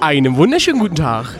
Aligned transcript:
Einen 0.00 0.36
wunderschönen 0.36 0.80
guten 0.80 0.94
Tag. 0.94 1.34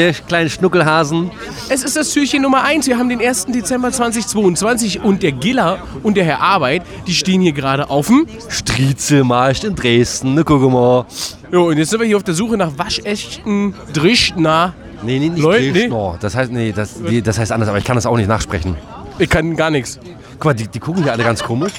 Ihr 0.00 0.12
kleinen 0.14 0.48
Schnuckelhasen. 0.48 1.30
Es 1.68 1.84
ist 1.84 1.96
das 1.96 2.12
Türchen 2.12 2.42
Nummer 2.42 2.64
1. 2.64 2.86
Wir 2.86 2.98
haben 2.98 3.10
den 3.10 3.20
1. 3.20 3.46
Dezember 3.46 3.92
2022 3.92 5.00
und 5.02 5.22
der 5.22 5.32
Giller 5.32 5.80
und 6.02 6.16
der 6.16 6.24
Herr 6.24 6.40
Arbeit, 6.40 6.82
die 7.06 7.12
stehen 7.12 7.42
hier 7.42 7.52
gerade 7.52 7.90
auf 7.90 8.06
dem. 8.06 8.26
Striezelmarkt 8.48 9.64
in 9.64 9.74
Dresden, 9.74 10.34
ne, 10.34 10.44
guck 10.44 10.62
mal. 10.62 11.04
Jo, 11.52 11.68
und 11.68 11.76
jetzt 11.76 11.90
sind 11.90 12.00
wir 12.00 12.06
hier 12.06 12.16
auf 12.16 12.24
der 12.24 12.32
Suche 12.32 12.56
nach 12.56 12.78
waschechten 12.78 13.74
Drischner. 13.92 14.72
Nee, 15.02 15.18
nee, 15.18 15.28
nicht 15.28 15.42
Leute, 15.42 15.64
nee. 15.64 15.72
Dresdner. 15.72 16.18
Das 16.20 16.34
heißt, 16.34 16.50
nee, 16.50 16.72
das, 16.72 16.94
das 17.22 17.38
heißt 17.38 17.52
anders, 17.52 17.68
aber 17.68 17.76
ich 17.76 17.84
kann 17.84 17.96
das 17.96 18.06
auch 18.06 18.16
nicht 18.16 18.28
nachsprechen. 18.28 18.78
Ich 19.18 19.28
kann 19.28 19.54
gar 19.56 19.70
nichts. 19.70 20.00
Guck 20.38 20.46
mal, 20.46 20.54
die, 20.54 20.68
die 20.68 20.80
gucken 20.80 21.02
hier 21.02 21.12
alle 21.12 21.22
ganz 21.22 21.42
komisch. 21.42 21.74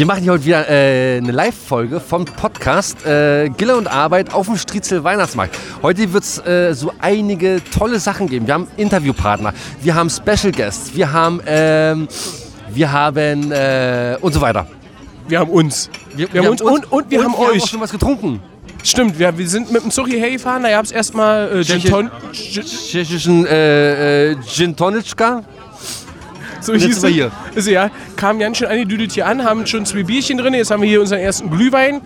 Wir 0.00 0.06
machen 0.06 0.22
hier 0.22 0.32
heute 0.32 0.46
wieder 0.46 0.66
äh, 0.66 1.18
eine 1.18 1.30
Live-Folge 1.30 2.00
vom 2.00 2.24
Podcast 2.24 3.04
äh, 3.04 3.50
Gille 3.50 3.76
und 3.76 3.86
Arbeit 3.86 4.32
auf 4.32 4.46
dem 4.46 4.56
Striezel 4.56 5.04
Weihnachtsmarkt. 5.04 5.54
Heute 5.82 6.10
wird 6.14 6.24
es 6.24 6.38
äh, 6.38 6.72
so 6.72 6.90
einige 7.00 7.60
tolle 7.76 8.00
Sachen 8.00 8.26
geben. 8.26 8.46
Wir 8.46 8.54
haben 8.54 8.66
Interviewpartner, 8.78 9.52
wir 9.82 9.94
haben 9.94 10.08
Special 10.08 10.52
Guests, 10.52 10.94
wir 10.94 11.12
haben, 11.12 11.42
ähm, 11.44 12.08
wir 12.70 12.90
haben 12.90 13.52
äh, 13.52 14.16
und 14.22 14.32
so 14.32 14.40
weiter. 14.40 14.66
Wir 15.28 15.40
haben 15.40 15.50
uns. 15.50 15.90
Wir, 16.16 16.28
haben 16.28 16.48
uns 16.48 16.62
und, 16.62 16.90
und 16.90 17.10
wir 17.10 17.22
haben 17.22 17.32
wir 17.32 17.38
haben 17.38 17.48
auch 17.48 17.52
euch. 17.52 17.66
schon 17.66 17.82
was 17.82 17.92
getrunken. 17.92 18.40
Stimmt, 18.82 19.18
wir, 19.18 19.36
wir 19.36 19.48
sind 19.50 19.70
mit 19.70 19.84
dem 19.84 19.90
Zug 19.90 20.08
hierher 20.08 20.30
gefahren. 20.30 20.62
Da 20.62 20.70
gab 20.70 20.86
es 20.86 20.92
erstmal 20.92 21.58
äh, 21.58 21.62
Gin 21.62 22.10
Tschechischen 22.32 23.44
äh, 23.44 24.30
äh, 24.30 24.36
Gin 24.46 24.74
Tonicka. 24.74 25.42
So 26.66 26.72
jetzt 26.72 26.84
hieß 26.84 27.00
sind 27.00 27.12
hier. 27.12 27.30
Also 27.54 27.70
ja, 27.70 27.90
kamen 28.16 28.38
ganz 28.40 28.58
schön 28.58 28.68
angedüdelt 28.68 29.12
hier 29.12 29.26
an, 29.26 29.44
haben 29.44 29.66
schon 29.66 29.86
zwei 29.86 30.02
Bierchen 30.02 30.38
drin. 30.38 30.54
Jetzt 30.54 30.70
haben 30.70 30.82
wir 30.82 30.88
hier 30.88 31.00
unseren 31.00 31.20
ersten 31.20 31.50
Glühwein. 31.50 32.00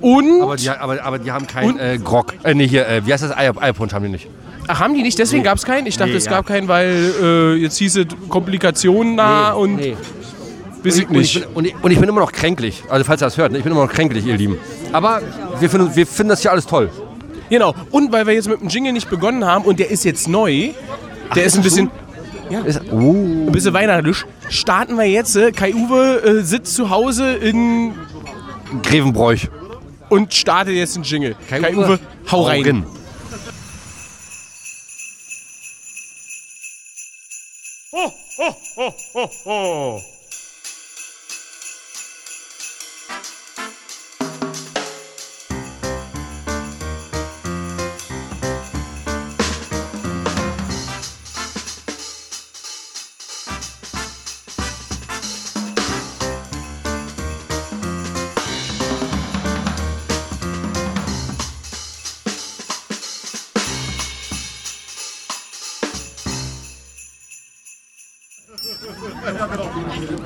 Und. 0.00 0.42
Aber 0.42 0.56
die, 0.56 0.68
aber, 0.70 1.02
aber 1.04 1.18
die 1.18 1.30
haben 1.30 1.46
keinen 1.46 1.72
Und- 1.72 1.78
äh, 1.78 1.98
Grog. 2.02 2.34
Äh, 2.42 2.54
nee, 2.54 2.66
hier, 2.66 2.88
äh, 2.88 3.06
wie 3.06 3.12
heißt 3.12 3.22
das? 3.22 3.36
Eier, 3.36 3.52
Eierpunsch 3.60 3.92
haben 3.92 4.04
die 4.04 4.10
nicht. 4.10 4.28
Ach, 4.66 4.80
haben 4.80 4.94
die 4.94 5.02
nicht? 5.02 5.18
Deswegen 5.18 5.42
gab 5.42 5.58
es 5.58 5.64
keinen? 5.64 5.86
Ich 5.86 5.96
dachte, 5.96 6.12
Nee, 6.12 6.16
es 6.16 6.26
ja. 6.26 6.30
gab 6.32 6.46
keinen, 6.46 6.68
weil 6.68 7.12
äh, 7.20 7.54
jetzt 7.56 7.76
hieß 7.78 7.96
es 7.96 8.06
Komplikationen 8.28 9.14
nah 9.16 9.52
und 9.52 9.76
nee. 9.76 9.96
weiß 10.84 10.98
ich 10.98 11.08
Und 11.08 11.16
ich, 11.16 11.34
nicht. 11.34 11.46
bin, 11.46 11.54
und, 11.56 11.64
ich, 11.66 11.74
und 11.82 11.90
ich 11.90 11.98
bin 11.98 12.08
immer 12.08 12.20
noch 12.20 12.32
kränklich. 12.32 12.82
Also 12.88 13.04
falls 13.04 13.20
ihr 13.20 13.26
das 13.26 13.36
hört, 13.36 13.52
ne? 13.52 13.58
ich 13.58 13.64
bin 13.64 13.72
immer 13.72 13.84
noch 13.84 13.92
kränklich, 13.92 14.24
ihr 14.26 14.36
Lieben. 14.36 14.58
Aber 14.92 15.20
wir 15.58 15.68
finden, 15.68 15.94
wir 15.96 16.06
finden 16.06 16.30
das 16.30 16.40
hier 16.42 16.52
alles 16.52 16.66
toll. 16.66 16.88
Genau. 17.50 17.74
Und 17.90 18.12
weil 18.12 18.26
wir 18.26 18.34
jetzt 18.34 18.48
mit 18.48 18.60
dem 18.60 18.68
Jingle 18.68 18.92
nicht 18.92 19.10
begonnen 19.10 19.44
haben 19.44 19.64
und 19.64 19.80
der 19.80 19.90
ist 19.90 20.04
jetzt 20.04 20.28
neu, 20.28 20.70
der 21.34 21.44
ist 21.44 21.56
ein 21.56 21.62
bisschen, 21.62 21.90
Ist, 22.50 22.80
oh. 22.90 23.12
ein 23.12 23.52
bisschen 23.52 23.72
weihnachtlich, 23.74 24.24
starten 24.48 24.96
wir 24.96 25.06
jetzt. 25.06 25.36
Äh, 25.36 25.52
Kai 25.52 25.72
Uwe 25.72 26.22
äh, 26.22 26.42
sitzt 26.42 26.74
zu 26.74 26.90
Hause 26.90 27.34
in, 27.34 27.94
Grevenbräuch. 28.82 29.48
und 30.08 30.34
startet 30.34 30.74
jetzt 30.74 30.96
den 30.96 31.02
Jingle. 31.04 31.36
Kai, 31.48 31.60
Kai 31.60 31.98
hau 32.30 32.42
rein. 32.42 32.60
Augen. 32.60 32.86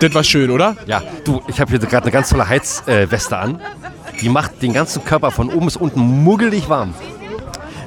Das 0.04 0.14
war 0.14 0.22
schön, 0.22 0.50
oder? 0.50 0.76
Ja, 0.84 1.02
du, 1.24 1.40
ich 1.48 1.58
habe 1.58 1.70
hier 1.70 1.78
gerade 1.78 2.02
eine 2.02 2.10
ganz 2.10 2.28
tolle 2.28 2.46
Heizweste 2.46 3.34
äh, 3.34 3.38
an. 3.38 3.58
Die 4.20 4.28
macht 4.28 4.60
den 4.60 4.74
ganzen 4.74 5.02
Körper 5.02 5.30
von 5.30 5.48
oben 5.48 5.64
bis 5.64 5.76
unten 5.76 5.98
muggelig 5.98 6.68
warm. 6.68 6.92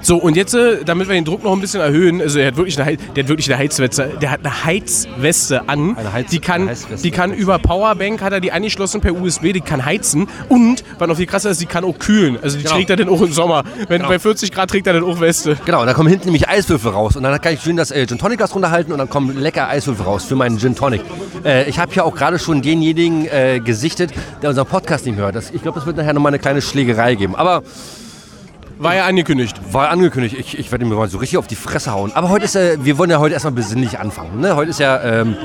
So, 0.08 0.16
und 0.16 0.38
jetzt, 0.38 0.54
äh, 0.54 0.86
damit 0.86 1.10
wir 1.10 1.16
den 1.16 1.26
Druck 1.26 1.44
noch 1.44 1.52
ein 1.52 1.60
bisschen 1.60 1.82
erhöhen, 1.82 2.22
also 2.22 2.40
er 2.40 2.48
hat 2.48 2.56
wirklich 2.56 2.80
eine, 2.82 2.96
der 2.96 3.24
hat 3.26 3.28
wirklich 3.28 3.52
eine 3.52 3.58
Heizweste, 3.62 4.14
der 4.22 4.32
hat 4.32 4.40
eine 4.42 4.64
Heizweste 4.64 5.68
an. 5.68 5.98
Eine 5.98 6.14
Heiz- 6.14 6.30
die 6.30 6.40
kann, 6.40 6.70
die 7.04 7.12
kann 7.12 7.34
über 7.34 7.60
Powerbank, 7.60 8.22
hat 8.22 8.32
er 8.32 8.40
die 8.40 8.54
angeschlossen 8.54 9.02
per 9.02 9.14
USB, 9.14 9.52
die 9.52 9.60
kann 9.60 9.84
heizen. 9.84 10.30
Und, 10.48 10.86
was 10.98 11.10
noch 11.10 11.18
viel 11.18 11.26
krasser 11.26 11.50
ist, 11.50 11.60
die 11.60 11.66
kann 11.66 11.84
auch 11.84 12.00
kühlen. 12.00 12.40
Also 12.42 12.56
die 12.56 12.64
Genau. 12.64 12.76
trägt 12.76 12.90
er 12.90 12.96
dann 12.96 13.10
auch 13.10 13.22
im 13.22 13.34
Sommer. 13.34 13.66
Wenn 13.90 14.02
bei 14.04 14.18
40 14.18 14.54
Grad 14.54 14.70
trägt 14.70 14.88
er 14.88 14.94
dann 14.94 15.04
auch 15.04 15.20
Weste. 15.20 15.58
Genau, 15.66 15.86
da 15.86 15.94
kommen 15.94 16.08
hinten 16.08 16.28
nämlich 16.28 16.48
Eiswürfel 16.48 16.92
raus. 16.92 17.18
Und 17.18 17.24
dann 17.24 17.42
kann 17.42 17.54
ich 17.56 17.60
schön 17.60 17.76
das 17.76 17.92
äh, 17.92 18.08
Gin 18.08 18.18
Tonic 18.18 18.38
Glas 18.38 18.56
runterhalten 18.56 18.94
und 18.94 19.00
dann 19.00 19.10
kommen 19.10 19.38
lecker 19.38 19.68
Eiswürfel 19.68 20.06
raus 20.06 20.24
für 20.24 20.38
meinen 20.38 20.58
Gin 20.58 20.74
Tonic. 20.74 21.02
Äh, 21.44 21.70
ich 21.70 21.80
habe 21.80 21.92
hier 21.92 22.06
auch 22.06 22.16
gerade 22.16 22.40
schon 22.40 22.62
denjenigen 22.62 23.28
äh, 23.28 23.60
gesichtet, 23.60 24.12
der 24.42 24.52
unseren 24.52 24.68
Podcast 24.68 25.06
nicht 25.06 25.18
hört. 25.18 25.36
Das, 25.36 25.52
ich 25.52 25.62
glaube, 25.64 25.80
das 25.80 25.86
wird 25.86 25.98
nachher 25.98 26.14
nochmal 26.14 26.30
eine 26.30 26.40
kleine 26.40 26.62
Schlägerei 26.62 27.16
geben. 27.16 27.36
Aber 27.36 27.62
War 28.80 28.96
ja 28.96 29.06
angekündigt. 29.06 29.60
war 29.72 29.90
angekündigt, 29.90 30.36
ich, 30.38 30.58
ich 30.58 30.72
werde 30.72 30.86
ihm 30.86 30.94
mal 30.94 31.10
so 31.10 31.18
richtig 31.18 31.38
auf 31.38 31.48
die 31.48 31.56
Fresse 31.56 31.92
hauen. 31.92 32.12
Aber 32.14 32.30
heute 32.30 32.46
ist, 32.46 32.56
äh, 32.56 32.78
wir 32.84 32.98
wollen 32.98 33.10
ja 33.10 33.20
heute 33.20 33.34
erstmal 33.34 33.54
besinnlich 33.54 34.00
anfangen. 34.00 34.40
Ne? 34.40 34.56
Heute 34.56 34.70
ist 34.72 34.80
ja 34.80 35.02
ähm, 35.04 35.36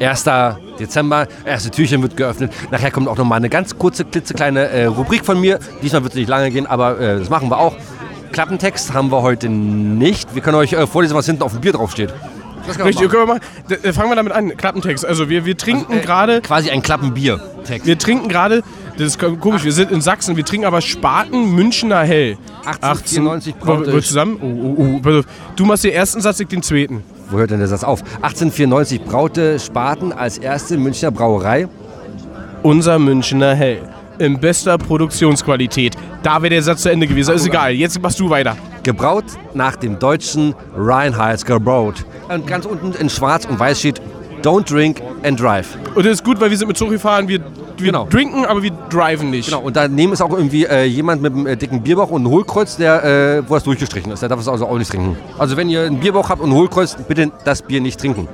1. 0.00 0.24
Dezember, 0.78 1.26
erste 1.44 1.70
Türchen 1.70 2.02
wird 2.02 2.16
geöffnet. 2.16 2.52
Nachher 2.70 2.90
kommt 2.90 3.08
auch 3.08 3.16
nochmal 3.16 3.38
eine 3.38 3.48
ganz 3.48 3.78
kurze, 3.78 4.04
klitzekleine 4.04 4.68
äh, 4.68 4.84
Rubrik 4.86 5.24
von 5.24 5.40
mir. 5.40 5.58
Diesmal 5.82 6.02
wird 6.02 6.12
es 6.12 6.18
nicht 6.18 6.28
lange 6.28 6.50
gehen, 6.50 6.66
aber 6.66 7.00
äh, 7.00 7.18
das 7.18 7.30
machen 7.30 7.50
wir 7.50 7.58
auch. 7.58 7.74
Klappentext 8.32 8.92
haben 8.92 9.10
wir 9.10 9.22
heute 9.22 9.48
nicht. 9.48 10.34
Wir 10.34 10.42
können 10.42 10.56
euch 10.58 10.74
äh, 10.74 10.86
vorlesen, 10.86 11.16
was 11.16 11.24
hinten 11.26 11.42
auf 11.42 11.52
dem 11.52 11.62
Bier 11.62 11.72
draufsteht. 11.72 12.12
Das 12.66 12.76
wir 12.78 12.84
Richtig, 12.84 13.06
machen. 13.06 13.26
können 13.26 13.28
wir 13.28 13.34
mal, 13.76 13.78
äh, 13.88 13.92
fangen 13.92 14.10
wir 14.10 14.16
damit 14.16 14.32
an. 14.32 14.56
Klappentext. 14.56 15.06
Also 15.06 15.30
wir, 15.30 15.46
wir 15.46 15.56
trinken 15.56 16.02
gerade, 16.02 16.42
Quasi 16.42 16.70
ein 16.70 16.82
Klappenbier-Text. 16.82 17.86
wir 17.86 17.96
trinken 17.98 18.28
gerade, 18.28 18.62
das 18.98 19.06
ist 19.08 19.18
komisch, 19.40 19.64
wir 19.64 19.72
sind 19.72 19.90
in 19.90 20.00
Sachsen, 20.00 20.36
wir 20.36 20.44
trinken 20.44 20.66
aber 20.66 20.80
Spaten 20.80 21.54
Münchner 21.54 22.00
Hell. 22.04 22.36
1894 22.64 23.54
Wollen 23.60 23.86
wir- 23.86 24.02
zusammen? 24.02 24.38
Oh, 24.42 24.82
oh, 24.82 25.00
oh. 25.08 25.22
Du 25.54 25.64
machst 25.64 25.84
den 25.84 25.92
ersten 25.92 26.20
Satz, 26.20 26.40
ich 26.40 26.48
den 26.48 26.62
zweiten. 26.62 27.02
Wo 27.30 27.38
hört 27.38 27.50
denn 27.50 27.58
der 27.58 27.68
Satz 27.68 27.82
auf? 27.84 28.02
1894 28.22 29.02
braute 29.02 29.58
Spaten 29.58 30.12
als 30.12 30.38
erste 30.38 30.76
Münchner 30.78 31.10
Brauerei. 31.10 31.68
Unser 32.62 32.98
Münchner 32.98 33.54
Hell. 33.54 33.80
In 34.18 34.38
bester 34.40 34.78
Produktionsqualität. 34.78 35.94
Da 36.22 36.40
wäre 36.40 36.50
der 36.50 36.62
Satz 36.62 36.82
zu 36.82 36.90
Ende 36.90 37.06
gewesen. 37.06 37.34
Ist 37.34 37.46
egal, 37.46 37.72
jetzt 37.72 38.00
machst 38.00 38.18
du 38.18 38.30
weiter. 38.30 38.56
Gebraut 38.82 39.24
nach 39.54 39.76
dem 39.76 39.98
deutschen 39.98 40.54
Reinheitsger 40.76 41.60
Brot. 41.60 42.04
Und 42.28 42.46
ganz 42.46 42.64
unten 42.64 42.92
in 42.92 43.10
schwarz 43.10 43.44
und 43.44 43.58
weiß 43.58 43.78
steht 43.80 44.00
Don't 44.42 44.70
drink 44.70 45.02
and 45.22 45.38
drive. 45.40 45.76
Und 45.94 46.06
das 46.06 46.14
ist 46.14 46.24
gut, 46.24 46.40
weil 46.40 46.50
wir 46.50 46.56
sind 46.56 46.68
mit 46.68 46.76
Zug 46.76 46.90
gefahren. 46.90 47.26
Wir, 47.28 47.40
wir 47.80 47.86
Genau. 47.86 48.06
trinken, 48.06 48.44
aber 48.44 48.62
wir 48.62 48.70
driven 48.90 49.30
nicht. 49.30 49.46
Genau, 49.48 49.60
und 49.62 49.76
daneben 49.76 50.12
ist 50.12 50.20
auch 50.22 50.30
irgendwie 50.32 50.64
äh, 50.64 50.84
jemand 50.84 51.22
mit 51.22 51.32
einem 51.32 51.46
äh, 51.46 51.56
dicken 51.56 51.82
Bierbauch 51.82 52.10
und 52.10 52.22
einem 52.22 52.30
Hohlkreuz, 52.30 52.76
der, 52.76 53.04
äh, 53.04 53.42
wo 53.48 53.54
das 53.54 53.64
durchgestrichen 53.64 54.12
ist. 54.12 54.20
Der 54.20 54.28
darf 54.28 54.40
es 54.40 54.48
also 54.48 54.66
auch 54.66 54.78
nicht 54.78 54.90
trinken. 54.90 55.16
Also 55.38 55.56
wenn 55.56 55.68
ihr 55.68 55.82
einen 55.82 56.00
Bierbauch 56.00 56.28
habt 56.28 56.40
und 56.40 56.50
ein 56.50 56.54
Hohlkreuz, 56.56 56.96
bitte 57.08 57.30
das 57.44 57.62
Bier 57.62 57.80
nicht 57.80 58.00
trinken. 58.00 58.28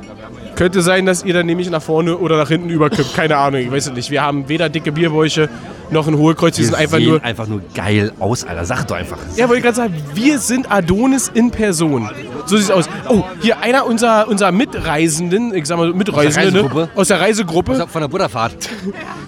Könnte 0.54 0.82
sein, 0.82 1.06
dass 1.06 1.24
ihr 1.24 1.32
dann 1.34 1.46
nämlich 1.46 1.70
nach 1.70 1.82
vorne 1.82 2.18
oder 2.18 2.36
nach 2.36 2.48
hinten 2.48 2.68
überkippt. 2.68 3.14
Keine 3.14 3.36
Ahnung, 3.38 3.60
ich 3.60 3.70
weiß 3.72 3.86
es 3.88 3.92
nicht. 3.94 4.10
Wir 4.10 4.22
haben 4.22 4.48
weder 4.48 4.68
dicke 4.68 4.92
Bierbäuche 4.92 5.48
noch 5.92 6.08
ein 6.08 6.16
Hohlkreuz. 6.16 6.56
Die 6.56 6.64
sind 6.64 6.74
einfach 6.74 6.98
sehen 6.98 7.08
nur. 7.08 7.24
einfach 7.24 7.46
nur 7.46 7.62
geil 7.74 8.12
aus, 8.18 8.44
Alter. 8.44 8.64
Sag 8.64 8.86
doch 8.86 8.96
einfach. 8.96 9.18
Ja, 9.36 9.48
wollte 9.48 9.58
ich 9.58 9.64
gerade 9.64 9.76
sagen, 9.76 9.94
wir 10.14 10.38
sind 10.38 10.70
Adonis 10.70 11.30
in 11.32 11.50
Person. 11.50 12.10
So 12.46 12.56
sieht's 12.56 12.70
aus. 12.70 12.88
Oh, 13.08 13.22
hier 13.40 13.60
einer 13.60 13.86
unserer, 13.86 14.28
unserer 14.28 14.52
Mitreisenden, 14.52 15.54
ich 15.54 15.66
sag 15.66 15.78
mal 15.78 15.92
Mitreisende, 15.92 16.50
ne? 16.52 16.58
Reisegruppe? 16.64 16.88
aus 16.94 17.08
der 17.08 17.20
Reisegruppe, 17.20 17.86
Von 17.86 18.00
der 18.00 18.08
Butterfahrt. 18.08 18.56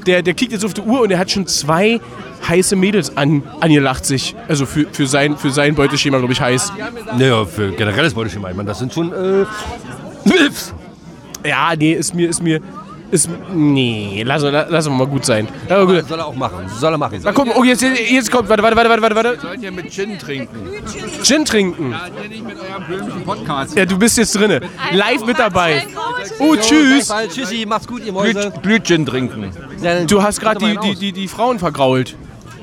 der, 0.06 0.22
der 0.22 0.34
kickt 0.34 0.52
jetzt 0.52 0.64
auf 0.64 0.74
die 0.74 0.80
Uhr 0.80 1.02
und 1.02 1.08
der 1.10 1.18
hat 1.18 1.30
schon 1.30 1.46
zwei 1.46 2.00
heiße 2.48 2.76
Mädels 2.76 3.16
an, 3.16 3.42
angelacht 3.60 4.04
sich. 4.04 4.34
Also 4.48 4.66
für, 4.66 4.86
für, 4.90 5.06
sein, 5.06 5.36
für 5.36 5.50
sein 5.50 5.74
Beuteschema, 5.74 6.18
glaube 6.18 6.32
ich, 6.32 6.40
heiß. 6.40 6.72
Naja, 7.16 7.44
für 7.44 7.72
generelles 7.72 8.14
Beuteschema. 8.14 8.50
Ich 8.50 8.56
meine, 8.56 8.68
das 8.68 8.78
sind 8.78 8.92
schon 8.92 9.12
äh. 9.12 9.44
Ja, 11.46 11.74
nee, 11.76 11.92
ist 11.92 12.14
mir, 12.14 12.28
ist 12.28 12.42
mir, 12.42 12.60
ist, 13.14 13.30
nee, 13.52 14.24
lass, 14.26 14.42
lass, 14.42 14.66
lass 14.68 14.88
mal 14.88 15.06
gut 15.06 15.24
sein. 15.24 15.46
Ja, 15.68 15.84
gut. 15.84 16.06
Soll 16.08 16.18
er 16.18 16.26
auch 16.26 16.34
machen. 16.34 16.68
Soll 16.68 16.92
er 16.92 16.98
machen. 16.98 17.20
Na, 17.22 17.30
guck, 17.30 17.56
oh, 17.56 17.62
jetzt, 17.62 17.82
jetzt 17.82 18.30
kommt, 18.30 18.48
warte, 18.48 18.62
warte, 18.62 18.76
warte, 18.76 19.02
warte, 19.02 19.14
warte. 19.14 19.40
Sollt 19.40 19.62
ihr 19.62 19.70
mit 19.70 19.92
Gin 19.92 20.18
trinken? 20.18 20.68
Gin 21.22 21.44
trinken. 21.44 21.92
Ja, 21.92 22.08
ihr 22.22 22.28
nicht 22.28 22.44
mit 22.44 22.56
eurem 22.60 22.84
blöden 22.84 23.24
Podcast. 23.24 23.76
Ja, 23.76 23.86
du 23.86 23.96
bist 23.96 24.18
jetzt 24.18 24.34
drinne. 24.34 24.60
Live 24.92 25.24
mit 25.24 25.38
dabei. 25.38 25.86
Oh, 26.40 26.56
tschüss. 26.56 27.12
Tschüssi, 27.32 27.64
macht's 27.66 27.86
gut, 27.86 28.04
ihr 28.04 28.12
Mäuse. 28.12 28.50
Blüt, 28.50 28.62
Blütgin 28.62 29.06
trinken. 29.06 29.50
Du 30.08 30.20
hast 30.20 30.40
gerade 30.40 30.58
die, 30.58 30.76
die, 30.76 30.94
die, 30.96 31.12
die 31.12 31.28
Frauen 31.28 31.60
vergrault. 31.60 32.16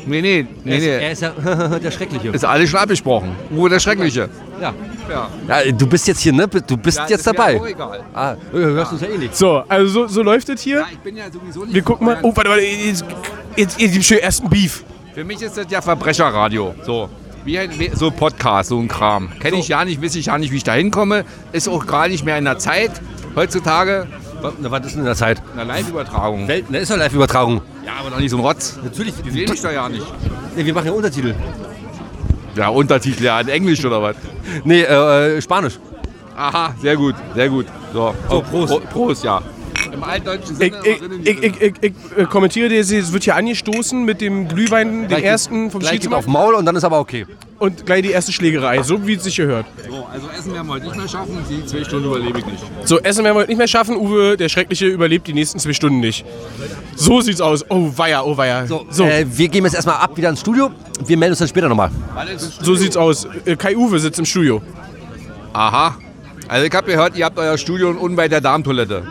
Nee, 0.05 0.21
nee, 0.21 0.47
nee, 0.63 0.87
Er 0.87 0.99
nee. 0.99 1.11
ist 1.11 1.21
ja 1.21 1.29
der 1.79 1.91
Schreckliche. 1.91 2.29
Ist 2.29 2.45
alles 2.45 2.69
schon 2.69 2.79
abgesprochen. 2.79 3.35
Ruhe 3.55 3.69
der 3.69 3.79
Schreckliche. 3.79 4.29
Ja. 4.61 4.73
Ja. 5.09 5.29
ja. 5.47 5.71
Du 5.71 5.87
bist 5.87 6.07
jetzt 6.07 6.21
hier, 6.21 6.33
ne? 6.33 6.47
Du 6.47 6.77
bist 6.77 6.97
Ja, 6.97 7.07
jetzt 7.07 7.19
ist 7.21 7.25
mir 7.27 7.33
dabei. 7.33 7.59
auch 7.59 7.67
egal. 7.67 8.03
Ah, 8.13 8.35
du 8.51 8.57
hörst 8.59 8.91
uns 8.93 9.01
ja 9.01 9.07
eh 9.07 9.17
nicht. 9.17 9.35
So, 9.35 9.63
also 9.67 9.87
so, 9.87 10.07
so 10.07 10.21
läuft 10.23 10.49
es 10.49 10.61
hier. 10.61 10.79
Ja, 10.79 10.87
ich 10.91 10.99
bin 10.99 11.17
ja 11.17 11.25
sowieso 11.31 11.61
nicht. 11.65 11.73
Wir 11.73 11.81
gucken 11.81 12.05
mal. 12.05 12.19
Oh, 12.21 12.31
warte, 12.35 12.49
warte. 12.49 12.63
Jetzt, 12.63 13.05
jetzt, 13.55 13.79
jetzt 13.79 13.93
gibt's 13.93 14.07
schon 14.07 14.17
ersten 14.17 14.49
Beef. 14.49 14.83
Für 15.13 15.23
mich 15.23 15.41
ist 15.41 15.57
das 15.57 15.65
ja 15.69 15.81
Verbrecherradio. 15.81 16.73
So. 16.85 17.09
Wie, 17.43 17.59
wie, 17.79 17.89
so 17.93 18.11
Podcast, 18.11 18.69
so 18.69 18.79
ein 18.79 18.87
Kram. 18.87 19.31
Kenne 19.39 19.57
ich 19.57 19.67
ja 19.67 19.83
nicht, 19.83 20.01
weiß 20.01 20.15
ich 20.15 20.27
ja 20.27 20.37
nicht, 20.37 20.51
wie 20.51 20.57
ich 20.57 20.63
da 20.63 20.73
hinkomme. 20.73 21.25
Ist 21.51 21.67
auch 21.67 21.85
gar 21.87 22.07
nicht 22.07 22.23
mehr 22.23 22.37
in 22.37 22.45
der 22.45 22.59
Zeit. 22.59 22.91
Heutzutage 23.35 24.07
Was, 24.41 24.53
was 24.59 24.85
ist 24.85 24.91
denn 24.93 24.99
in 25.01 25.05
der 25.05 25.15
Zeit? 25.15 25.41
eine 25.53 25.63
Live-Übertragung. 25.65 26.45
Ne, 26.45 26.59
ist 26.79 26.91
doch 26.91 26.97
Live-Übertragung. 26.97 27.61
Ja, 27.85 27.93
aber 27.99 28.09
doch 28.09 28.19
nicht 28.19 28.31
so 28.31 28.37
ein 28.37 28.43
Rotz. 28.43 28.77
Natürlich. 28.83 29.13
Die 29.23 29.29
sehen 29.29 29.49
mich 29.49 29.61
da 29.61 29.71
ja 29.71 29.87
nicht. 29.89 30.05
Nee, 30.55 30.65
wir 30.65 30.73
machen 30.73 30.87
ja 30.87 30.91
Untertitel. 30.93 31.35
Ja, 32.55 32.69
Untertitel, 32.69 33.23
ja, 33.23 33.39
in 33.39 33.47
Englisch 33.47 33.83
oder 33.85 34.01
was? 34.01 34.15
Nee, 34.63 34.81
äh, 34.81 35.37
äh, 35.37 35.41
Spanisch. 35.41 35.79
Aha, 36.35 36.73
sehr 36.81 36.97
gut, 36.97 37.15
sehr 37.35 37.49
gut. 37.49 37.65
So, 37.93 38.13
So, 38.29 38.41
Prost. 38.41 38.73
Pro, 38.73 38.79
Prost, 38.79 39.23
ja. 39.23 39.41
Im 39.93 40.03
altdeutschen 40.03 40.55
Ich, 40.61 40.73
Sinne. 40.73 40.77
ich, 41.23 41.43
ich, 41.43 41.43
ich, 41.43 41.61
ich, 41.61 41.73
ich 41.81 41.93
äh, 42.17 42.23
kommentiere 42.25 42.69
dir, 42.69 42.79
es 42.79 43.11
wird 43.13 43.23
hier 43.23 43.35
angestoßen 43.35 44.03
mit 44.05 44.21
dem 44.21 44.47
Glühwein, 44.47 45.01
den 45.01 45.07
Gleich- 45.09 45.23
ersten 45.23 45.69
vom 45.71 45.81
Schiedsrichter 45.81 46.17
auf 46.17 46.27
Maul 46.27 46.53
und 46.55 46.65
dann 46.65 46.75
ist 46.75 46.83
aber 46.83 46.99
okay. 46.99 47.25
und 47.59 47.85
gleich 47.85 48.01
die 48.03 48.11
erste 48.11 48.31
Schlägerei, 48.31 48.83
so 48.83 49.05
wie 49.05 49.13
es 49.15 49.23
sich 49.23 49.35
gehört. 49.35 49.65
So, 49.89 50.05
also 50.11 50.27
Essen 50.37 50.53
werden 50.53 50.67
wir 50.67 50.73
heute 50.73 50.85
nicht 50.85 50.95
mehr 50.97 51.07
schaffen. 51.07 51.37
Die 51.49 51.65
zwei 51.65 51.83
Stunden 51.83 52.05
überlebe 52.07 52.39
ich 52.39 52.45
nicht. 52.45 52.63
So, 52.85 52.99
Essen 52.99 53.23
werden 53.23 53.35
wir 53.35 53.39
heute 53.41 53.49
nicht 53.49 53.57
mehr 53.57 53.67
schaffen. 53.67 53.95
Uwe, 53.97 54.37
der 54.37 54.49
Schreckliche, 54.49 54.87
überlebt 54.87 55.27
die 55.27 55.33
nächsten 55.33 55.59
zwei 55.59 55.73
Stunden 55.73 55.99
nicht. 55.99 56.25
So 56.95 57.21
sieht's 57.21 57.41
aus. 57.41 57.65
Oh 57.69 57.91
weia, 57.95 58.23
oh 58.23 58.35
weia. 58.37 58.65
So, 58.67 58.85
so, 58.89 59.03
Äh, 59.05 59.25
wir 59.27 59.47
gehen 59.49 59.63
jetzt 59.65 59.75
erstmal 59.75 59.97
ab 59.97 60.15
wieder 60.17 60.29
ins 60.29 60.39
Studio. 60.39 60.71
Wir 61.05 61.17
melden 61.17 61.33
uns 61.33 61.39
dann 61.39 61.47
später 61.47 61.67
nochmal. 61.69 61.91
sieht's 62.75 62.97
aus. 62.97 63.27
Äh, 63.45 63.55
Kai 63.55 63.75
Uwe 63.75 63.99
sitzt 63.99 64.19
im 64.19 64.25
Studio. 64.25 64.61
Aha. 65.53 65.97
Also 66.47 66.65
ich 66.65 66.73
habe 66.73 66.87
gehört, 66.91 67.15
ihr 67.15 67.25
habt 67.25 67.37
euer 67.37 67.57
Studio 67.57 67.91
unweit 67.91 68.31
der 68.31 68.41
Darmtoilette. 68.41 69.03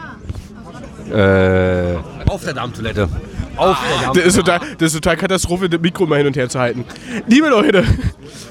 Äh, 1.10 1.96
auf 2.28 2.44
der 2.44 2.54
Darmtoilette. 2.54 3.08
Auf 3.56 3.78
der 4.14 4.22
Das 4.22 4.26
ist 4.26 4.36
total, 4.36 4.60
das 4.78 4.86
ist 4.88 4.94
total 4.94 5.16
Katastrophe, 5.16 5.68
das 5.68 5.80
Mikro 5.80 6.06
mal 6.06 6.18
hin 6.18 6.26
und 6.26 6.36
her 6.36 6.48
zu 6.48 6.58
halten. 6.58 6.84
Liebe 7.26 7.48
Leute, 7.48 7.84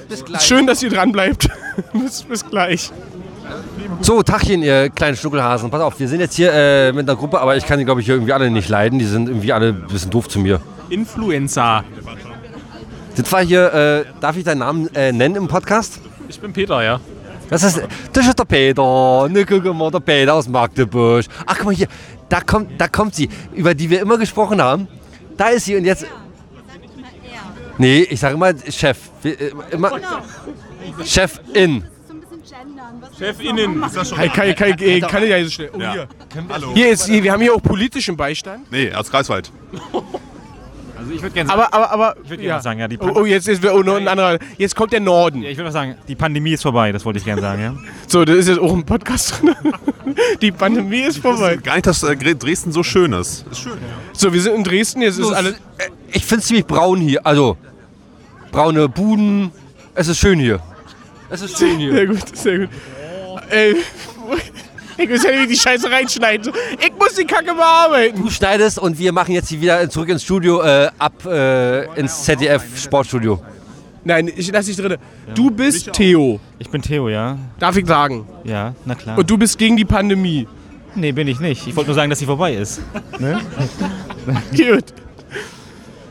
Bis 0.08 0.24
gleich. 0.24 0.42
schön, 0.42 0.68
dass 0.68 0.84
ihr 0.84 0.90
dran 0.90 1.12
bleibt. 1.12 1.50
bis, 1.94 2.24
bis 2.24 2.48
gleich. 2.48 2.92
So, 4.02 4.22
Tachchen, 4.22 4.62
ihr 4.62 4.90
kleinen 4.90 5.18
Schnuckelhasen. 5.18 5.72
Pass 5.72 5.82
auf, 5.82 6.00
wir 6.00 6.08
sind 6.08 6.20
jetzt 6.20 6.36
hier 6.36 6.54
äh, 6.54 6.92
mit 6.92 7.10
einer 7.10 7.18
Gruppe, 7.18 7.40
aber 7.42 7.58
ich 7.58 7.66
kann 7.66 7.80
die, 7.80 7.86
glaube 7.86 8.02
ich, 8.02 8.06
hier 8.06 8.16
irgendwie 8.16 8.34
alle 8.34 8.52
nicht 8.52 8.70
leiden. 8.70 9.00
Die 9.00 9.06
sind 9.06 9.28
irgendwie 9.28 9.52
alle 9.52 9.70
ein 9.70 9.88
bisschen 9.88 10.12
doof 10.12 10.28
zu 10.28 10.40
mir. 10.40 10.62
Influencer. 10.90 11.84
Sind 13.16 13.32
wir 13.32 13.40
hier, 13.40 13.74
äh, 13.74 14.06
darf 14.22 14.38
ich 14.38 14.44
deinen 14.44 14.60
Namen 14.60 14.96
äh, 14.96 15.12
nennen 15.12 15.36
im 15.36 15.48
Podcast? 15.48 16.00
Ich 16.28 16.40
bin 16.40 16.54
Peter, 16.54 16.84
ja. 16.84 17.00
Das 17.50 17.64
ist, 17.64 17.82
das 18.14 18.28
ist 18.28 18.38
der 18.38 18.46
Peter. 18.46 19.28
Ne, 19.28 19.44
guck 19.44 19.66
mal, 19.76 19.90
der 19.90 20.00
Peter 20.00 20.36
aus 20.36 20.48
Magdeburg. 20.48 21.26
Ach, 21.46 21.56
guck 21.58 21.66
mal 21.66 21.76
hier, 21.76 21.88
da 22.30 22.42
kommt, 22.42 22.80
da 22.80 22.88
kommt 22.88 23.16
sie, 23.16 23.30
über 23.54 23.74
die 23.74 23.90
wir 23.90 24.02
immer 24.02 24.18
gesprochen 24.18 24.62
haben. 24.62 24.88
Da 25.38 25.50
ist 25.50 25.66
sie 25.66 25.76
und 25.76 25.86
jetzt. 25.86 26.06
Nee, 27.78 28.02
ich 28.10 28.20
sage 28.20 28.36
immer 28.36 28.54
Chef. 28.70 28.98
Äh, 29.24 29.52
Immer, 29.72 29.92
Chefin. 31.06 31.84
so 32.08 32.14
ein 32.14 32.20
bisschen 32.20 32.44
gendern. 32.44 33.02
Was 33.02 33.18
Chefinnen. 33.18 33.82
Kai, 34.34 34.50
äh, 34.50 35.00
kann 35.00 35.24
ich 35.24 35.30
ja 35.30 35.44
so 35.44 35.50
schnell. 35.50 35.70
Oh, 35.74 35.78
hier. 35.78 36.08
Hallo. 36.50 36.72
Hier, 36.74 36.90
ist, 36.90 37.06
hier, 37.08 37.24
wir 37.24 37.32
haben 37.32 37.42
hier 37.42 37.54
auch 37.54 37.62
politischen 37.62 38.18
Beistand. 38.18 38.70
Nee, 38.72 38.94
aus 38.94 39.10
Greifswald. 39.10 39.52
Also 41.10 41.18
ich 41.18 41.24
würde 41.24 41.34
gerne 41.34 41.52
Aber, 41.52 41.74
aber, 41.74 41.92
aber. 41.92 42.16
ich 42.24 42.30
würd 42.30 42.42
gerne 42.42 42.62
sagen, 42.62 42.80
ja, 42.80 42.88
die 42.88 43.00
Oh, 43.00 43.12
oh, 43.16 43.26
jetzt 43.26 43.48
ist 43.48 43.66
oh, 43.66 43.82
noch 43.82 43.96
ein 43.96 44.08
anderer. 44.08 44.38
Jetzt 44.58 44.76
kommt 44.76 44.94
der 44.94 45.00
Norden. 45.00 45.42
Ja, 45.42 45.50
ich 45.50 45.58
würde 45.58 45.72
sagen, 45.72 45.96
die 46.08 46.16
Pandemie 46.16 46.52
ist 46.52 46.62
vorbei, 46.62 46.92
das 46.92 47.04
wollte 47.04 47.18
ich 47.18 47.26
gerne 47.26 47.42
sagen, 47.42 47.62
ja. 47.62 47.74
So, 48.08 48.24
das 48.26 48.36
ist 48.36 48.48
jetzt 48.48 48.60
auch 48.60 48.74
ein 48.74 48.84
Podcast 48.84 49.42
drin. 49.42 49.56
Die 50.42 50.52
Pandemie 50.52 51.02
ist 51.02 51.20
vorbei. 51.20 51.58
Gar 51.58 51.76
nicht, 51.76 51.88
dass 51.88 52.04
äh, 52.04 52.16
Dresden 52.16 52.72
so 52.72 52.84
schön 52.84 53.14
ist. 53.14 53.46
Ist 53.52 53.60
schön. 53.60 53.78
So, 54.12 54.34
wir 54.34 54.42
sind 54.42 54.56
in 54.56 54.64
Dresden. 54.64 55.02
Jetzt 55.02 55.20
ist 55.20 55.32
alles. 55.32 55.56
Ich 56.12 56.26
finde 56.26 56.42
es 56.42 56.48
ziemlich 56.48 56.66
braun 56.66 57.00
hier. 57.00 57.26
Also, 57.26 57.58
braune 58.52 58.90
Buden. 58.90 59.52
Es 59.94 60.08
ist 60.08 60.18
schön 60.18 60.40
hier. 60.40 60.60
Es 61.30 61.42
ist 61.42 61.58
schön 61.58 61.78
hier. 61.80 61.92
Sehr 61.94 62.08
gut, 62.08 62.36
sehr 62.38 62.60
gut. 62.60 62.70
Ey, 63.50 63.76
ich 65.04 65.10
muss 65.10 65.24
ja 65.24 65.32
nicht 65.32 65.50
die 65.52 65.56
Scheiße 65.56 65.90
reinschneiden. 65.90 66.52
Ich 66.80 66.92
muss 66.98 67.16
die 67.16 67.26
Kacke 67.26 67.54
bearbeiten. 67.54 68.22
Du 68.22 68.30
schneidest 68.30 68.80
und 68.80 68.98
wir 69.00 69.12
machen 69.12 69.34
jetzt 69.34 69.50
hier 69.50 69.62
wieder 69.62 69.90
zurück 69.90 70.10
ins 70.10 70.24
Studio, 70.24 70.62
äh, 70.62 70.90
ab 70.98 71.26
äh, 71.26 71.86
ins 72.00 72.24
ZDF 72.24 72.64
Sportstudio. 72.78 73.42
Nein, 74.04 74.32
ich 74.36 74.52
lass 74.52 74.66
dich 74.66 74.78
drin. 74.78 74.98
Du 75.36 75.52
bist 75.52 75.92
Theo, 75.94 76.40
Ich 76.58 76.70
bin 76.70 76.82
Theo, 76.82 77.10
ja. 77.10 77.38
darf 77.60 77.76
ich 77.78 77.86
sagen. 77.86 78.26
Ja, 78.44 78.74
na 78.86 78.96
klar. 78.96 79.18
Und 79.18 79.30
du 79.30 79.38
bist 79.38 79.58
gegen 79.58 79.78
die 79.78 79.86
Pandemie. 79.86 80.48
nee, 80.96 81.12
bin 81.12 81.28
ich 81.28 81.40
nicht. 81.40 81.68
Ich 81.68 81.76
wollte 81.76 81.90
nur 81.90 81.96
sagen, 81.96 82.10
dass 82.10 82.20
sie 82.20 82.26
vorbei 82.26 82.54
ist. 82.54 82.82
Gut. 84.52 84.86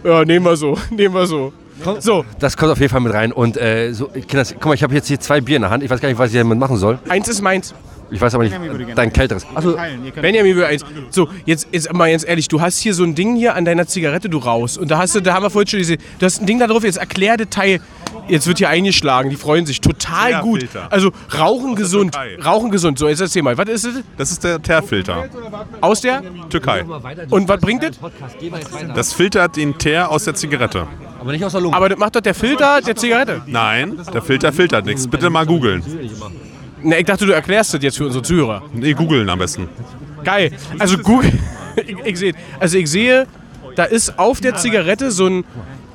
Ja, 0.04 0.24
nehmen 0.24 0.44
wir 0.44 0.56
so. 0.56 0.78
Nehmen 0.90 1.14
wir 1.14 1.26
so. 1.26 1.52
So, 2.00 2.24
Das 2.38 2.56
kommt 2.56 2.72
auf 2.72 2.78
jeden 2.80 2.90
Fall 2.90 3.00
mit 3.00 3.12
rein. 3.12 3.32
Und 3.32 3.56
äh, 3.56 3.92
so, 3.92 4.06
Kinders, 4.06 4.52
guck 4.54 4.66
mal, 4.66 4.74
ich 4.74 4.82
habe 4.82 4.94
jetzt 4.94 5.08
hier 5.08 5.20
zwei 5.20 5.40
Bier 5.40 5.56
in 5.56 5.62
der 5.62 5.70
Hand. 5.70 5.82
Ich 5.82 5.90
weiß 5.90 6.00
gar 6.00 6.08
nicht, 6.08 6.18
was 6.18 6.32
ich 6.32 6.38
damit 6.38 6.58
machen 6.58 6.76
soll. 6.76 6.98
eins 7.08 7.28
ist 7.28 7.40
meins. 7.42 7.74
Ich 8.10 8.20
weiß 8.22 8.34
aber 8.34 8.44
nicht, 8.44 8.56
dein 8.96 9.12
kälteres. 9.12 9.46
Achso, 9.54 9.76
Benjamin 10.20 10.56
will 10.56 10.64
eins. 10.64 10.82
So, 11.10 11.28
jetzt, 11.44 11.68
jetzt 11.72 11.92
mal 11.92 12.10
ganz 12.10 12.26
ehrlich, 12.26 12.48
du 12.48 12.58
hast 12.58 12.78
hier 12.78 12.94
so 12.94 13.04
ein 13.04 13.14
Ding 13.14 13.36
hier 13.36 13.54
an 13.54 13.66
deiner 13.66 13.86
Zigarette, 13.86 14.30
du 14.30 14.38
raus. 14.38 14.78
Und 14.78 14.90
da 14.90 14.96
hast 14.96 15.14
du, 15.14 15.20
da 15.20 15.34
haben 15.34 15.42
wir 15.42 15.50
vorhin 15.50 15.68
schon 15.68 15.78
gesehen, 15.80 16.00
du 16.18 16.24
hast 16.24 16.40
ein 16.40 16.46
Ding 16.46 16.58
da 16.58 16.66
drauf, 16.66 16.84
jetzt 16.84 16.96
erklär 16.96 17.36
Detail. 17.36 17.80
Jetzt 18.26 18.46
wird 18.46 18.58
hier 18.58 18.68
eingeschlagen, 18.70 19.28
die 19.30 19.36
freuen 19.36 19.64
sich 19.66 19.80
total 19.80 20.30
Ja, 20.30 20.40
gut. 20.40 20.60
Filter. 20.60 20.90
Also 20.90 21.10
rauchen 21.38 21.74
gesund, 21.76 22.14
rauchen 22.44 22.70
gesund. 22.70 22.98
So, 22.98 23.08
jetzt 23.08 23.20
erzähl 23.20 23.42
mal, 23.42 23.56
was 23.58 23.68
ist 23.68 23.84
es? 23.84 23.94
Das 24.16 24.30
ist 24.30 24.42
der 24.44 24.60
Teerfilter. 24.60 25.26
Aus 25.80 26.00
der? 26.00 26.22
Türkei. 26.48 26.84
Und 27.30 27.48
was 27.48 27.60
bringt 27.60 27.82
das? 27.82 27.98
Das 28.94 29.12
filtert 29.12 29.56
den 29.56 29.76
Teer 29.76 30.10
aus 30.10 30.24
der 30.24 30.34
Zigarette. 30.34 30.86
Aber 31.18 31.32
nicht 31.32 31.44
aus 31.44 31.52
der 31.52 31.60
Lunge. 31.60 31.76
Aber 31.76 31.88
das 31.88 31.98
macht 31.98 32.16
doch 32.16 32.20
der 32.20 32.34
Filter 32.34 32.80
der 32.80 32.96
Zigarette. 32.96 33.42
Nein, 33.46 34.00
der 34.12 34.22
Filter 34.22 34.52
filtert 34.52 34.86
nichts. 34.86 35.06
Bitte 35.06 35.30
mal 35.30 35.46
googeln. 35.46 35.82
Na, 36.82 36.98
ich 36.98 37.06
dachte, 37.06 37.26
du 37.26 37.32
erklärst 37.32 37.74
das 37.74 37.82
jetzt 37.82 37.96
für 37.96 38.06
unsere 38.06 38.22
Zuhörer. 38.22 38.62
Nee, 38.72 38.92
googeln 38.92 39.28
am 39.28 39.38
besten. 39.38 39.68
Geil. 40.24 40.52
Also 40.78 40.98
Google, 40.98 41.32
ich, 41.76 41.96
ich 42.04 42.18
sehe, 42.18 42.34
also 42.60 42.78
ich 42.78 42.88
sehe, 42.88 43.26
da 43.74 43.84
ist 43.84 44.18
auf 44.18 44.40
der 44.40 44.54
Zigarette 44.56 45.10
so 45.10 45.26
ein 45.26 45.44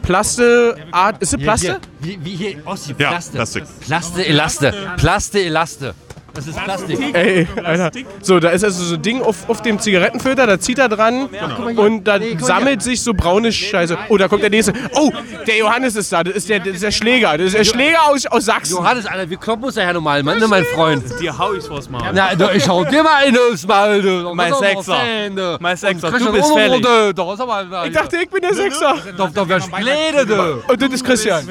Plaste-Art, 0.01 1.21
ist 1.21 1.33
es 1.33 1.41
Plaste? 1.41 1.79
Wie, 1.99 2.19
wie 2.23 2.35
hier 2.35 2.55
aussieht. 2.65 2.99
Ja, 2.99 3.09
Plaste. 3.09 3.37
Plastik. 3.37 3.63
Plaste, 3.79 4.25
Elaste. 4.25 4.73
Plaste, 4.97 5.39
Elaste. 5.41 5.95
Das 6.33 6.47
ist 6.47 6.57
Plastik. 6.57 6.99
Ey, 7.13 7.47
Alter. 7.63 7.91
So, 8.21 8.39
da 8.39 8.49
ist 8.49 8.63
also 8.63 8.83
so 8.83 8.95
ein 8.95 9.01
Ding 9.03 9.21
auf, 9.21 9.47
auf 9.47 9.61
dem 9.61 9.77
Zigarettenfilter, 9.79 10.47
da 10.47 10.59
zieht 10.59 10.79
er 10.79 10.89
dran 10.89 11.29
und 11.75 12.05
da 12.05 12.17
sammelt 12.39 12.81
sich 12.81 13.01
so 13.03 13.13
braune 13.13 13.51
Scheiße. 13.51 13.95
Oh, 14.09 14.17
da 14.17 14.27
kommt 14.27 14.41
der 14.41 14.49
nächste. 14.49 14.73
Oh, 14.95 15.11
der 15.45 15.57
Johannes 15.57 15.95
ist 15.95 16.11
da, 16.11 16.23
das 16.23 16.33
ist 16.35 16.49
der, 16.49 16.59
das 16.59 16.69
ist 16.75 16.83
der 16.83 16.91
Schläger. 16.91 17.37
Das 17.37 17.47
ist 17.47 17.55
der 17.55 17.63
Schläger 17.63 17.99
aus, 18.09 18.25
aus 18.25 18.45
Sachsen. 18.45 18.75
Johannes, 18.77 19.05
Alter, 19.05 19.29
wie 19.29 19.35
kloppen 19.37 19.65
uns 19.65 19.75
der 19.75 19.85
Herr 19.85 19.93
normal, 19.93 20.23
Mann, 20.23 20.39
ne, 20.39 20.47
mein 20.47 20.65
Freund? 20.65 21.03
Dir 21.21 21.37
hau 21.37 21.53
ich 21.53 21.63
vors 21.65 21.87
Maul. 21.89 22.01
Na, 22.13 22.33
du, 22.33 22.49
ich 22.51 22.67
hau 22.67 22.83
dir 22.83 23.03
mal 23.03 23.23
eine 23.25 23.37
aufs 23.51 23.67
Maul, 23.67 24.01
du. 24.01 24.33
Mein 24.33 24.51
Was 24.53 24.59
Sechser. 24.59 25.57
Mein 25.59 25.77
Sechser, 25.77 26.11
du 26.11 26.31
bist 26.31 26.51
fällig. 26.51 26.81
du, 26.81 27.13
Doch, 27.13 27.37
sag 27.37 27.47
mal, 27.47 27.67
Ich 27.87 27.93
dachte, 27.93 28.17
ich 28.17 28.29
bin 28.29 28.41
der 28.41 28.55
Sechser. 28.55 28.95
doch, 29.17 29.29
doch, 29.31 29.47
wer 29.47 29.61
Splede, 29.61 30.25
du. 30.25 30.63
Und 30.67 30.81
das 30.81 30.89
ist 30.93 31.05
Christian. 31.05 31.47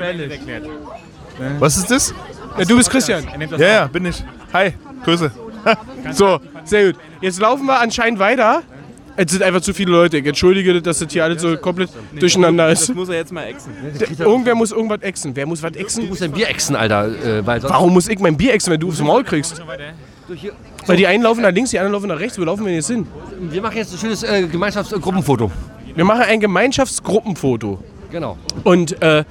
Was 1.59 1.77
ist 1.77 1.91
das? 1.91 2.15
Ja, 2.59 2.65
du 2.65 2.77
bist 2.77 2.91
Christian. 2.91 3.25
Ja, 3.59 3.67
ja, 3.67 3.87
bin 3.87 4.07
ich. 4.07 4.23
Hi, 4.53 4.73
Grüße. 5.05 5.31
So, 6.11 6.41
sehr 6.65 6.87
gut. 6.93 7.01
Jetzt 7.21 7.39
laufen 7.41 7.67
wir 7.67 7.79
anscheinend 7.79 8.19
weiter. 8.19 8.63
Es 9.15 9.31
sind 9.31 9.45
einfach 9.45 9.61
zu 9.61 9.73
viele 9.73 9.93
Leute. 9.93 10.19
Ich 10.19 10.27
entschuldige, 10.27 10.83
dass 10.83 10.99
das 10.99 11.13
hier 11.13 11.23
alles 11.23 11.41
so 11.41 11.57
komplett 11.57 11.91
durcheinander 12.19 12.69
ist. 12.71 12.93
muss 12.93 13.09
er 13.09 13.17
jetzt 13.17 13.31
mal 13.31 13.45
exen. 13.45 13.73
Irgendwer 14.19 14.57
muss 14.57 14.73
irgendwas 14.73 15.01
exen. 15.03 15.37
Wer 15.37 15.47
muss 15.47 15.63
was 15.63 15.71
Du 15.71 15.79
exen? 15.79 16.09
musst 16.09 16.23
ein 16.23 16.33
Bier 16.33 16.49
exen, 16.49 16.75
Alter, 16.75 17.07
äh, 17.07 17.47
weil 17.47 17.61
sonst... 17.61 17.73
Warum 17.73 17.93
muss 17.93 18.09
ich 18.09 18.19
mein 18.19 18.37
Bier 18.37 18.55
exen, 18.55 18.73
wenn 18.73 18.81
du 18.81 18.89
aufs 18.89 19.01
Maul 19.01 19.23
kriegst? 19.23 19.63
Weil 20.87 20.97
die 20.97 21.07
einen 21.07 21.23
laufen 21.23 21.43
nach 21.43 21.53
links, 21.53 21.71
die 21.71 21.79
anderen 21.79 21.93
laufen 21.93 22.09
nach 22.09 22.19
rechts. 22.19 22.39
Wo 22.39 22.43
laufen 22.43 22.67
wir 22.67 22.75
jetzt 22.75 22.89
hin? 22.89 23.07
Wir 23.39 23.63
machen 23.63 23.77
jetzt 23.77 23.93
ein 23.93 23.99
schönes 23.99 24.25
äh, 24.25 24.49
Gemeinschaftsgruppenfoto. 24.49 25.53
Wir 25.95 26.05
machen 26.05 26.23
ein 26.23 26.41
Gemeinschaftsgruppenfoto. 26.41 27.79
Genau. 28.11 28.37
Und 28.65 29.01
äh, 29.03 29.25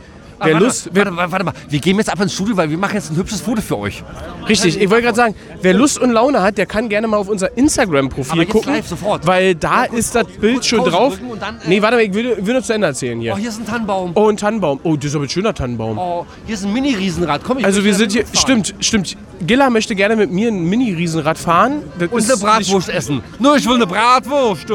wer 0.44 0.54
warte, 0.54 0.66
Lust, 0.66 0.90
warte, 0.96 1.16
warte, 1.16 1.32
warte 1.32 1.46
mal, 1.46 1.54
wir 1.70 1.80
gehen 1.80 1.98
jetzt 1.98 2.12
ab 2.12 2.20
ins 2.22 2.34
Studio, 2.34 2.58
weil 2.58 2.70
wir 2.70 2.78
machen 2.78 2.96
jetzt 2.96 3.12
ein 3.12 3.16
hübsches 3.18 3.42
Foto 3.42 3.62
für 3.62 3.78
euch. 3.78 4.04
richtig, 4.48 4.80
ich 4.82 4.90
wollte 4.90 5.04
gerade 5.04 5.16
sagen, 5.16 5.36
wer 5.62 5.74
Lust 5.74 6.00
und 6.00 6.12
Laune 6.12 6.42
hat, 6.42 6.58
der 6.58 6.66
kann 6.66 6.90
gerne 6.90 7.08
mal 7.08 7.18
auf 7.18 7.30
unser 7.30 7.56
Instagram-Profil 7.58 8.46
gucken. 8.46 8.74
live, 8.74 8.88
sofort. 8.88 9.26
Weil 9.28 9.56
da 9.56 9.84
ist 9.86 10.16
das 10.16 10.26
Bild 10.28 10.66
schon 10.66 10.84
drauf. 10.86 11.18
dann, 11.40 11.56
äh, 11.58 11.60
Nee, 11.68 11.82
warte 11.82 11.98
mal, 11.98 12.04
ich 12.04 12.14
will, 12.14 12.38
will 12.46 12.54
nur 12.54 12.64
zu 12.64 12.74
Ende 12.74 12.88
erzählen 12.88 13.18
Oh, 13.20 13.22
hier. 13.22 13.38
hier 13.38 13.50
ist 13.50 13.60
ein 13.60 13.66
Tannenbaum. 13.66 14.12
Oh, 14.16 14.30
ein 14.30 14.38
Tannenbaum. 14.38 14.80
Oh, 14.84 14.96
das 14.96 15.06
ist 15.06 15.16
aber 15.16 15.26
ein 15.26 15.30
schöner 15.30 15.54
Tannenbaum. 15.54 15.98
Oh, 15.98 16.26
hier 16.46 16.56
ist 16.56 16.66
ein 16.66 16.74
Mini-Riesenrad. 16.74 17.44
Komm, 17.44 17.60
ich 17.60 17.66
Also 17.66 17.84
wir 17.84 17.94
sind 17.94 18.12
hier, 18.12 18.22
mitfahren. 18.22 18.64
stimmt, 18.64 18.76
stimmt. 18.86 19.18
Gilla 19.46 19.70
möchte 19.70 19.96
gerne 19.96 20.16
mit 20.16 20.32
mir 20.32 20.50
ein 20.50 20.66
Mini-Riesenrad 20.66 21.38
fahren. 21.38 21.84
Das 22.00 22.10
Und 22.12 22.24
eine 22.24 22.38
Bratwurst 22.38 22.90
essen. 22.90 23.22
Nur, 23.40 23.56
ich 23.58 23.66
will 23.68 23.76
eine 23.76 23.88
Bratwurst. 23.88 24.66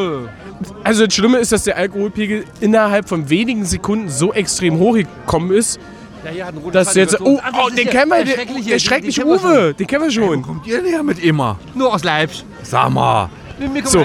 Also 0.85 1.07
das 1.07 1.15
Schlimme 1.15 1.39
ist, 1.39 1.53
dass 1.53 1.65
der 1.65 1.77
Alkoholpegel 1.77 2.45
innerhalb 2.61 3.09
von 3.09 3.29
wenigen 3.31 3.65
Sekunden 3.65 4.09
so 4.09 4.33
extrem 4.33 4.79
hochgekommen 4.79 5.53
ist, 5.53 5.79
Ja, 6.25 6.31
hier 6.31 6.47
hat 6.47 6.55
ein 6.55 6.59
rotes 6.59 6.73
dass 6.73 6.89
Fahrrad 6.95 6.97
jetzt... 7.13 7.21
Oh, 7.21 7.39
oh 7.39 7.67
das 7.69 7.75
den 7.77 7.89
kennen 7.91 8.11
wir, 8.11 8.17
der 8.17 8.25
der, 8.25 8.35
schreckliche, 8.35 8.69
der 8.69 8.77
den- 8.77 8.81
schreckliche 8.81 9.21
den 9.23 9.29
wir 9.31 9.37
Uwe, 9.45 9.75
den 9.75 9.87
kennen 9.87 10.03
wir 10.05 10.11
schon. 10.11 10.43
Kommt 10.43 10.67
ihr 10.67 10.83
näher 10.83 11.03
mit 11.03 11.19
immer? 11.23 11.57
schon. 11.73 11.79
Nur 11.79 11.95
aus 11.95 12.03
Leipzig. 12.05 12.45
Sag 12.63 12.91
mal, 12.91 13.29
So, 13.85 14.05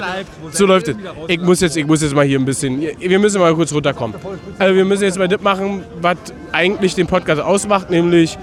so 0.51 0.65
läuft 0.65 0.87
es. 0.87 0.95
Ich 1.27 1.41
muss, 1.41 1.61
jetzt, 1.61 1.75
ich 1.77 1.85
muss 1.87 2.01
jetzt 2.01 2.13
mal 2.15 2.25
hier 2.25 2.39
ein 2.39 2.45
bisschen. 2.45 2.79
Wir 2.99 3.19
müssen 3.19 3.39
mal 3.41 3.53
kurz 3.55 3.73
runterkommen. 3.73 4.15
Also, 4.59 4.75
wir 4.75 4.85
müssen 4.85 5.03
jetzt 5.03 5.17
mal 5.17 5.27
das 5.27 5.41
machen, 5.41 5.83
was 6.01 6.17
eigentlich 6.51 6.95
den 6.95 7.07
Podcast 7.07 7.41
ausmacht, 7.41 7.89
nämlich 7.89 8.37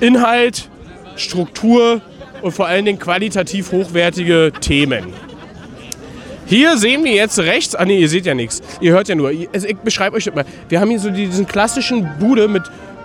Inhalt, 0.00 0.68
Struktur 1.16 2.00
und 2.42 2.52
vor 2.52 2.66
allen 2.66 2.84
Dingen 2.84 2.98
qualitativ 2.98 3.72
hochwertige 3.72 4.52
Themen. 4.60 5.06
Hier 6.52 6.76
sehen 6.76 7.02
wir 7.02 7.12
jetzt 7.12 7.38
rechts, 7.38 7.74
ah 7.74 7.86
nee, 7.86 7.98
ihr 7.98 8.10
seht 8.10 8.26
ja 8.26 8.34
nichts, 8.34 8.60
ihr 8.82 8.92
hört 8.92 9.08
ja 9.08 9.14
nur. 9.14 9.32
Also 9.54 9.66
ich 9.66 9.76
beschreibe 9.78 10.16
euch 10.16 10.24
das 10.24 10.34
mal. 10.34 10.44
Wir 10.68 10.80
haben 10.80 10.90
hier 10.90 11.00
so 11.00 11.08
diesen 11.08 11.46
klassischen 11.46 12.06
Bude 12.20 12.46
mit 12.46 12.64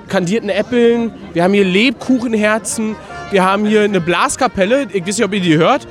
kandierten 0.09 0.49
Äppeln, 0.49 1.13
wir 1.31 1.45
haben 1.45 1.53
hier 1.53 1.63
Lebkuchenherzen, 1.63 2.97
wir 3.31 3.45
haben 3.45 3.65
hier 3.65 3.83
eine 3.83 4.01
Blaskapelle, 4.01 4.87
ich 4.91 5.07
weiß 5.07 5.17
nicht, 5.19 5.23
ob 5.23 5.33
ihr 5.33 5.39
die 5.39 5.55
hört, 5.55 5.87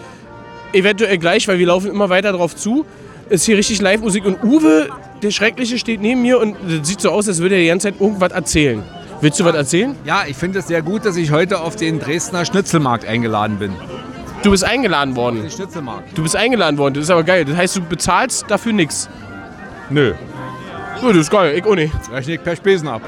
eventuell 0.75 1.17
gleich, 1.17 1.49
weil 1.49 1.59
wir 1.59 1.69
laufen 1.69 1.91
immer 1.91 2.11
weiter 2.11 2.33
drauf 2.33 2.55
zu. 2.55 2.85
Ist 3.31 3.47
hier 3.47 3.57
richtig 3.57 3.81
Live-Musik 3.81 4.27
und 4.27 4.45
Uwe, 4.45 4.91
der 5.23 5.31
Schreckliche, 5.31 5.79
steht 5.79 6.03
neben 6.03 6.21
mir 6.21 6.39
und 6.39 6.57
sieht 6.83 7.01
so 7.01 7.09
aus, 7.11 7.27
als 7.27 7.41
würde 7.41 7.55
er 7.55 7.63
die 7.63 7.69
ganze 7.69 7.89
Zeit 7.89 7.99
irgendwas 7.99 8.33
erzählen. 8.33 8.83
Willst 9.23 9.41
du 9.41 9.47
was 9.47 9.55
erzählen? 9.55 9.97
Ja, 10.05 10.25
ich 10.29 10.37
finde 10.37 10.59
es 10.59 10.67
sehr 10.67 10.83
gut, 10.83 11.07
dass 11.07 11.17
ich 11.17 11.31
heute 11.31 11.61
auf 11.63 11.75
den 11.75 12.01
Dresdner 12.01 12.45
Schnitzelmarkt 12.45 13.07
eingeladen 13.07 13.59
bin. 13.59 13.73
Du 14.43 14.51
bist 14.51 14.65
eingeladen 14.65 15.17
worden. 15.17 15.43
Den 15.43 15.51
Schnitzelmarkt. 15.51 16.17
Du 16.17 16.23
bist 16.23 16.37
eingeladen 16.37 16.79
worden, 16.79 16.95
das 16.95 17.05
ist 17.05 17.11
aber 17.11 17.25
geil. 17.25 17.45
Das 17.45 17.57
heißt, 17.57 17.77
du 17.77 17.81
bezahlst 17.83 18.45
dafür 18.49 18.73
nichts. 18.73 19.09
Nö. 19.91 20.15
Ja, 21.03 21.09
das 21.09 21.17
ist 21.17 21.31
geil, 21.31 21.57
ich 21.59 21.65
auch 21.65 21.75
nicht. 21.75 21.93
Rechne 22.11 22.35
ich 22.35 22.43
per 22.43 22.57
Spesen 22.57 22.89
ab. 22.89 23.03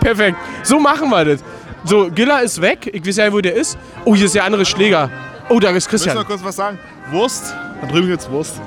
Perfekt. 0.00 0.36
So 0.62 0.78
machen 0.80 1.10
wir 1.10 1.24
das. 1.24 1.40
So, 1.84 2.10
Gilla 2.10 2.38
ist 2.40 2.60
weg. 2.60 2.90
Ich 2.92 3.06
weiß 3.06 3.16
ja, 3.16 3.32
wo 3.32 3.40
der 3.40 3.54
ist. 3.54 3.78
Oh, 4.04 4.14
hier 4.14 4.26
ist 4.26 4.34
der 4.34 4.44
andere 4.44 4.64
Schläger. 4.64 5.10
Oh, 5.48 5.58
da 5.60 5.68
ist 5.70 5.74
Müssen 5.90 6.06
wir 6.06 6.12
Christian. 6.14 6.26
kurz 6.26 6.44
was 6.44 6.56
sagen? 6.56 6.78
Wurst? 7.10 7.54
Da 7.80 7.86
drüben 7.86 8.08
gibt's 8.08 8.28
Wurst. 8.30 8.60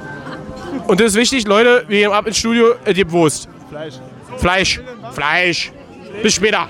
Und 0.88 1.00
das 1.00 1.08
ist 1.08 1.16
wichtig, 1.16 1.46
Leute, 1.48 1.84
wir 1.88 2.00
gehen 2.00 2.12
ab 2.12 2.26
ins 2.28 2.38
Studio, 2.38 2.74
es 2.86 2.96
gibt 2.96 3.12
Wurst. 3.12 3.48
Fleisch. 3.70 3.96
Fleisch. 4.38 4.82
Fleisch. 5.12 5.72
Bis 6.24 6.34
später. 6.34 6.68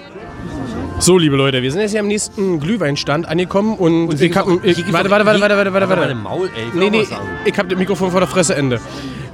So, 1.02 1.18
liebe 1.18 1.36
Leute, 1.36 1.64
wir 1.64 1.72
sind 1.72 1.82
jetzt 1.82 1.92
hier 1.92 2.00
am 2.00 2.06
nächsten 2.08 2.60
Glühweinstand 2.60 3.28
angekommen 3.28 3.74
und, 3.76 4.22
ich 4.22 4.38
hab, 4.38 4.46
ich, 4.64 4.94
warte, 4.94 5.10
warte, 5.10 5.26
warte, 5.26 5.42
warte, 5.42 5.58
warte, 5.58 5.74
warte, 5.74 5.90
Warte, 5.90 6.02
warte. 6.02 6.14
Maul, 6.14 6.48
ey. 6.56 6.68
ich 6.68 6.74
Nee, 6.76 6.86
auch 6.86 6.92
nee, 6.92 7.08
ich 7.44 7.58
hab 7.58 7.68
das 7.68 7.80
Mikrofon 7.80 8.12
vor 8.12 8.20
der 8.20 8.30
Fresse 8.30 8.56
Ende. 8.56 8.80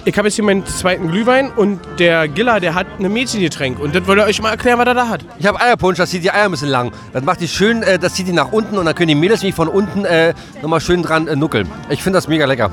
Ich 0.06 0.18
habe 0.18 0.30
jetzt 0.30 0.36
hier 0.36 0.46
meinen 0.46 0.66
zweiten 0.66 1.12
Glühwein 1.12 1.52
und 1.52 1.82
der 2.00 2.30
Gilla, 2.30 2.62
der 2.62 2.74
hat 2.74 2.88
ein 2.98 3.12
Mädchengetränk 3.12 3.82
und 3.82 3.94
das 3.94 4.08
wollte 4.08 4.22
ich 4.22 4.28
euch 4.30 4.42
mal 4.42 4.52
erklären, 4.52 4.80
was 4.80 4.86
er 4.88 4.94
da 4.94 5.10
hat. 5.10 5.26
Ich 5.40 5.46
habe 5.46 5.60
Eierpunsch, 5.60 5.98
das 5.98 6.10
zieht 6.10 6.24
die 6.24 6.32
Eier 6.32 6.46
ein 6.46 6.52
bisschen 6.52 6.70
lang. 6.70 6.94
Das 7.12 7.26
macht 7.26 7.42
die 7.42 7.50
schön, 7.50 7.84
äh, 7.84 8.00
das 8.00 8.14
zieht 8.14 8.30
die 8.30 8.32
nach 8.32 8.54
unten 8.54 8.78
und 8.78 8.86
dann 8.86 8.96
können 8.96 9.10
die 9.10 9.16
Mädels 9.16 9.44
mich 9.44 9.54
von 9.54 9.68
unten 9.68 10.06
äh, 10.06 10.34
nochmal 10.62 10.80
schön 10.80 11.04
dran 11.04 11.28
äh, 11.28 11.36
nuckeln. 11.36 11.68
Ich 11.90 12.02
finde 12.02 12.16
das 12.16 12.30
mega 12.30 12.46
lecker. 12.46 12.72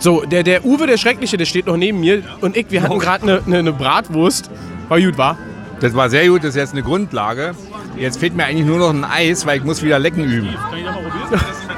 So, 0.00 0.22
der, 0.22 0.42
der 0.42 0.64
Uwe, 0.64 0.88
der 0.88 0.96
Schreckliche, 0.96 1.36
der 1.36 1.44
steht 1.44 1.66
noch 1.66 1.76
neben 1.76 2.00
mir 2.00 2.24
und 2.40 2.56
ich, 2.56 2.66
wir 2.70 2.82
hatten 2.82 2.98
gerade 2.98 3.22
eine 3.22 3.42
ne, 3.46 3.62
ne 3.62 3.72
Bratwurst. 3.72 4.50
War 4.88 5.00
gut, 5.00 5.16
war? 5.16 5.38
Das 5.78 5.94
war 5.94 6.08
sehr 6.10 6.28
gut, 6.28 6.44
das 6.44 6.50
ist 6.50 6.56
jetzt 6.56 6.72
eine 6.72 6.82
Grundlage. 6.82 7.54
Jetzt 7.96 8.18
fehlt 8.18 8.34
mir 8.34 8.44
eigentlich 8.44 8.66
nur 8.66 8.78
noch 8.78 8.90
ein 8.90 9.04
Eis, 9.04 9.46
weil 9.46 9.58
ich 9.58 9.64
muss 9.64 9.82
wieder 9.82 9.98
lecken 9.98 10.24
üben. 10.24 10.54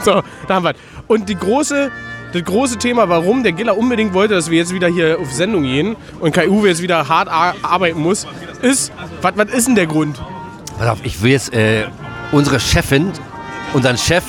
So, 0.00 0.23
da 0.47 0.56
haben 0.56 0.64
wir 0.64 0.75
Und 1.06 1.30
die 1.30 1.35
große, 1.35 1.90
das 2.35 2.44
große 2.44 2.76
Thema, 2.76 3.09
warum 3.09 3.42
der 3.42 3.52
Giller 3.52 3.78
unbedingt 3.78 4.12
wollte, 4.12 4.35
dass 4.35 4.50
wir 4.50 4.59
jetzt 4.59 4.75
wieder 4.75 4.87
hier 4.87 5.18
auf 5.18 5.33
Sendung 5.33 5.62
gehen 5.62 5.97
und 6.21 6.35
Kai 6.35 6.50
Uwe 6.50 6.68
jetzt 6.68 6.83
wieder 6.83 7.09
hart 7.09 7.28
ar 7.28 7.54
arbeiten 7.62 8.00
muss, 8.00 8.26
ist, 8.61 8.92
was 9.23 9.33
ist 9.54 9.66
denn 9.66 9.76
der 9.76 9.87
Grund? 9.87 10.21
Pass 10.78 10.88
auf, 10.88 10.99
ich 11.04 11.23
will 11.23 11.30
jetzt 11.30 11.54
äh, 11.54 11.87
unsere 12.33 12.61
Chefin, 12.61 13.12
unseren 13.73 13.97
Chef, 13.97 14.25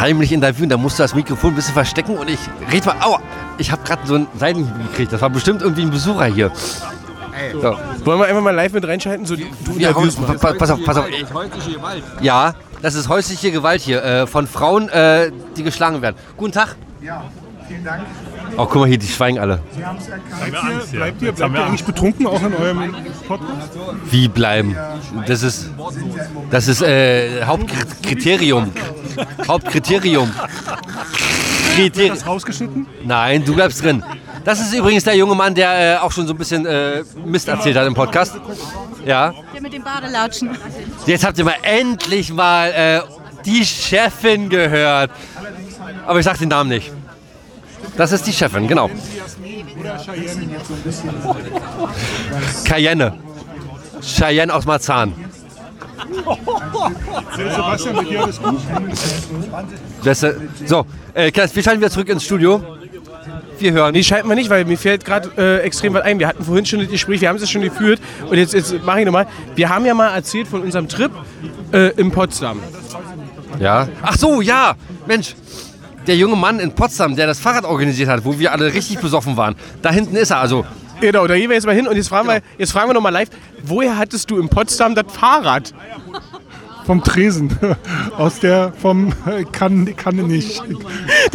heimlich 0.00 0.32
interviewen. 0.32 0.68
Da 0.68 0.76
musst 0.76 0.98
du 0.98 1.02
das 1.02 1.14
Mikrofon 1.14 1.52
ein 1.52 1.56
bisschen 1.56 1.74
verstecken 1.74 2.16
und 2.16 2.30
ich 2.30 2.38
red 2.72 2.86
mal. 2.86 2.96
Aua! 3.00 3.20
Ich 3.58 3.70
habe 3.70 3.82
gerade 3.84 4.06
so 4.06 4.14
ein 4.16 4.26
Seitenhieb 4.38 4.72
gekriegt. 4.90 5.12
Das 5.12 5.20
war 5.20 5.30
bestimmt 5.30 5.62
irgendwie 5.62 5.82
ein 5.82 5.90
Besucher 5.90 6.26
hier. 6.26 6.50
So. 7.52 7.76
Wollen 8.04 8.20
wir 8.20 8.26
einfach 8.26 8.42
mal 8.42 8.54
live 8.54 8.72
mit 8.72 8.86
reinschalten? 8.86 9.26
So, 9.26 9.36
du 9.36 9.42
Ja, 9.78 9.92
mal. 9.92 10.36
pa- 10.38 10.52
pass 10.54 10.70
auf, 10.70 10.84
pass 10.84 10.96
auf. 10.96 11.06
Häusliche 11.34 11.72
Gewalt. 11.76 12.02
Ja, 12.20 12.54
das 12.82 12.94
ist 12.94 13.08
häusliche 13.08 13.50
Gewalt 13.52 13.80
hier 13.80 14.02
äh, 14.04 14.26
von 14.26 14.46
Frauen, 14.46 14.88
äh, 14.88 15.30
die 15.56 15.62
geschlagen 15.62 16.00
werden. 16.02 16.16
Guten 16.36 16.52
Tag. 16.52 16.76
Ja, 17.02 17.24
vielen 17.68 17.84
Dank. 17.84 18.02
Oh, 18.56 18.66
guck 18.66 18.76
mal 18.82 18.88
hier, 18.88 18.98
die 18.98 19.06
schweigen 19.08 19.38
alle. 19.40 19.60
Sie 19.76 19.84
haben 19.84 19.98
es 19.98 20.06
erkannt. 20.08 20.30
Bleibt 20.38 20.52
ihr, 20.92 20.98
bleibt 20.98 21.22
ihr, 21.22 21.32
bleibt 21.32 21.54
ihr 21.56 21.64
eigentlich 21.64 21.84
betrunken 21.84 22.26
auch 22.26 22.40
in 22.42 22.54
eurem 22.54 22.94
Podcast? 23.26 23.70
Wie 24.10 24.28
bleiben? 24.28 24.76
Das 25.26 25.42
ist, 25.42 25.70
das 26.50 26.68
ist 26.68 26.82
äh, 26.82 27.42
Hauptkriterium. 27.44 28.70
Hauptkriterium. 29.48 30.30
Kriterium. 31.74 32.14
Das 32.14 32.26
rausgeschnitten? 32.26 32.86
Nein, 33.04 33.44
du 33.44 33.54
bleibst 33.54 33.82
drin. 33.82 34.04
Das 34.44 34.60
ist 34.60 34.74
übrigens 34.74 35.04
der 35.04 35.16
junge 35.16 35.34
Mann, 35.34 35.54
der 35.54 35.96
äh, 35.96 35.98
auch 35.98 36.12
schon 36.12 36.26
so 36.26 36.34
ein 36.34 36.38
bisschen 36.38 36.66
äh, 36.66 37.02
Mist 37.24 37.48
erzählt 37.48 37.76
hat 37.76 37.86
im 37.86 37.94
Podcast. 37.94 38.34
Ja. 39.04 39.32
Der 39.52 39.62
mit 39.62 39.72
dem 39.72 39.82
Badelatschen. 39.82 40.50
Jetzt 41.06 41.24
habt 41.24 41.38
ihr 41.38 41.44
mal 41.44 41.56
endlich 41.62 42.32
mal 42.32 42.70
äh, 42.70 43.00
die 43.44 43.64
Chefin 43.64 44.48
gehört. 44.48 45.10
Aber 46.06 46.18
ich 46.18 46.24
sag 46.24 46.38
den 46.38 46.48
Namen 46.48 46.68
nicht. 46.68 46.92
Das 47.96 48.12
ist 48.12 48.26
die 48.26 48.32
Chefin, 48.32 48.68
genau. 48.68 48.90
Cayenne. 52.64 53.18
Cheyenne 54.02 54.54
aus 54.54 54.64
Marzahn. 54.66 55.14
Sebastian, 57.36 57.96
mit 57.96 58.10
dir 58.10 58.22
alles 58.22 58.42
gut? 58.42 58.60
Äh, 60.04 60.14
so, 60.66 60.86
äh, 61.14 61.32
wir 61.32 61.62
schalten 61.62 61.80
wieder 61.80 61.90
zurück 61.90 62.08
ins 62.08 62.24
Studio. 62.24 62.62
Wir 63.64 63.72
hören. 63.72 63.94
Nee, 63.94 64.02
schalten 64.02 64.28
wir 64.28 64.34
nicht, 64.34 64.50
weil 64.50 64.66
mir 64.66 64.76
fällt 64.76 65.06
gerade 65.06 65.30
äh, 65.38 65.60
extrem 65.62 65.94
was 65.94 66.02
ein. 66.02 66.18
Wir 66.18 66.28
hatten 66.28 66.44
vorhin 66.44 66.66
schon 66.66 66.80
das 66.80 66.90
Gespräch, 66.90 67.22
wir 67.22 67.30
haben 67.30 67.36
es 67.36 67.48
schon 67.48 67.62
geführt 67.62 67.98
und 68.28 68.36
jetzt, 68.36 68.52
jetzt 68.52 68.84
mache 68.84 69.00
ich 69.00 69.06
nochmal. 69.06 69.26
Wir 69.54 69.70
haben 69.70 69.86
ja 69.86 69.94
mal 69.94 70.14
erzählt 70.14 70.46
von 70.48 70.60
unserem 70.60 70.86
Trip 70.86 71.10
äh, 71.72 71.88
in 71.98 72.10
Potsdam. 72.10 72.60
Ja. 73.58 73.88
Ach 74.02 74.18
so, 74.18 74.42
ja. 74.42 74.74
Mensch, 75.06 75.34
der 76.06 76.14
junge 76.14 76.36
Mann 76.36 76.60
in 76.60 76.72
Potsdam, 76.74 77.16
der 77.16 77.26
das 77.26 77.40
Fahrrad 77.40 77.64
organisiert 77.64 78.10
hat, 78.10 78.26
wo 78.26 78.38
wir 78.38 78.52
alle 78.52 78.74
richtig 78.74 78.98
besoffen 78.98 79.38
waren. 79.38 79.54
Da 79.80 79.90
hinten 79.90 80.14
ist 80.16 80.30
er. 80.30 80.40
Also, 80.40 80.66
Genau, 81.00 81.26
da 81.26 81.34
gehen 81.34 81.48
wir 81.48 81.56
jetzt 81.56 81.66
mal 81.66 81.74
hin 81.74 81.88
und 81.88 81.96
jetzt 81.96 82.08
fragen 82.08 82.28
wir, 82.28 82.42
jetzt 82.58 82.72
fragen 82.72 82.90
wir 82.90 82.94
nochmal 82.94 83.12
live, 83.12 83.28
woher 83.62 83.96
hattest 83.96 84.30
du 84.30 84.38
in 84.38 84.50
Potsdam 84.50 84.94
das 84.94 85.06
Fahrrad? 85.08 85.72
Vom 86.84 87.02
Tresen. 87.02 87.50
Aus 88.16 88.40
der, 88.40 88.72
vom, 88.80 89.08
äh, 89.26 89.44
kann, 89.44 89.96
kann 89.96 90.16
nicht. 90.16 90.62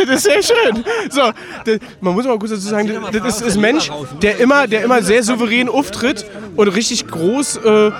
Das 0.07 0.09
ist 0.09 0.23
sehr 0.23 0.41
schön. 0.41 0.83
So, 1.09 1.21
das, 1.65 1.79
man 2.01 2.13
muss 2.13 2.25
mal 2.25 2.37
kurz 2.39 2.51
dazu 2.51 2.67
sagen, 2.67 2.89
das 3.11 3.35
ist, 3.35 3.41
ist 3.41 3.55
ein 3.55 3.61
Mensch, 3.61 3.91
der 4.21 4.37
immer, 4.39 4.67
der 4.67 4.83
immer 4.83 5.01
sehr 5.01 5.23
souverän 5.23 5.69
auftritt 5.69 6.25
und 6.55 6.67
richtig 6.69 7.07
groß 7.07 7.57
äh, 7.57 7.91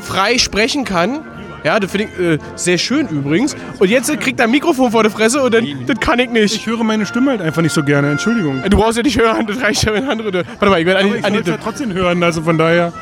frei 0.00 0.38
sprechen 0.38 0.84
kann. 0.84 1.24
Ja, 1.64 1.80
das 1.80 1.90
finde 1.90 2.08
ich 2.12 2.20
äh, 2.20 2.38
sehr 2.54 2.78
schön 2.78 3.08
übrigens. 3.08 3.56
Und 3.78 3.90
jetzt 3.90 4.08
äh, 4.08 4.16
kriegt 4.16 4.38
er 4.38 4.44
ein 4.44 4.52
Mikrofon 4.52 4.92
vor 4.92 5.02
der 5.02 5.10
Fresse 5.10 5.42
und 5.42 5.52
dann, 5.52 5.66
das 5.86 5.98
kann 5.98 6.18
ich 6.18 6.30
nicht. 6.30 6.54
Ich 6.54 6.66
höre 6.66 6.84
meine 6.84 7.06
Stimme 7.06 7.32
halt 7.32 7.40
einfach 7.40 7.62
nicht 7.62 7.72
so 7.72 7.82
gerne, 7.82 8.10
Entschuldigung. 8.10 8.62
Du 8.68 8.76
brauchst 8.76 8.96
ja 8.96 9.02
nicht 9.02 9.18
hören, 9.18 9.46
das 9.46 9.60
reicht 9.60 9.82
ja, 9.84 9.92
wenn 9.92 10.08
andere. 10.08 10.44
Warte 10.46 10.66
mal, 10.66 10.80
ich 10.80 10.86
werde 10.86 11.00
an, 11.00 11.16
ich 11.18 11.24
an 11.24 11.32
die. 11.32 11.42
trotzdem 11.62 11.92
hören, 11.92 12.22
also 12.22 12.42
von 12.42 12.56
daher. 12.56 12.92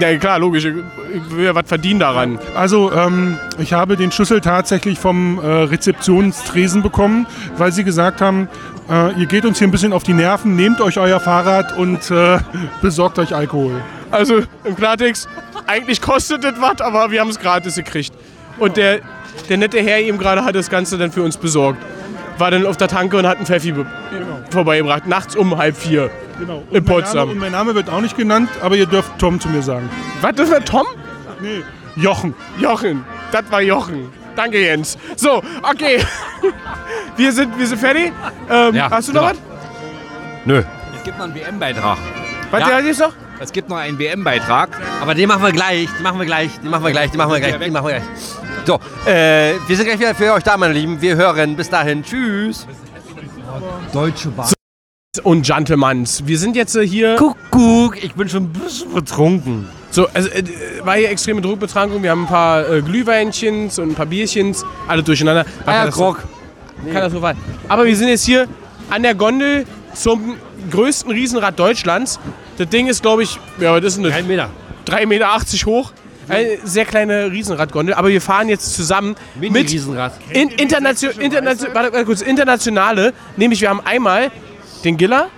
Ja, 0.00 0.16
klar, 0.18 0.38
logisch. 0.38 0.64
Ich 0.64 0.74
ich 1.16 1.36
will 1.36 1.44
ja 1.44 1.54
was 1.54 1.66
verdienen 1.66 2.00
daran. 2.00 2.38
Also, 2.54 2.92
ähm, 2.92 3.38
ich 3.58 3.72
habe 3.72 3.96
den 3.96 4.12
Schlüssel 4.12 4.40
tatsächlich 4.40 4.98
vom 4.98 5.38
äh, 5.38 5.46
Rezeptionstresen 5.46 6.82
bekommen, 6.82 7.26
weil 7.56 7.72
sie 7.72 7.84
gesagt 7.84 8.20
haben, 8.20 8.48
äh, 8.90 9.18
ihr 9.18 9.26
geht 9.26 9.44
uns 9.44 9.58
hier 9.58 9.68
ein 9.68 9.70
bisschen 9.70 9.92
auf 9.92 10.02
die 10.02 10.12
Nerven, 10.12 10.56
nehmt 10.56 10.80
euch 10.80 10.98
euer 10.98 11.20
Fahrrad 11.20 11.76
und 11.76 12.10
äh, 12.10 12.38
besorgt 12.82 13.18
euch 13.18 13.34
Alkohol. 13.34 13.82
Also 14.10 14.42
im 14.64 14.76
Klartext, 14.76 15.28
eigentlich 15.66 16.00
kostet 16.00 16.44
das 16.44 16.54
was, 16.60 16.80
aber 16.80 17.10
wir 17.10 17.20
haben 17.20 17.30
es 17.30 17.38
gratis 17.38 17.76
gekriegt. 17.76 18.12
Und 18.58 18.76
der, 18.76 19.00
der 19.48 19.56
nette 19.56 19.80
Herr 19.80 20.00
eben 20.00 20.18
gerade 20.18 20.44
hat 20.44 20.54
das 20.54 20.70
Ganze 20.70 20.96
dann 20.96 21.12
für 21.12 21.22
uns 21.22 21.36
besorgt. 21.36 21.82
War 22.38 22.50
dann 22.50 22.66
auf 22.66 22.76
der 22.76 22.88
Tanke 22.88 23.16
und 23.16 23.26
hat 23.26 23.36
einen 23.38 23.46
Pfeffi 23.46 23.72
be- 23.72 23.86
vorbeigebracht, 24.50 25.06
nachts 25.06 25.34
um 25.36 25.56
halb 25.56 25.76
vier. 25.76 26.10
Genau. 26.38 26.62
In 26.70 26.78
Und 26.78 26.84
Potsdam. 26.84 27.20
Name, 27.20 27.32
und 27.32 27.38
mein 27.38 27.52
Name 27.52 27.74
wird 27.74 27.88
auch 27.88 28.00
nicht 28.00 28.16
genannt, 28.16 28.50
aber 28.62 28.76
ihr 28.76 28.86
dürft 28.86 29.18
Tom 29.18 29.40
zu 29.40 29.48
mir 29.48 29.62
sagen. 29.62 29.88
Was, 30.20 30.34
das 30.34 30.50
war 30.50 30.62
Tom? 30.64 30.86
Nee, 31.40 31.62
Jochen. 31.96 32.34
Jochen. 32.58 33.04
Das 33.32 33.44
war 33.50 33.62
Jochen. 33.62 34.10
Danke, 34.36 34.60
Jens. 34.60 34.98
So, 35.16 35.42
okay. 35.62 35.98
Wir 37.16 37.32
sind, 37.32 37.58
wir 37.58 37.66
sind 37.66 37.78
fertig. 37.78 38.12
Ähm, 38.50 38.74
Ja, 38.74 38.90
hast 38.90 39.08
du 39.08 39.12
noch 39.14 39.30
genau. 39.30 39.32
was? 39.32 40.44
nö. 40.44 40.62
Es 40.94 41.02
gibt 41.02 41.16
noch 41.16 41.24
einen 41.24 41.34
WM-Beitrag. 41.34 41.96
Was 42.50 42.60
Ja. 42.60 42.68
ja. 42.68 42.80
jetzt 42.80 43.00
noch? 43.00 43.12
Es 43.38 43.52
gibt 43.52 43.68
noch 43.68 43.76
einen 43.76 43.98
WM-Beitrag. 43.98 44.70
Aber 45.00 45.14
den 45.14 45.28
machen 45.28 45.42
wir 45.42 45.52
gleich, 45.52 45.88
den 45.94 46.02
machen 46.02 46.18
wir 46.18 46.26
gleich, 46.26 46.58
den 46.60 46.70
machen 46.70 46.84
wir 46.84 46.90
gleich, 46.90 47.10
den 47.10 47.18
machen 47.18 47.32
wir 47.32 47.40
gleich, 47.40 47.58
den 47.58 47.72
machen 47.72 47.86
wir 47.86 47.94
gleich. 47.94 48.04
So, 48.64 48.80
äh, 49.06 49.54
wir 49.66 49.76
sind 49.76 49.86
gleich 49.86 49.98
wieder 49.98 50.14
für 50.14 50.32
euch 50.32 50.42
da, 50.42 50.56
meine 50.56 50.72
Lieben. 50.72 51.00
Wir 51.00 51.16
hören. 51.16 51.54
Bis 51.54 51.70
dahin. 51.70 52.02
Tschüss. 52.02 52.66
Deutsche 53.92 54.28
Bahn. 54.30 54.52
Und 55.22 55.46
Gentlemans. 55.46 56.26
Wir 56.26 56.38
sind 56.38 56.56
jetzt 56.56 56.76
äh, 56.76 56.86
hier. 56.86 57.16
Kuckuck, 57.16 58.02
ich 58.02 58.14
bin 58.14 58.28
schon 58.28 58.44
ein 58.44 58.52
bisschen 58.52 58.92
betrunken. 58.92 59.68
So, 59.90 60.08
also, 60.12 60.28
äh, 60.30 60.44
war 60.82 60.96
hier 60.96 61.10
extreme 61.10 61.40
Druckbetrankung. 61.40 62.02
Wir 62.02 62.10
haben 62.10 62.24
ein 62.24 62.28
paar 62.28 62.68
äh, 62.68 62.82
Glühweinchens 62.82 63.78
und 63.78 63.90
ein 63.90 63.94
paar 63.94 64.06
Bierchens. 64.06 64.64
Alle 64.88 65.02
durcheinander. 65.02 65.46
Ah 65.64 65.84
ja, 65.84 65.86
Grog. 65.86 66.24
Katastrophal. 66.92 67.36
Aber 67.68 67.86
wir 67.86 67.96
sind 67.96 68.08
jetzt 68.08 68.24
hier 68.24 68.48
an 68.90 69.02
der 69.02 69.14
Gondel 69.14 69.64
zum 69.94 70.34
größten 70.70 71.10
Riesenrad 71.10 71.58
Deutschlands. 71.58 72.18
Das 72.58 72.68
Ding 72.68 72.86
ist, 72.86 73.02
glaube 73.02 73.22
ich, 73.22 73.38
ja, 73.60 73.78
das 73.80 73.94
ist 73.94 73.98
eine 73.98 74.14
Ein 74.14 74.26
Meter. 74.26 74.50
3,80 74.86 75.06
Meter 75.06 75.40
hoch. 75.66 75.92
Eine 76.28 76.58
sehr 76.64 76.84
kleine 76.84 77.30
Riesenradgondel. 77.30 77.94
Aber 77.94 78.08
wir 78.08 78.20
fahren 78.20 78.48
jetzt 78.48 78.74
zusammen 78.74 79.14
mit 79.36 79.52
Mini-Riesenrad. 79.52 80.12
in, 80.30 80.48
internation, 80.48 81.12
internation, 81.20 81.72
warte, 81.72 81.92
warte 81.92 82.04
kurz, 82.04 82.20
internationale. 82.20 83.12
Nämlich 83.36 83.60
wir 83.60 83.68
haben 83.68 83.80
einmal 83.84 84.32
den 84.84 84.96
Giller, 84.96 85.28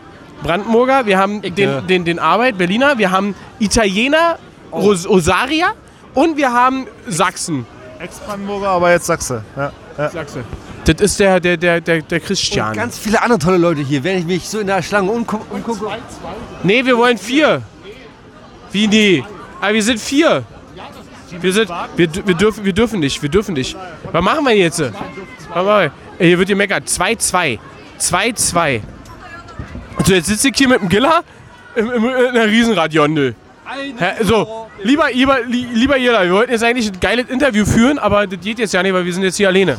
Brandenburger, 0.43 1.05
wir 1.05 1.19
haben 1.19 1.43
den, 1.43 1.87
den, 1.87 2.05
den 2.05 2.19
Arbeit, 2.19 2.57
Berliner, 2.57 2.97
wir 2.97 3.11
haben 3.11 3.35
Italiener, 3.59 4.39
Ros 4.73 5.07
Rosaria 5.07 5.73
und 6.15 6.37
wir 6.37 6.53
haben 6.53 6.87
Sachsen. 7.07 7.67
Ex-Brandenburger, 7.99 8.69
aber 8.69 8.93
jetzt 8.93 9.07
Sachse. 9.07 9.43
Ja. 9.57 9.73
Ja. 9.99 10.11
Sachse. 10.11 10.45
Das 10.88 11.00
ist 11.02 11.21
der, 11.21 11.38
der, 11.38 11.57
der, 11.59 11.80
der, 11.83 12.00
der 12.00 12.21
Christian. 12.21 12.68
Und 12.71 12.76
ganz 12.76 12.99
viele 12.99 13.21
andere 13.23 13.38
tolle 13.38 13.59
Leute 13.59 13.83
hier. 13.83 14.02
Wenn 14.02 14.18
ich 14.21 14.25
mich 14.25 14.49
so 14.49 14.59
in 14.61 14.66
der 14.68 14.83
Schlange 14.83 15.11
umgu- 15.11 15.40
umgucke. 15.50 15.87
Nee, 16.62 16.83
wir 16.85 16.97
wollen 16.97 17.18
vier. 17.18 17.61
Wie 18.73 18.87
nee? 18.88 19.23
Aber 19.61 19.75
wir 19.75 19.83
sind 19.83 20.00
vier. 20.00 20.45
Wir, 21.42 21.52
sind, 21.52 21.68
wir, 21.97 22.09
wir, 22.26 22.35
dürfen, 22.35 22.64
wir 22.64 22.73
dürfen 22.73 23.00
nicht, 23.00 23.21
wir 23.23 23.28
dürfen 23.28 23.52
nicht. 23.52 23.76
Was 24.12 24.25
machen 24.25 24.47
wir 24.47 24.57
jetzt? 24.57 24.78
Hier 26.18 26.38
wird 26.38 26.49
gemeckert. 26.49 26.85
2-2. 26.88 27.59
2-2. 28.00 28.80
So, 30.07 30.14
jetzt 30.14 30.26
sitze 30.28 30.49
ich 30.49 30.54
hier 30.57 30.68
mit 30.68 30.80
dem 30.80 30.88
Giller 30.88 31.23
im, 31.76 31.90
in 31.90 32.07
einer 32.09 32.47
Riesenradjondel. 32.47 33.35
So, 34.23 34.68
lieber, 34.83 35.11
lieber, 35.12 35.40
li- 35.42 35.66
lieber 35.75 35.99
ihr, 35.99 36.12
wir 36.12 36.33
wollten 36.33 36.52
jetzt 36.52 36.64
eigentlich 36.64 36.90
ein 36.90 36.99
geiles 36.99 37.28
Interview 37.28 37.66
führen, 37.66 37.99
aber 37.99 38.26
das 38.26 38.40
geht 38.40 38.59
jetzt 38.59 38.73
ja 38.73 38.83
nicht, 38.83 38.95
weil 38.95 39.04
wir 39.04 39.12
sind 39.12 39.23
jetzt 39.25 39.37
hier 39.37 39.49
alleine. 39.49 39.78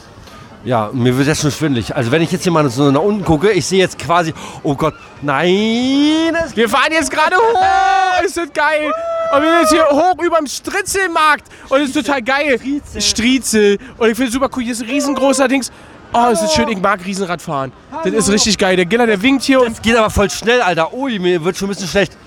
Ja, 0.65 0.89
mir 0.91 1.17
wird 1.17 1.27
jetzt 1.27 1.41
schon 1.41 1.51
schwindelig. 1.51 1.95
Also 1.95 2.11
wenn 2.11 2.21
ich 2.21 2.31
jetzt 2.31 2.43
hier 2.43 2.51
mal 2.51 2.69
so 2.69 2.91
nach 2.91 3.01
unten 3.01 3.23
gucke, 3.23 3.51
ich 3.51 3.65
sehe 3.65 3.79
jetzt 3.79 3.97
quasi, 3.97 4.33
oh 4.63 4.75
Gott, 4.75 4.93
nein, 5.21 6.33
das 6.33 6.55
Wir 6.55 6.67
fahren 6.67 6.91
jetzt 6.91 7.09
gerade 7.09 7.37
hoch. 7.37 8.23
Ist 8.25 8.35
das 8.35 8.51
geil. 8.51 8.91
Und 9.33 9.41
wir 9.41 9.49
sind 9.49 9.61
jetzt 9.61 9.71
hier 9.71 9.85
hoch 9.89 10.21
überm 10.21 10.47
Stritzelmarkt. 10.47 11.45
Und 11.69 11.81
es 11.81 11.89
ist 11.89 12.05
total 12.05 12.21
geil. 12.21 12.59
Striezel. 12.97 13.77
Und 13.97 14.09
ich 14.09 14.15
finde 14.15 14.27
es 14.27 14.33
super 14.33 14.49
cool. 14.55 14.63
Hier 14.63 14.73
ist 14.73 14.81
ein 14.81 14.89
riesengroßer 14.89 15.47
Dings. 15.47 15.71
Oh, 16.13 16.27
es 16.31 16.41
ist 16.41 16.53
schön. 16.53 16.67
Ich 16.67 16.81
mag 16.81 17.05
Riesenrad 17.05 17.41
fahren. 17.41 17.71
Das 18.03 18.11
ist 18.11 18.29
richtig 18.29 18.57
geil. 18.57 18.75
Der 18.75 18.85
Giller, 18.85 19.05
der 19.05 19.21
winkt 19.21 19.43
hier. 19.43 19.61
Und 19.61 19.81
geht 19.81 19.95
aber 19.95 20.09
voll 20.09 20.29
schnell, 20.29 20.61
Alter. 20.61 20.93
Ui, 20.93 21.19
mir 21.19 21.43
wird 21.43 21.55
schon 21.55 21.67
ein 21.67 21.69
bisschen 21.69 21.87
schlecht. 21.87 22.17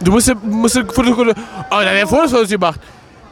du 0.00 0.10
musst, 0.10 0.34
musst 0.44 0.76
Fotos, 0.92 1.16
oh, 1.18 1.34
da 1.70 1.84
werden 1.84 2.08
Fotos 2.08 2.30
von 2.30 2.40
uns 2.40 2.50
gemacht. 2.50 2.80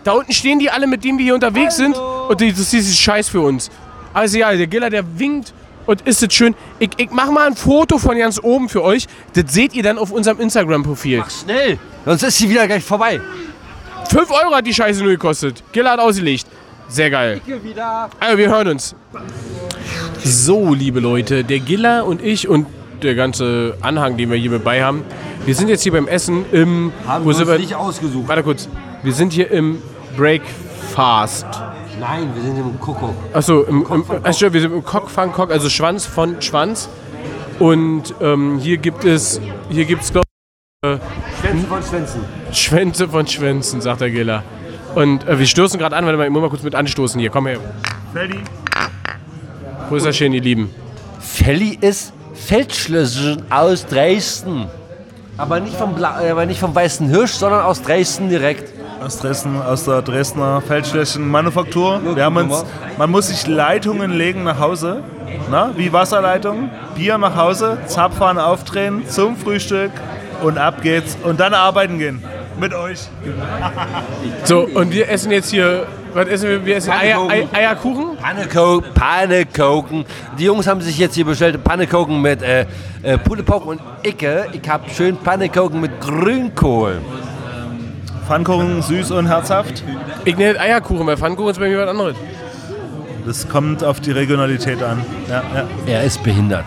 Da 0.04 0.12
unten 0.12 0.33
stehen 0.33 0.59
die 0.59 0.71
alle, 0.71 0.87
mit 0.87 1.04
denen 1.04 1.19
wir 1.19 1.25
hier 1.25 1.35
unterwegs 1.35 1.76
sind. 1.76 1.97
Und 1.97 2.40
das 2.40 2.73
ist 2.73 2.99
Scheiß 2.99 3.28
für 3.28 3.40
uns. 3.40 3.71
Also 4.12 4.38
ja, 4.38 4.52
der 4.52 4.67
Giller, 4.67 4.90
der 4.90 5.19
winkt. 5.19 5.52
Und 5.87 6.02
ist 6.02 6.23
es 6.23 6.33
schön. 6.33 6.55
Ich, 6.79 6.90
ich 6.99 7.11
mach 7.11 7.31
mal 7.31 7.49
ein 7.49 7.57
Foto 7.57 7.99
von 7.99 8.17
ganz 8.17 8.38
oben 8.40 8.69
für 8.69 8.83
euch. 8.83 9.07
Das 9.33 9.52
seht 9.52 9.75
ihr 9.75 9.83
dann 9.83 9.99
auf 9.99 10.12
unserem 10.12 10.38
Instagram-Profil. 10.38 11.25
Schnell, 11.43 11.79
sonst 12.05 12.23
ist 12.23 12.38
sie 12.38 12.49
wieder 12.49 12.67
gleich 12.67 12.85
vorbei. 12.85 13.21
5 14.11 14.31
Euro 14.31 14.55
hat 14.55 14.67
die 14.67 14.75
Scheiße 14.75 15.02
nur 15.02 15.12
gekostet. 15.12 15.62
Giller 15.73 15.93
hat 15.93 16.00
ausgelegt. 16.00 16.47
Sehr 16.88 17.11
geil. 17.11 17.40
Also, 18.19 18.38
wir 18.38 18.49
hören 18.49 18.69
uns. 18.69 18.95
So, 20.23 20.75
liebe 20.75 21.00
Leute, 21.00 21.45
der 21.45 21.61
Giller 21.61 22.05
und 22.05 22.23
ich 22.23 22.49
und 22.49 22.67
der 23.02 23.14
ganze 23.14 23.76
Anhang, 23.81 24.17
den 24.17 24.31
wir 24.31 24.37
hier 24.37 24.50
mit 24.50 24.64
bei 24.64 24.83
haben, 24.83 25.05
wir 25.47 25.55
sind 25.55 25.69
jetzt 25.69 25.83
hier 25.83 25.93
beim 25.93 26.09
Essen 26.09 26.45
im. 26.52 26.93
Haben 27.07 27.25
wir 27.25 27.29
uns 27.29 27.47
wir? 27.47 27.59
nicht 27.59 27.75
ausgesucht. 27.75 28.29
Warte 28.29 28.43
kurz. 28.43 28.69
Wir 29.02 29.12
sind 29.12 29.33
hier 29.33 29.50
im 29.50 29.81
Breakfast. 30.17 31.47
Nein, 32.00 32.30
wir 32.35 32.42
sind 32.42 32.59
im 32.59 32.80
Kuckuck. 32.80 33.14
Achso, 33.35 33.61
im, 33.64 33.87
im, 33.90 34.04
stimmt, 34.33 34.54
wir 34.54 34.61
sind 34.62 34.73
im 34.73 34.85
Cock 34.85 35.11
von 35.11 35.33
Cock, 35.33 35.50
also 35.50 35.69
Schwanz 35.69 36.07
von 36.07 36.40
Schwanz. 36.40 36.88
Und 37.59 38.14
ähm, 38.23 38.59
hier 38.59 38.78
gibt 38.78 39.04
es, 39.04 39.38
hier 39.69 39.85
gibt 39.85 40.02
es, 40.02 40.11
glaube 40.11 40.25
Schwänzen 40.83 41.66
von 41.69 41.83
Schwänzen. 41.83 42.21
Schwänze 42.52 43.09
von 43.09 43.26
Schwänzen, 43.26 43.80
sagt 43.83 44.00
der 44.00 44.09
Giller. 44.11 44.42
Und 44.95 45.28
äh, 45.28 45.38
wir 45.38 45.47
stoßen 45.47 45.78
gerade 45.78 45.95
an, 45.95 46.07
warte 46.07 46.16
mal, 46.16 46.25
ich 46.25 46.30
muss 46.30 46.40
mal 46.40 46.49
kurz 46.49 46.62
mit 46.62 46.75
anstoßen 46.75 47.21
hier. 47.21 47.28
Komm 47.28 47.47
her. 47.47 47.59
Ferdi. 48.14 48.38
Wo 49.90 49.96
ist 49.96 50.07
das 50.07 50.16
schön, 50.16 50.33
ihr 50.33 50.40
Lieben? 50.40 50.70
Felli 51.20 51.77
ist 51.79 52.14
Feldschlösschen 52.33 53.42
aus 53.51 53.85
Dresden. 53.85 54.68
Aber 55.37 55.61
nicht 55.61 55.77
vom, 55.77 55.94
Bla 55.94 56.22
äh, 56.22 56.31
aber 56.31 56.46
nicht 56.46 56.61
vom 56.61 56.75
Weißen 56.75 57.09
Hirsch, 57.11 57.33
sondern 57.33 57.61
aus 57.62 57.83
Dresden 57.83 58.31
direkt. 58.31 58.80
Aus 59.01 59.19
Dresden, 59.19 59.61
aus 59.63 59.85
der 59.85 60.03
Dresdner 60.03 60.61
Feldschlächen-Manufaktur. 60.61 62.03
Wir 62.15 62.25
haben 62.25 62.37
uns, 62.37 62.67
man 62.99 63.11
muss 63.11 63.29
sich 63.29 63.47
Leitungen 63.47 64.11
legen 64.11 64.43
nach 64.45 64.59
Hause, 64.59 65.03
na, 65.51 65.71
wie 65.75 65.91
Wasserleitungen, 65.91 66.71
Bier 66.95 67.17
nach 67.17 67.35
Hause, 67.35 67.79
Zapfhahn 67.87 68.37
aufdrehen 68.39 69.09
zum 69.09 69.37
Frühstück 69.37 69.91
und 70.43 70.59
ab 70.59 70.83
geht's 70.83 71.17
und 71.23 71.41
dann 71.41 71.55
arbeiten 71.55 71.99
gehen. 71.99 72.23
Mit 72.61 72.75
euch. 72.75 73.01
So, 74.45 74.61
und 74.61 74.93
wir 74.93 75.09
essen 75.09 75.33
jetzt 75.33 75.51
hier, 75.51 75.87
was 76.13 76.29
essen 76.29 76.49
wir? 76.49 76.67
Wir 76.67 76.77
essen 76.77 76.93
Eier, 76.93 77.27
Ei, 77.29 77.47
Eierkuchen. 77.53 78.17
Pannekuchen, 78.19 78.93
Pannekuchen. 78.95 80.05
Die 80.39 80.45
Jungs 80.45 80.67
haben 80.67 80.81
sich 80.81 80.99
jetzt 80.99 81.15
hier 81.15 81.25
bestellt 81.25 81.63
Pannekuchen 81.65 82.21
mit 82.21 82.43
äh, 82.43 82.67
äh, 83.03 83.17
Pudepock 83.17 83.65
und 83.67 83.81
Icke. 84.03 84.49
Ich 84.53 84.69
habe 84.69 84.91
schön 84.91 85.17
Pannekuchen 85.17 85.81
mit 85.81 86.01
Grünkohl. 86.01 87.01
Pfannkuchen 88.31 88.81
süß 88.81 89.11
und 89.11 89.27
herzhaft. 89.27 89.83
Ich 90.25 90.37
nenne 90.37 90.55
das 90.55 90.62
Eierkuchen, 90.62 91.05
weil 91.05 91.16
Pfannkuchen 91.16 91.51
ist 91.51 91.59
bei 91.59 91.69
mir 91.69 91.81
was 91.81 91.88
anderes. 91.88 92.16
Das 93.27 93.49
kommt 93.49 93.83
auf 93.83 93.99
die 93.99 94.12
Regionalität 94.12 94.81
an. 94.85 95.05
Ja, 95.29 95.43
ja. 95.53 95.66
Er 95.85 96.05
ist 96.05 96.23
behindert. 96.23 96.64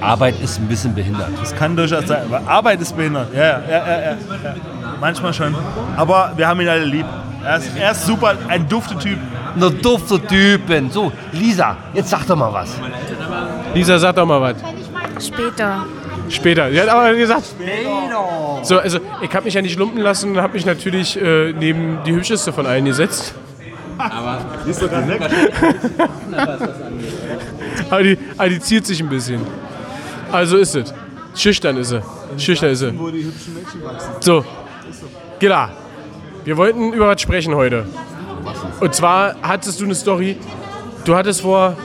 Arbeit 0.00 0.40
ist 0.40 0.58
ein 0.58 0.66
bisschen 0.66 0.92
behindert. 0.92 1.30
Das 1.40 1.54
kann 1.54 1.76
durchaus 1.76 2.08
sein. 2.08 2.24
Aber 2.28 2.50
Arbeit 2.50 2.80
ist 2.80 2.96
behindert. 2.96 3.32
Ja, 3.32 3.42
ja, 3.42 3.60
ja, 3.60 3.86
ja, 3.86 4.00
ja. 4.10 4.16
Manchmal 5.00 5.32
schon. 5.32 5.54
Aber 5.96 6.32
wir 6.34 6.48
haben 6.48 6.60
ihn 6.60 6.68
alle 6.68 6.84
lieb. 6.84 7.06
Er 7.44 7.58
ist, 7.58 7.70
er 7.78 7.92
ist 7.92 8.04
super, 8.04 8.34
ein 8.48 8.68
dufter 8.68 8.98
Typ. 8.98 9.20
Nur 9.54 9.70
dufte 9.70 10.20
Typen. 10.20 10.90
So, 10.90 11.12
Lisa, 11.30 11.76
jetzt 11.94 12.10
sag 12.10 12.26
doch 12.26 12.34
mal 12.34 12.52
was. 12.52 12.70
Lisa, 13.72 14.00
sag 14.00 14.16
doch 14.16 14.26
mal 14.26 14.40
was. 14.40 14.56
Später. 15.24 15.84
Später. 16.28 16.70
Sie 16.70 16.80
hat 16.80 16.88
aber 16.88 17.14
gesagt. 17.14 17.44
So, 18.62 18.78
also 18.78 18.98
ich 19.22 19.32
habe 19.34 19.44
mich 19.44 19.54
ja 19.54 19.62
nicht 19.62 19.78
lumpen 19.78 20.00
lassen 20.00 20.30
und 20.30 20.38
habe 20.38 20.54
mich 20.54 20.66
natürlich 20.66 21.20
äh, 21.20 21.52
neben 21.52 21.98
die 22.04 22.12
hübscheste 22.12 22.52
von 22.52 22.66
allen 22.66 22.84
gesetzt. 22.84 23.34
aber, 27.90 28.02
die, 28.02 28.18
aber 28.36 28.48
die 28.48 28.60
ziert 28.60 28.86
sich 28.86 29.00
ein 29.00 29.08
bisschen. 29.08 29.40
Also 30.30 30.56
ist 30.56 30.74
es. 30.74 30.92
Schüchtern 31.34 31.76
ist 31.76 31.88
sie. 31.90 32.02
Schüchtern 32.38 32.70
ist 32.70 32.80
sie. 32.80 32.92
So, 34.20 34.44
Gilla, 35.38 35.70
wir 36.44 36.56
wollten 36.56 36.92
über 36.92 37.08
was 37.08 37.20
sprechen 37.20 37.54
heute. 37.54 37.86
Und 38.80 38.94
zwar 38.94 39.36
hattest 39.42 39.80
du 39.80 39.84
eine 39.84 39.94
Story. 39.94 40.36
Du 41.04 41.14
hattest 41.14 41.42
vor 41.42 41.76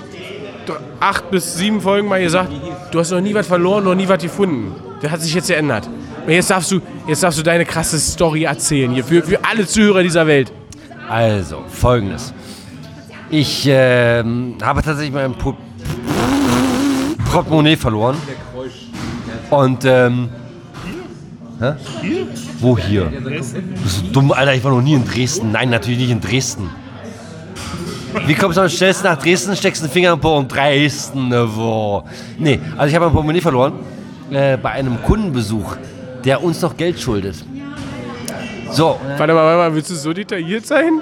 acht 0.99 1.29
bis 1.31 1.55
sieben 1.55 1.81
Folgen 1.81 2.07
mal 2.07 2.21
gesagt, 2.21 2.51
du 2.91 2.99
hast 2.99 3.11
noch 3.11 3.21
nie 3.21 3.33
was 3.33 3.47
verloren, 3.47 3.83
noch 3.83 3.95
nie 3.95 4.07
was 4.07 4.21
gefunden. 4.21 4.73
Das 5.01 5.11
hat 5.11 5.21
sich 5.21 5.33
jetzt 5.33 5.47
geändert. 5.47 5.89
Und 6.25 6.31
jetzt 6.31 6.49
darfst 6.51 6.71
du, 6.71 6.79
jetzt 7.07 7.23
darfst 7.23 7.39
du 7.39 7.43
deine 7.43 7.65
krasse 7.65 7.99
Story 7.99 8.43
erzählen 8.43 8.91
hier 8.91 9.03
für, 9.03 9.23
für 9.23 9.39
alle 9.43 9.65
Zuhörer 9.65 10.03
dieser 10.03 10.27
Welt. 10.27 10.51
Also, 11.09 11.63
folgendes. 11.67 12.33
Ich 13.29 13.65
ähm, 13.67 14.55
habe 14.61 14.83
tatsächlich 14.83 15.13
mein 15.13 15.33
Pu- 15.35 15.55
Portemonnaie 17.31 17.75
verloren. 17.77 18.17
Und, 19.49 19.85
ähm. 19.85 20.29
Hä? 21.59 21.73
Wo 22.59 22.77
hier? 22.77 23.05
Du 23.05 23.29
bist 23.29 23.55
so 23.85 24.01
dumm, 24.11 24.31
Alter, 24.31 24.53
ich 24.53 24.63
war 24.63 24.71
noch 24.71 24.81
nie 24.81 24.93
in 24.93 25.05
Dresden. 25.05 25.51
Nein, 25.51 25.69
natürlich 25.69 25.99
nicht 25.99 26.11
in 26.11 26.21
Dresden. 26.21 26.69
Wie 28.25 28.35
kommst 28.35 28.57
du 28.57 28.61
am 28.61 28.69
schnellsten 28.69 29.05
nach 29.05 29.17
Dresden, 29.17 29.55
steckst 29.55 29.83
den 29.83 29.89
Finger 29.89 30.13
im 30.13 30.19
Po 30.19 30.37
und 30.37 30.47
Dresden, 30.47 31.29
ne, 31.29 31.47
wo? 31.53 32.03
Nee, 32.37 32.59
also 32.77 32.87
ich 32.87 32.95
habe 32.95 33.05
mein 33.05 33.13
Portemonnaie 33.13 33.41
verloren 33.41 33.73
äh, 34.31 34.57
bei 34.57 34.71
einem 34.71 35.01
Kundenbesuch, 35.03 35.75
der 36.23 36.43
uns 36.43 36.61
noch 36.61 36.77
Geld 36.77 36.99
schuldet. 36.99 37.35
So, 38.71 38.97
Warte 39.17 39.33
mal, 39.33 39.43
warte 39.43 39.57
mal, 39.57 39.75
willst 39.75 39.89
du 39.89 39.95
so 39.95 40.13
detailliert 40.13 40.65
sein? 40.65 41.01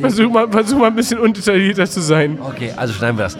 Versuch 0.00 0.30
mal, 0.30 0.50
versuch 0.50 0.78
mal 0.78 0.88
ein 0.88 0.96
bisschen 0.96 1.20
undetaillierter 1.20 1.86
zu 1.86 2.00
sein. 2.00 2.38
Okay, 2.42 2.72
also 2.76 2.92
schneiden 2.94 3.16
wir 3.16 3.24
das. 3.24 3.36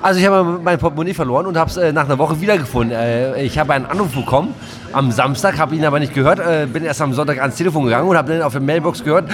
Also 0.00 0.20
ich 0.20 0.26
habe 0.26 0.60
mein 0.62 0.78
Portemonnaie 0.78 1.14
verloren 1.14 1.46
und 1.46 1.56
habe 1.56 1.70
es 1.70 1.76
äh, 1.76 1.92
nach 1.92 2.04
einer 2.04 2.18
Woche 2.18 2.40
wiedergefunden. 2.40 2.96
Äh, 2.96 3.42
ich 3.42 3.58
habe 3.58 3.72
einen 3.74 3.86
Anruf 3.86 4.14
bekommen 4.14 4.54
am 4.92 5.10
Samstag, 5.10 5.58
habe 5.58 5.74
ihn 5.74 5.84
aber 5.84 5.98
nicht 5.98 6.14
gehört. 6.14 6.38
Äh, 6.38 6.66
bin 6.72 6.84
erst 6.84 7.00
am 7.02 7.12
Sonntag 7.14 7.40
ans 7.40 7.56
Telefon 7.56 7.84
gegangen 7.84 8.08
und 8.08 8.16
habe 8.16 8.32
dann 8.32 8.42
auf 8.42 8.52
der 8.52 8.60
Mailbox 8.60 9.02
gehört. 9.02 9.28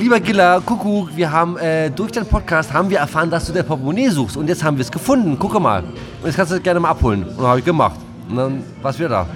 Lieber 0.00 0.18
Giller, 0.18 0.62
Kuckuck, 0.64 1.14
wir 1.14 1.30
haben 1.30 1.58
äh, 1.58 1.90
durch 1.90 2.10
den 2.10 2.24
Podcast 2.24 2.72
haben 2.72 2.88
wir 2.88 2.98
erfahren, 3.00 3.28
dass 3.30 3.44
du 3.46 3.52
dein 3.52 3.66
Portemonnaie 3.66 4.08
suchst 4.08 4.34
und 4.38 4.48
jetzt 4.48 4.64
haben 4.64 4.78
wir 4.78 4.82
es 4.82 4.90
gefunden. 4.90 5.38
Gucke 5.38 5.60
mal. 5.60 5.82
Und 5.82 6.24
jetzt 6.24 6.36
kannst 6.36 6.52
du 6.52 6.56
es 6.56 6.62
gerne 6.62 6.80
mal 6.80 6.88
abholen. 6.88 7.22
Und 7.36 7.46
habe 7.46 7.58
ich 7.58 7.64
gemacht. 7.66 7.96
Und 8.26 8.36
dann 8.36 8.62
war 8.80 8.92
es 8.92 8.98
wieder 8.98 9.10
da. 9.10 9.26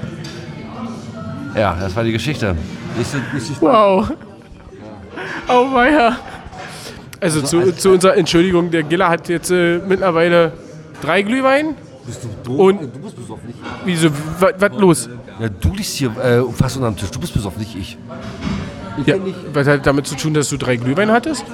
Ja, 1.54 1.76
das 1.78 1.94
war 1.94 2.02
die 2.02 2.12
Geschichte. 2.12 2.56
Nicht 2.96 3.10
so, 3.10 3.18
nicht 3.34 3.46
so. 3.46 3.60
Wow. 3.60 4.10
Oh 5.48 5.74
weia. 5.74 6.16
Also 7.20 7.42
zu, 7.42 7.70
zu 7.76 7.90
unserer 7.90 8.16
Entschuldigung, 8.16 8.70
der 8.70 8.84
Giller 8.84 9.10
hat 9.10 9.28
jetzt 9.28 9.50
äh, 9.50 9.80
mittlerweile 9.86 10.52
drei 11.02 11.20
Glühwein. 11.20 11.74
Bist 12.06 12.24
du 12.24 12.28
doof? 12.42 12.58
Und- 12.58 12.80
du 12.80 13.00
bist 13.00 13.16
besoffen, 13.16 13.48
nicht 13.48 13.58
ich. 13.60 13.84
Wieso, 13.84 14.08
was 14.40 14.72
los? 14.78 15.08
Ja, 15.38 15.48
du 15.48 15.74
liegst 15.74 15.94
hier 15.96 16.10
äh, 16.16 16.42
fast 16.54 16.78
unterm 16.78 16.96
Tisch. 16.96 17.10
Du 17.10 17.20
bist 17.20 17.34
besoffen, 17.34 17.60
nicht 17.60 17.76
ich. 17.76 17.98
Ich 18.98 19.06
Ja, 19.06 19.16
was 19.52 19.66
hat 19.66 19.86
damit 19.86 20.06
zu 20.06 20.14
tun, 20.16 20.34
dass 20.34 20.48
du 20.48 20.56
drei 20.56 20.76
Glühwein 20.76 21.10
hattest? 21.10 21.44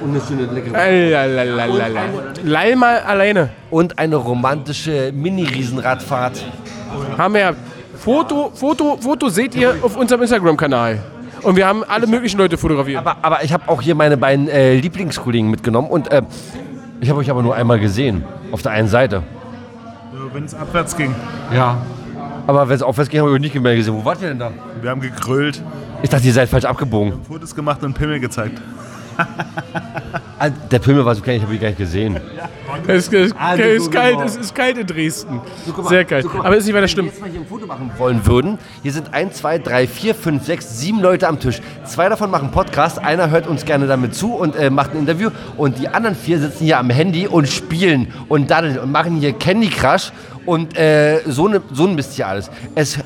Und 0.00 0.10
eine 0.10 0.20
schöne 0.20 0.52
leckere. 0.52 0.76
Leih 2.44 2.76
mal 2.76 3.00
alleine. 3.00 3.50
und 3.70 3.98
eine 3.98 4.16
romantische 4.16 5.12
Mini-Riesenradfahrt. 5.12 6.44
Haben 7.18 7.34
wir 7.34 7.40
ja 7.40 7.52
Foto, 7.96 8.52
Foto, 8.54 8.98
Foto 9.00 9.28
seht 9.28 9.54
ihr 9.54 9.76
auf 9.82 9.96
unserem 9.96 10.22
Instagram-Kanal. 10.22 11.00
Und 11.42 11.56
wir 11.56 11.66
haben 11.66 11.84
alle 11.84 12.06
möglichen 12.06 12.38
Leute 12.38 12.56
fotografiert. 12.56 12.98
Aber, 12.98 13.16
aber 13.22 13.44
ich 13.44 13.52
habe 13.52 13.68
auch 13.68 13.82
hier 13.82 13.94
meine 13.94 14.16
beiden 14.16 14.48
äh, 14.48 14.74
Lieblingskollegen 14.74 15.50
mitgenommen 15.50 15.88
und 15.88 16.10
äh, 16.10 16.22
ich 17.00 17.10
habe 17.10 17.20
euch 17.20 17.30
aber 17.30 17.42
nur 17.42 17.54
einmal 17.54 17.78
gesehen. 17.80 18.24
Auf 18.50 18.62
der 18.62 18.72
einen 18.72 18.88
Seite. 18.88 19.22
Wenn 20.32 20.44
es 20.44 20.54
abwärts 20.54 20.96
ging. 20.96 21.14
Ja. 21.52 21.78
Aber 22.46 22.68
wenn 22.68 22.76
es 22.76 22.82
aufwärts 22.82 23.10
ging, 23.10 23.20
habe 23.20 23.30
ich 23.30 23.34
euch 23.36 23.40
nicht 23.40 23.54
mehr 23.54 23.74
gesehen. 23.76 23.94
Wo 23.94 24.04
wart 24.04 24.20
ihr 24.20 24.28
denn 24.28 24.38
da? 24.38 24.52
Wir 24.80 24.90
haben 24.90 25.00
gegrölt, 25.00 25.62
Ich 26.02 26.10
dachte, 26.10 26.26
ihr 26.26 26.32
seid 26.32 26.48
falsch 26.48 26.66
abgebogen. 26.66 27.14
Fotos 27.26 27.54
gemacht 27.54 27.82
und 27.82 27.94
Pimmel 27.94 28.20
gezeigt. 28.20 28.60
Ah, 30.36 30.48
Der 30.70 30.80
Pimmel 30.80 31.04
war 31.04 31.14
so 31.14 31.22
klein, 31.22 31.36
ich 31.36 31.42
habe 31.42 31.54
ihn 31.54 31.60
gar 31.60 31.68
nicht 31.68 31.78
gesehen. 31.78 32.20
Es 32.88 33.06
ist, 33.08 33.34
Ah, 33.38 33.54
es 33.54 33.58
du 33.60 33.64
ist 33.64 33.92
kalt, 33.92 34.16
mal. 34.16 34.26
es 34.26 34.36
ist 34.36 34.52
kalt 34.54 34.76
in 34.76 34.86
Dresden. 34.86 35.36
mal, 35.76 35.88
Sehr 35.88 36.04
kalt. 36.04 36.24
so. 36.24 36.30
Aber 36.42 36.56
ist 36.56 36.66
nicht 36.66 36.74
weiter 36.74 36.88
schlimm. 36.88 37.06
Wenn 37.06 37.12
wir 37.12 37.14
jetzt 37.14 37.20
mal 37.22 37.30
hier 37.30 37.40
ein 37.40 37.46
Foto 37.46 37.66
machen 37.66 37.90
wollen 37.98 38.26
würden, 38.26 38.58
hier 38.82 38.92
sind 38.92 39.14
1, 39.14 39.36
2, 39.36 39.58
3, 39.58 39.86
4, 39.86 40.14
5, 40.14 40.44
6, 40.44 40.80
7 40.80 41.00
Leute 41.00 41.28
am 41.28 41.38
Tisch. 41.38 41.60
Zwei 41.84 42.08
davon 42.08 42.30
machen 42.32 42.50
Podcast, 42.50 42.98
einer 42.98 43.30
hört 43.30 43.46
uns 43.46 43.64
gerne 43.64 43.86
damit 43.86 44.14
zu 44.16 44.34
und 44.34 44.56
äh, 44.56 44.70
macht 44.70 44.90
ein 44.92 44.98
Interview 44.98 45.30
und 45.56 45.78
die 45.78 45.88
anderen 45.88 46.16
vier 46.16 46.40
sitzen 46.40 46.64
hier 46.64 46.78
am 46.80 46.90
Handy 46.90 47.28
und 47.28 47.48
spielen 47.48 48.12
und 48.28 48.50
daddeln 48.50 48.78
und 48.80 48.90
machen 48.90 49.16
hier 49.16 49.32
Candy 49.34 49.68
Crush 49.68 50.10
und 50.46 50.76
äh, 50.76 51.20
so, 51.26 51.46
ne, 51.48 51.62
so 51.72 51.86
ein 51.86 51.94
Mist 51.94 52.12
hier 52.14 52.26
alles. 52.26 52.50
Es 52.74 52.98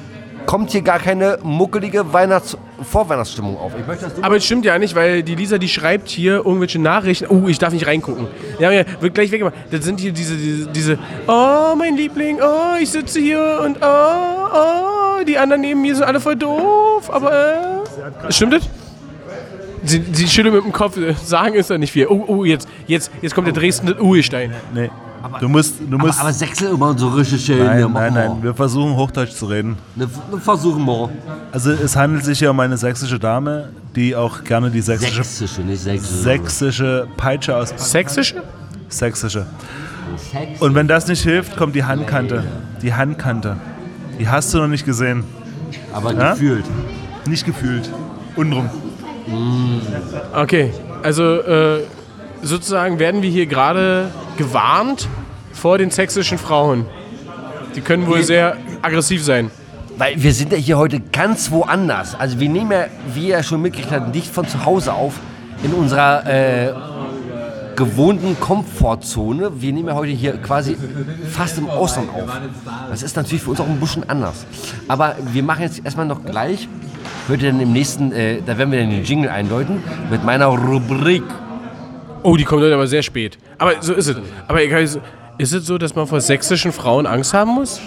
kommt 0.49 0.71
hier 0.71 0.81
gar 0.81 0.99
keine 0.99 1.39
muckelige 1.43 2.11
Weihnachts 2.15 2.57
Vorweihnachtsstimmung 2.83 3.59
auf. 3.59 3.73
Ich 3.79 3.87
möchte, 3.87 4.11
Aber 4.23 4.37
es 4.37 4.47
stimmt 4.47 4.65
ja 4.65 4.79
nicht, 4.79 4.95
weil 4.95 5.23
die 5.23 5.35
Lisa, 5.35 5.59
die 5.59 5.69
schreibt 5.69 6.09
hier 6.09 6.37
irgendwelche 6.37 6.79
Nachrichten. 6.79 7.27
Oh, 7.29 7.49
ich 7.49 7.59
darf 7.59 7.75
nicht 7.75 7.87
reingucken. 7.87 8.27
Ja, 8.59 8.71
ja, 8.71 8.85
wird 9.01 9.15
gleich 9.15 9.31
weggemacht. 9.31 9.55
Das 9.71 9.85
sind 9.85 10.01
hier 10.01 10.11
diese, 10.11 10.37
diese, 10.37 10.69
diese, 10.69 10.99
oh, 11.27 11.75
mein 11.77 11.97
Liebling, 11.97 12.39
oh, 12.41 12.81
ich 12.81 12.89
sitze 12.89 13.21
hier 13.21 13.61
und 13.63 13.77
oh, 13.83 13.85
oh, 13.85 15.25
die 15.25 15.37
anderen 15.37 15.61
neben 15.61 15.83
mir 15.83 15.95
sind 15.95 16.05
alle 16.05 16.19
voll 16.19 16.37
doof, 16.37 17.11
aber, 17.11 17.85
äh. 18.27 18.33
Stimmt 18.33 18.55
das? 18.55 18.71
Sie, 19.85 20.03
sie 20.13 20.29
schüttelt 20.29 20.55
mit 20.55 20.65
dem 20.65 20.73
Kopf, 20.73 20.97
äh, 20.97 21.13
sagen 21.13 21.57
ist 21.57 21.69
da 21.69 21.77
nicht 21.77 21.93
viel. 21.93 22.07
Oh, 22.07 22.25
oh, 22.27 22.45
jetzt, 22.47 22.67
jetzt, 22.87 23.11
jetzt 23.21 23.35
kommt 23.35 23.49
der 23.49 23.55
Dresden 23.55 24.01
Urstein. 24.01 24.55
Nee. 24.73 24.89
Du 25.41 25.49
musst. 25.49 25.75
Du 25.89 25.99
musst 25.99 26.21
aber 26.21 26.33
Sechsel 26.33 26.71
immer 26.73 26.97
so 26.97 27.09
richtig 27.09 27.45
schön. 27.45 27.65
nein, 27.65 27.93
nein, 27.93 28.15
nein. 28.15 28.43
Wir 28.43 28.55
versuchen 28.55 28.95
Hochdeutsch 28.97 29.33
zu 29.33 29.47
reden. 29.47 29.77
Ne, 29.97 30.09
versuchen 30.43 30.85
wir. 30.85 31.11
Also 31.53 31.71
es 31.73 31.97
handelt 31.97 32.25
sich 32.25 32.39
hier 32.39 32.51
um 32.51 32.61
eine 32.61 32.77
sächsische 32.77 33.19
Dame, 33.19 33.69
die 33.97 34.15
auch 34.15 34.45
gerne 34.45 34.71
die 34.71 34.81
sächsische, 34.81 35.17
Sächsische, 35.25 35.61
nicht 35.63 35.83
Sächsische. 35.83 36.15
sächsische 36.23 37.09
Peitsche 37.17 37.57
aus 37.57 37.73
Sächsische? 37.77 38.43
Sächsische. 38.89 39.47
Und 40.61 40.75
wenn 40.75 40.89
das 40.89 41.07
nicht 41.09 41.23
hilft, 41.23 41.57
kommt 41.57 41.75
die 41.75 41.85
Handkante. 41.85 42.45
Die 42.83 42.95
Handkante. 42.95 43.57
Die 44.19 44.29
hast 44.29 44.53
du 44.55 44.59
noch 44.59 44.67
nicht 44.69 44.85
gesehen. 44.85 45.25
Aber 45.93 46.13
Ja? 46.15 46.33
gefühlt. 46.33 46.65
Nicht 47.27 47.45
gefühlt. 47.47 47.91
Unrum. 48.37 48.69
Okay, 50.35 50.73
also 51.03 51.23
äh, 51.43 51.81
sozusagen 52.43 52.99
werden 52.99 53.23
wir 53.23 53.31
hier 53.31 53.47
gerade 53.47 54.11
gewarnt 54.39 55.09
vor 55.53 55.77
den 55.77 55.91
sächsischen 55.91 56.39
Frauen. 56.39 56.87
Die 57.77 57.83
können 57.83 58.07
wohl 58.07 58.23
sehr 58.23 58.57
aggressiv 58.81 59.23
sein. 59.23 59.51
Weil 59.99 60.23
wir 60.23 60.33
sind 60.33 60.53
ja 60.53 60.59
hier 60.59 60.79
heute 60.79 61.01
ganz 61.01 61.51
woanders. 61.51 62.15
Also 62.15 62.39
wir 62.41 62.49
nehmen 62.49 62.71
ja, 62.71 62.87
wie 63.15 63.29
ihr 63.29 63.43
schon 63.43 63.61
mitgekriegt 63.61 63.93
habt, 63.93 64.15
nicht 64.15 64.33
von 64.33 64.47
zu 64.47 64.65
Hause 64.65 64.95
auf 64.95 65.15
in 65.63 65.73
unserer 65.75 66.25
äh, 66.25 66.73
gewohnten 67.75 68.39
Komfortzone. 68.39 69.61
Wir 69.61 69.73
nehmen 69.73 69.89
ja 69.89 69.95
heute 69.95 70.13
hier 70.13 70.37
quasi 70.39 70.77
fast 71.31 71.59
im 71.59 71.69
Ausland 71.69 72.11
auf. 72.15 72.31
Das 72.91 73.03
ist 73.03 73.17
natürlich 73.17 73.43
für 73.43 73.51
uns 73.51 73.61
auch 73.61 73.69
ein 73.69 73.81
bisschen 73.81 74.09
anders. 74.09 74.47
Aber 74.87 75.17
wir 75.33 75.43
machen 75.43 75.63
jetzt 75.63 75.85
erstmal 75.85 76.07
noch 76.07 76.25
gleich, 76.25 76.69
ihr 77.29 77.37
dann 77.39 77.61
im 77.61 77.73
nächsten, 77.73 78.13
äh, 78.13 78.41
da 78.45 78.57
werden 78.57 78.71
wir 78.71 78.81
dann 78.81 78.91
den 78.91 79.05
Jingle 79.05 79.31
einläuten, 79.31 79.83
mit 80.11 80.25
meiner 80.25 80.47
Rubrik. 80.47 81.25
Oh, 82.23 82.37
die 82.37 82.45
kommt 82.45 82.63
heute 82.63 82.75
aber 82.75 82.87
sehr 82.87 83.03
spät. 83.03 83.39
Aber 83.59 83.75
so 83.81 83.95
ist 83.95 84.09
es. 84.09 84.17
Aber 84.47 84.63
egal, 84.63 84.83
ist 84.83 84.99
es 85.39 85.67
so, 85.67 85.79
dass 85.79 85.95
man 85.95 86.07
vor 86.07 86.21
sächsischen 86.21 86.73
Frauen 86.73 87.07
Angst 87.07 87.33
haben 87.35 87.53
muss? 87.53 87.81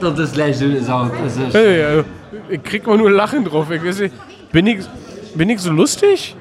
Das 0.00 0.34
Lächeln 0.36 0.76
ist 0.76 0.88
auch... 0.88 1.08
Das 1.22 1.36
ist 1.36 1.54
Ja, 1.54 1.60
ja, 1.60 1.94
ja. 1.96 2.04
Ich 2.48 2.62
krieg 2.62 2.86
mal 2.86 2.96
nur 2.96 3.10
Lachen 3.10 3.44
drauf. 3.44 3.70
Ich 3.70 3.82
nicht, 3.82 4.12
bin, 4.50 4.66
ich, 4.66 4.86
bin 5.34 5.50
ich 5.50 5.60
so 5.60 5.70
lustig? 5.70 6.36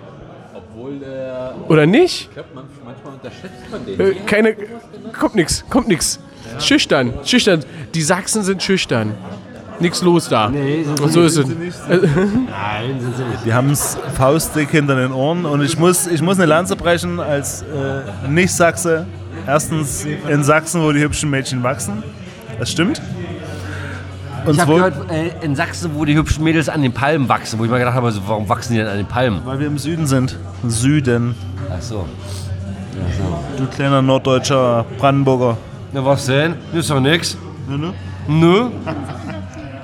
Oder 1.67 1.85
nicht? 1.85 2.29
Ich 2.29 2.33
glaube, 2.33 2.49
manchmal 2.53 3.13
unterschätzt 3.13 3.71
man 3.71 3.85
den. 3.85 4.25
Keine, 4.25 4.55
kommt 5.17 5.35
nix, 5.35 5.63
kommt 5.69 5.87
nix. 5.87 6.19
Schüchtern, 6.59 7.13
schüchtern. 7.23 7.63
Die 7.93 8.01
Sachsen 8.01 8.43
sind 8.43 8.63
schüchtern. 8.63 9.13
Nix 9.79 10.01
los 10.01 10.27
da. 10.27 10.49
Nee, 10.49 10.83
sind 10.83 10.97
sie 10.97 11.03
Und 11.03 11.13
so 11.13 11.21
ist 11.23 11.37
es. 11.37 11.47
Nein, 11.47 11.55
sind 12.99 13.15
sie 13.15 13.23
nicht. 13.23 13.45
Die 13.45 13.53
haben 13.53 13.69
es 13.71 13.97
faustdick 14.15 14.69
hinter 14.69 14.95
den 14.95 15.11
Ohren. 15.11 15.45
Und 15.45 15.61
ich 15.61 15.77
muss, 15.77 16.07
ich 16.07 16.21
muss 16.21 16.37
eine 16.37 16.45
Lanze 16.47 16.75
brechen 16.75 17.19
als 17.19 17.61
äh, 17.61 18.27
Nicht-Sachse. 18.29 19.05
Erstens 19.47 20.05
in 20.27 20.43
Sachsen, 20.43 20.81
wo 20.83 20.91
die 20.91 20.99
hübschen 21.01 21.29
Mädchen 21.29 21.63
wachsen. 21.63 22.03
Das 22.59 22.71
stimmt. 22.71 23.01
Und 24.45 24.55
Ich 24.55 24.61
habe 24.61 24.73
gehört, 24.73 25.11
äh, 25.11 25.31
in 25.41 25.55
Sachsen, 25.55 25.91
wo 25.93 26.05
die 26.05 26.15
hübschen 26.15 26.43
Mädels 26.43 26.69
an 26.69 26.81
den 26.81 26.93
Palmen 26.93 27.29
wachsen, 27.29 27.59
wo 27.59 27.65
ich 27.65 27.71
mir 27.71 27.79
gedacht 27.79 27.95
habe, 27.95 28.07
also, 28.07 28.21
warum 28.27 28.47
wachsen 28.49 28.73
die 28.73 28.79
denn 28.79 28.87
an 28.87 28.97
den 28.97 29.05
Palmen? 29.05 29.41
weil 29.45 29.59
wir 29.59 29.67
im 29.67 29.77
Süden 29.77 30.07
sind. 30.07 30.37
Süden. 30.67 31.35
Ach 31.69 31.81
so. 31.81 32.05
Du 33.57 33.65
kleiner 33.67 34.01
norddeutscher 34.01 34.85
Brandenburger. 34.97 35.57
Na 35.93 36.03
was 36.05 36.25
denn? 36.25 36.55
Das 36.71 36.81
ist 36.81 36.89
doch 36.89 36.99
nix. 36.99 37.37
Ne, 37.67 37.77
ne? 37.77 37.93
Nö. 38.27 38.69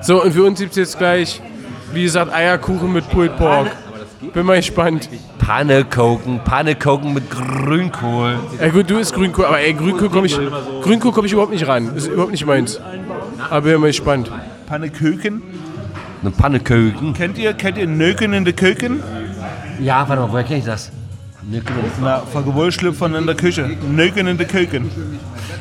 So, 0.02 0.22
und 0.22 0.32
für 0.32 0.44
uns 0.44 0.58
gibt 0.58 0.72
es 0.72 0.76
jetzt 0.76 0.98
gleich, 0.98 1.40
wie 1.92 2.02
gesagt, 2.02 2.32
Eierkuchen 2.32 2.92
mit 2.92 3.08
Pulled 3.10 3.36
Pork. 3.36 3.70
Bin 4.32 4.46
mal 4.46 4.56
gespannt. 4.56 5.08
Pannekoken, 5.38 6.40
Pannekoken 6.40 7.14
mit 7.14 7.30
Grünkohl. 7.30 8.36
Ja 8.60 8.68
gut, 8.68 8.90
du 8.90 8.98
isst 8.98 9.14
Grünkohl, 9.14 9.44
aber 9.44 9.60
ey, 9.60 9.72
Grünkohl 9.74 10.08
komme 10.10 10.26
ich, 10.26 10.36
Grünkohl 10.82 11.12
komm 11.12 11.24
ich 11.24 11.32
überhaupt 11.32 11.52
nicht 11.52 11.68
ran. 11.68 11.94
Ist 11.94 12.08
überhaupt 12.08 12.32
nicht 12.32 12.44
meins. 12.44 12.80
Aber 13.50 13.60
bin 13.60 13.80
mal 13.80 13.86
gespannt. 13.88 14.30
Panneköken. 14.66 15.42
Eine 16.22 16.30
Pannekoken. 16.32 17.14
Kennt 17.14 17.38
ihr, 17.38 17.52
kennt 17.52 17.78
ihr 17.78 17.86
Nöken 17.86 18.32
in 18.32 18.44
der 18.44 18.54
Köken? 18.54 19.02
Ja, 19.78 20.08
warte 20.08 20.22
mal, 20.22 20.32
woher 20.32 20.44
kenne 20.44 20.58
ich 20.58 20.64
das? 20.64 20.90
Nöken. 21.48 21.74
Na, 22.00 22.22
Vergewurschlüpfern 22.32 23.14
in 23.14 23.26
der 23.26 23.36
Küche. 23.36 23.70
Nöken 23.88 24.26
in 24.26 24.36
der 24.36 24.46
Köken. 24.46 24.90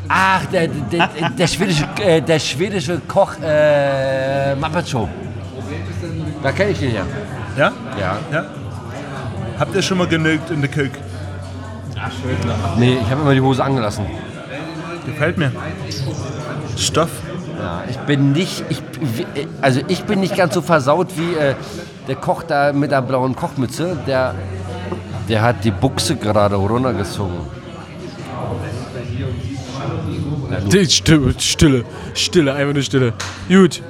Ach, 0.07 0.45
der, 0.45 0.67
der, 0.67 1.09
der, 1.37 1.47
schwedische, 1.47 1.87
äh, 2.01 2.21
der 2.21 2.39
schwedische 2.39 3.01
Koch 3.07 3.33
äh, 3.43 4.55
Muppet 4.55 4.89
Show. 4.89 5.07
Da 6.41 6.51
kenne 6.51 6.71
ich 6.71 6.79
den 6.79 6.93
ja. 6.93 7.05
Ja? 7.57 7.71
Ja. 7.99 8.17
Ja? 8.31 8.45
Habt 9.59 9.75
ihr 9.75 9.81
schon 9.81 9.97
mal 9.97 10.07
genögt 10.07 10.49
in 10.49 10.61
der 10.61 10.69
Köke? 10.69 10.99
Nee, 12.77 12.97
ich 13.01 13.09
habe 13.09 13.21
immer 13.21 13.33
die 13.33 13.41
Hose 13.41 13.63
angelassen. 13.63 14.05
Gefällt 15.05 15.37
mir. 15.37 15.51
Stoff. 16.77 17.09
Ja, 17.57 17.83
ich 17.89 17.97
bin 17.99 18.33
nicht, 18.33 18.65
ich, 18.69 18.81
also 19.61 19.81
ich 19.87 20.03
bin 20.03 20.19
nicht 20.19 20.35
ganz 20.35 20.53
so 20.53 20.61
versaut 20.61 21.17
wie 21.17 21.35
äh, 21.35 21.55
der 22.07 22.15
Koch 22.15 22.43
da 22.43 22.73
mit 22.73 22.91
der 22.91 23.01
blauen 23.01 23.35
Kochmütze. 23.35 23.97
Der, 24.05 24.35
der 25.29 25.41
hat 25.41 25.63
die 25.63 25.71
Buchse 25.71 26.15
gerade 26.15 26.55
runtergezogen. 26.55 27.35
Die 30.71 30.85
Stille, 30.85 31.33
Stille, 31.37 31.83
Stille, 32.13 32.53
einfach 32.53 32.73
nur 32.73 32.83
Stille. 32.83 33.13
Gut, 33.47 33.81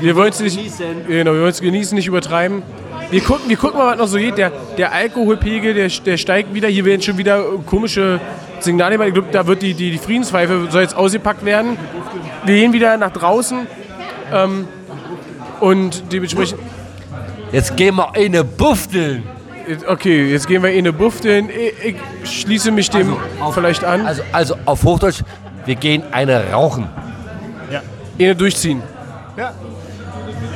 wir 0.00 0.16
wollen 0.16 0.30
es 0.30 0.40
nicht, 0.40 0.58
genau, 1.08 1.32
wir 1.32 1.40
wollen 1.40 1.50
es 1.50 1.60
genießen, 1.60 1.96
nicht 1.96 2.06
übertreiben. 2.06 2.62
Wir 3.10 3.20
gucken, 3.20 3.48
wir 3.48 3.56
gucken 3.56 3.78
mal, 3.78 3.92
was 3.92 3.98
noch 3.98 4.08
so 4.08 4.18
geht. 4.18 4.36
Der, 4.36 4.50
der 4.76 4.92
Alkoholpegel, 4.92 5.74
der, 5.74 5.88
der 5.88 6.16
steigt 6.16 6.52
wieder. 6.54 6.68
Hier 6.68 6.84
werden 6.84 7.02
schon 7.02 7.16
wieder 7.18 7.42
komische 7.64 8.20
Signale. 8.60 8.94
Ich 9.06 9.14
glaube, 9.14 9.28
da 9.30 9.46
wird 9.46 9.62
die, 9.62 9.74
die, 9.74 9.92
die 9.92 9.98
Friedenspfeife 9.98 10.68
soll 10.70 10.82
jetzt 10.82 10.96
ausgepackt 10.96 11.44
werden. 11.44 11.76
Wir 12.44 12.56
gehen 12.56 12.72
wieder 12.72 12.96
nach 12.96 13.12
draußen. 13.12 13.66
Ähm, 14.32 14.66
und 15.60 16.12
dementsprechend, 16.12 16.58
Jetzt 17.52 17.76
gehen 17.76 17.94
wir 17.94 18.14
eine 18.14 18.42
Bufteln. 18.42 19.22
Okay, 19.86 20.30
jetzt 20.30 20.46
gehen 20.46 20.62
wir 20.62 20.70
in 20.70 20.78
eine 20.78 20.92
Buffeln. 20.92 21.48
Ich, 21.50 21.96
ich 22.24 22.40
schließe 22.40 22.70
mich 22.70 22.90
dem 22.90 23.16
vielleicht 23.52 23.84
an. 23.84 24.06
Also, 24.06 24.22
also 24.32 24.56
auf 24.64 24.82
Hochdeutsch, 24.84 25.22
wir 25.64 25.74
gehen 25.74 26.02
eine 26.12 26.50
rauchen. 26.52 26.88
Eine 28.18 28.34
durchziehen. 28.34 28.82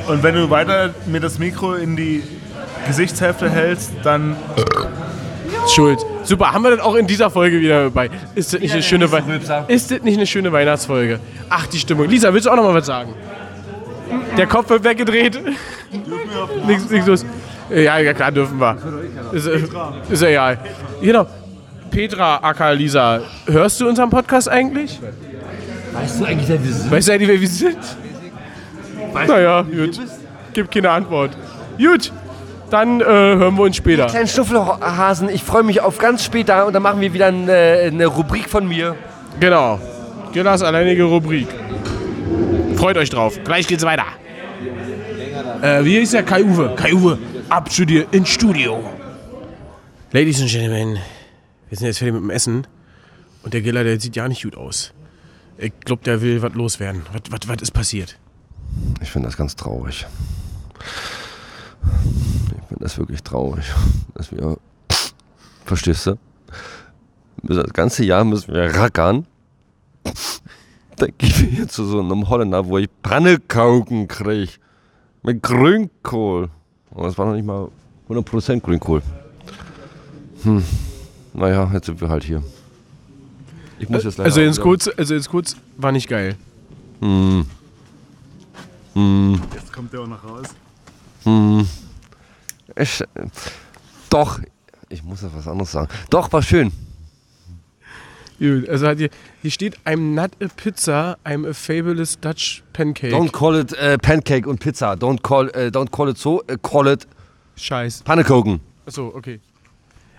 Und 0.07 0.23
wenn 0.23 0.33
du 0.35 0.49
weiter 0.49 0.89
mir 1.05 1.19
das 1.19 1.37
Mikro 1.37 1.75
in 1.75 1.95
die 1.95 2.23
Gesichtshälfte 2.87 3.49
hältst, 3.49 3.91
dann 4.03 4.35
Schuld. 5.67 5.99
Super, 6.23 6.51
haben 6.53 6.63
wir 6.63 6.71
das 6.71 6.79
auch 6.79 6.95
in 6.95 7.05
dieser 7.05 7.29
Folge 7.29 7.59
wieder 7.59 7.83
dabei. 7.83 8.09
Ist 8.33 8.53
das 8.53 8.61
nicht 8.61 8.73
eine 8.73 8.81
schöne 8.81 9.11
Wei- 9.11 9.21
Ist 9.67 9.91
das 9.91 10.01
nicht 10.01 10.17
eine 10.17 10.25
schöne 10.25 10.51
Weihnachtsfolge? 10.51 11.19
Ach, 11.49 11.67
die 11.67 11.77
Stimmung. 11.77 12.07
Lisa, 12.09 12.33
willst 12.33 12.47
du 12.47 12.51
auch 12.51 12.55
noch 12.55 12.63
mal 12.63 12.73
was 12.73 12.85
sagen? 12.87 13.13
Der 14.37 14.47
Kopf 14.47 14.69
wird 14.69 14.83
weggedreht. 14.83 15.39
Nichts, 16.65 16.89
nichts 16.89 17.07
los. 17.07 17.25
Ja, 17.73 17.97
ja, 17.99 18.13
klar 18.13 18.31
dürfen 18.31 18.59
wir. 18.59 18.77
Ist, 19.31 19.47
äh, 19.47 19.61
ist 20.09 20.23
egal. 20.23 20.57
Genau. 21.01 21.25
Petra, 21.89 22.37
Aka, 22.41 22.71
Lisa, 22.71 23.21
hörst 23.47 23.79
du 23.81 23.87
unseren 23.87 24.09
Podcast 24.09 24.49
eigentlich? 24.49 24.99
Weißt 25.93 26.21
du 26.21 26.25
eigentlich, 26.25 26.49
wer 26.49 26.63
wir 26.63 26.71
sind? 26.71 26.91
Weißt 26.91 27.07
du 27.07 27.11
eigentlich, 27.13 27.29
wer 27.29 27.41
wir 27.41 27.47
sind? 27.47 27.77
naja, 29.27 29.61
gut. 29.63 29.99
Gibt 30.53 30.71
keine 30.71 30.89
Antwort. 30.89 31.31
Gut, 31.77 32.11
dann 32.69 33.01
äh, 33.01 33.03
hören 33.03 33.55
wir 33.57 33.63
uns 33.63 33.75
später. 33.75 34.07
Kleinen 34.07 34.27
Schnuffelhasen, 34.27 35.29
ich 35.29 35.43
freue 35.43 35.63
mich 35.63 35.81
auf 35.81 35.97
ganz 35.97 36.23
später 36.23 36.65
und 36.65 36.73
dann 36.73 36.83
machen 36.83 37.01
wir 37.01 37.13
wieder 37.13 37.27
eine, 37.27 37.51
eine 37.51 38.05
Rubrik 38.05 38.49
von 38.49 38.67
mir. 38.67 38.95
Genau. 39.39 39.79
Gillas 40.31 40.61
alleinige 40.63 41.03
Rubrik. 41.03 41.47
Freut 42.75 42.97
euch 42.97 43.09
drauf. 43.09 43.39
Gleich 43.43 43.67
geht's 43.67 43.83
weiter. 43.83 44.05
Äh, 45.61 45.83
wie 45.83 45.97
ist 45.97 46.13
der 46.13 46.23
Kai 46.23 46.43
Uwe? 46.43 47.17
Ab 47.51 47.69
zu 47.69 47.83
dir 47.83 48.07
ins 48.13 48.29
Studio. 48.29 48.81
Ladies 50.13 50.39
and 50.39 50.49
Gentlemen, 50.49 50.99
wir 51.67 51.77
sind 51.77 51.87
jetzt 51.87 51.97
fertig 51.97 52.13
mit 52.13 52.21
dem 52.23 52.29
Essen. 52.29 52.65
Und 53.43 53.53
der 53.53 53.61
Giller, 53.61 53.83
der 53.83 53.99
sieht 53.99 54.15
ja 54.15 54.25
nicht 54.29 54.43
gut 54.43 54.55
aus. 54.55 54.93
Ich 55.57 55.73
glaube, 55.81 56.01
der 56.05 56.21
will 56.21 56.41
was 56.41 56.53
loswerden. 56.53 57.01
Was 57.29 57.61
ist 57.61 57.71
passiert? 57.71 58.17
Ich 59.01 59.11
finde 59.11 59.27
das 59.27 59.35
ganz 59.35 59.57
traurig. 59.57 60.07
Ich 61.83 62.67
finde 62.69 62.83
das 62.85 62.97
wirklich 62.97 63.21
traurig, 63.21 63.65
dass 64.13 64.31
wir. 64.31 64.57
Verstehst 65.65 66.07
du? 66.07 66.17
Das 67.43 67.73
ganze 67.73 68.05
Jahr 68.05 68.23
müssen 68.23 68.53
wir 68.53 68.73
rackern. 68.77 69.27
Dann 70.95 71.09
gehen 71.17 71.37
wir 71.37 71.49
hier 71.49 71.67
zu 71.67 71.83
so 71.83 71.99
einem 71.99 72.29
Holländer, 72.29 72.65
wo 72.67 72.77
ich 72.77 72.87
Pannekauken 73.03 74.07
kriege. 74.07 74.53
Mit 75.21 75.43
Grünkohl. 75.43 76.49
Und 76.91 77.03
das 77.03 77.17
war 77.17 77.25
noch 77.25 77.35
nicht 77.35 77.45
mal 77.45 77.69
100% 78.09 78.59
Grünkohl. 78.61 79.01
Hm. 80.43 80.63
Naja, 81.33 81.69
jetzt 81.73 81.85
sind 81.85 82.01
wir 82.01 82.09
halt 82.09 82.23
hier. 82.23 82.43
Ich 83.79 83.89
muss 83.89 84.03
jetzt 84.03 84.17
leider 84.17 84.25
Also 84.25 84.41
jetzt 84.41 84.59
kurz, 84.61 84.89
also 84.95 85.13
jetzt 85.13 85.29
kurz, 85.29 85.55
war 85.77 85.91
nicht 85.91 86.07
geil. 86.07 86.35
Hm. 86.99 87.45
Hm. 88.93 89.41
Jetzt 89.55 89.71
kommt 89.71 89.93
der 89.93 90.01
auch 90.01 90.07
noch 90.07 90.23
raus. 90.23 90.47
Hm. 91.23 91.67
Ich, 92.75 93.03
doch, 94.09 94.39
ich 94.89 95.03
muss 95.03 95.21
jetzt 95.21 95.35
was 95.35 95.47
anderes 95.47 95.71
sagen. 95.71 95.89
Doch, 96.09 96.31
war 96.31 96.41
schön. 96.41 96.71
Gut, 98.41 98.67
also 98.67 98.87
hat 98.87 98.97
hier, 98.97 99.09
hier 99.43 99.51
steht, 99.51 99.77
I'm 99.85 100.15
not 100.15 100.31
a 100.41 100.47
pizza, 100.47 101.15
I'm 101.23 101.47
a 101.47 101.53
fabulous 101.53 102.19
Dutch 102.19 102.63
pancake. 102.73 103.13
Don't 103.13 103.31
call 103.31 103.55
it 103.55 103.71
äh, 103.73 103.99
Pancake 103.99 104.47
und 104.49 104.59
Pizza. 104.59 104.93
Don't 104.93 105.21
call, 105.21 105.49
äh, 105.49 105.67
don't 105.67 105.91
call 105.91 106.09
it 106.09 106.17
so, 106.17 106.41
äh, 106.47 106.57
call 106.59 106.87
it 106.87 107.07
Scheiß. 107.55 108.01
Pannekuchen. 108.01 108.59
Achso, 108.87 109.13
okay. 109.15 109.39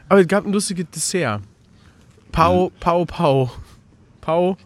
Aber 0.08 0.20
es 0.20 0.28
gab 0.28 0.46
ein 0.46 0.52
lustiges 0.52 0.87
Dessert. 0.94 1.40
Pau, 2.30 2.70
Pau, 2.78 3.04
Pau. 3.04 3.50
Pau. 4.20 4.56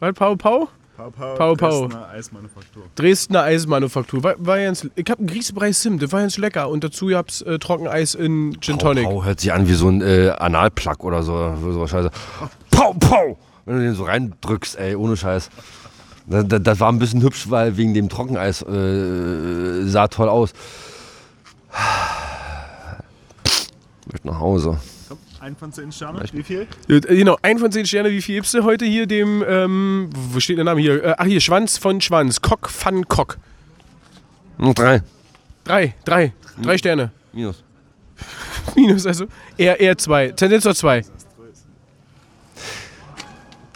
Was? 0.00 0.14
Pau, 0.14 0.34
Pau? 0.34 0.68
Pau, 0.96 1.10
Pau, 1.10 1.36
Pau, 1.36 1.54
Pau. 1.54 1.86
Dresdner 1.86 2.08
Eismanufaktur. 2.08 2.82
Dresdner 2.96 3.42
Eismanufaktur. 3.44 4.24
War, 4.24 4.34
war 4.38 4.58
ganz, 4.58 4.88
ich 4.96 5.08
hab 5.08 5.20
einen 5.20 5.28
Grießbrei 5.28 5.70
Sim, 5.70 6.00
das 6.00 6.10
war 6.10 6.20
ganz 6.20 6.36
lecker. 6.36 6.68
Und 6.68 6.82
dazu 6.82 7.06
gab's 7.06 7.42
äh, 7.42 7.60
Trockeneis 7.60 8.16
in 8.16 8.60
Gin 8.60 8.80
Tonic. 8.80 9.04
Pau, 9.04 9.10
Pau 9.10 9.24
hört 9.24 9.38
sich 9.38 9.52
an 9.52 9.68
wie 9.68 9.74
so 9.74 9.88
ein 9.88 10.02
äh, 10.02 10.30
Analplug 10.30 11.04
oder 11.04 11.22
so. 11.22 11.54
so 11.60 11.86
Scheiße. 11.86 12.10
Pau, 12.78 12.94
Pau! 12.94 13.36
Wenn 13.64 13.76
du 13.78 13.82
den 13.82 13.94
so 13.94 14.04
reindrückst, 14.04 14.76
ey, 14.78 14.94
ohne 14.94 15.16
Scheiß. 15.16 15.50
Das, 16.26 16.46
das, 16.46 16.62
das 16.62 16.78
war 16.78 16.92
ein 16.92 17.00
bisschen 17.00 17.20
hübsch, 17.22 17.50
weil 17.50 17.76
wegen 17.76 17.92
dem 17.92 18.08
Trockeneis 18.08 18.62
äh, 18.62 19.82
sah 19.84 20.06
toll 20.06 20.28
aus. 20.28 20.52
Ich 24.06 24.12
möchte 24.12 24.28
nach 24.28 24.38
Hause. 24.38 24.78
Komm, 25.08 25.18
ein 25.40 25.56
von 25.56 25.72
zehn 25.72 25.90
Sternen. 25.90 26.22
Wie 26.32 26.42
viel? 26.44 26.68
Äh, 26.88 27.00
Genau, 27.00 27.36
ein 27.42 27.58
von 27.58 27.72
zehn 27.72 27.84
Sterne. 27.84 28.12
Wie 28.12 28.22
viel 28.22 28.36
gibst 28.36 28.54
du 28.54 28.62
heute 28.62 28.84
hier 28.84 29.08
dem, 29.08 29.44
ähm, 29.48 30.10
wo 30.14 30.38
steht 30.38 30.58
der 30.58 30.64
Name 30.64 30.80
hier? 30.80 31.02
Äh, 31.02 31.14
ach 31.18 31.26
hier, 31.26 31.40
Schwanz 31.40 31.78
von 31.78 32.00
Schwanz. 32.00 32.40
Kock 32.40 32.70
van 32.84 33.08
Kock. 33.08 33.38
Hm, 34.58 34.72
Drei. 34.74 35.02
Drei, 35.64 35.94
drei, 36.04 36.32
drei 36.62 36.78
Sterne. 36.78 37.10
Minus. 37.32 37.64
Minus, 38.76 39.04
also 39.04 39.26
eher, 39.56 39.80
eher 39.80 39.98
zwei. 39.98 40.28
Tendenz 40.28 40.62
zwei. 40.78 41.02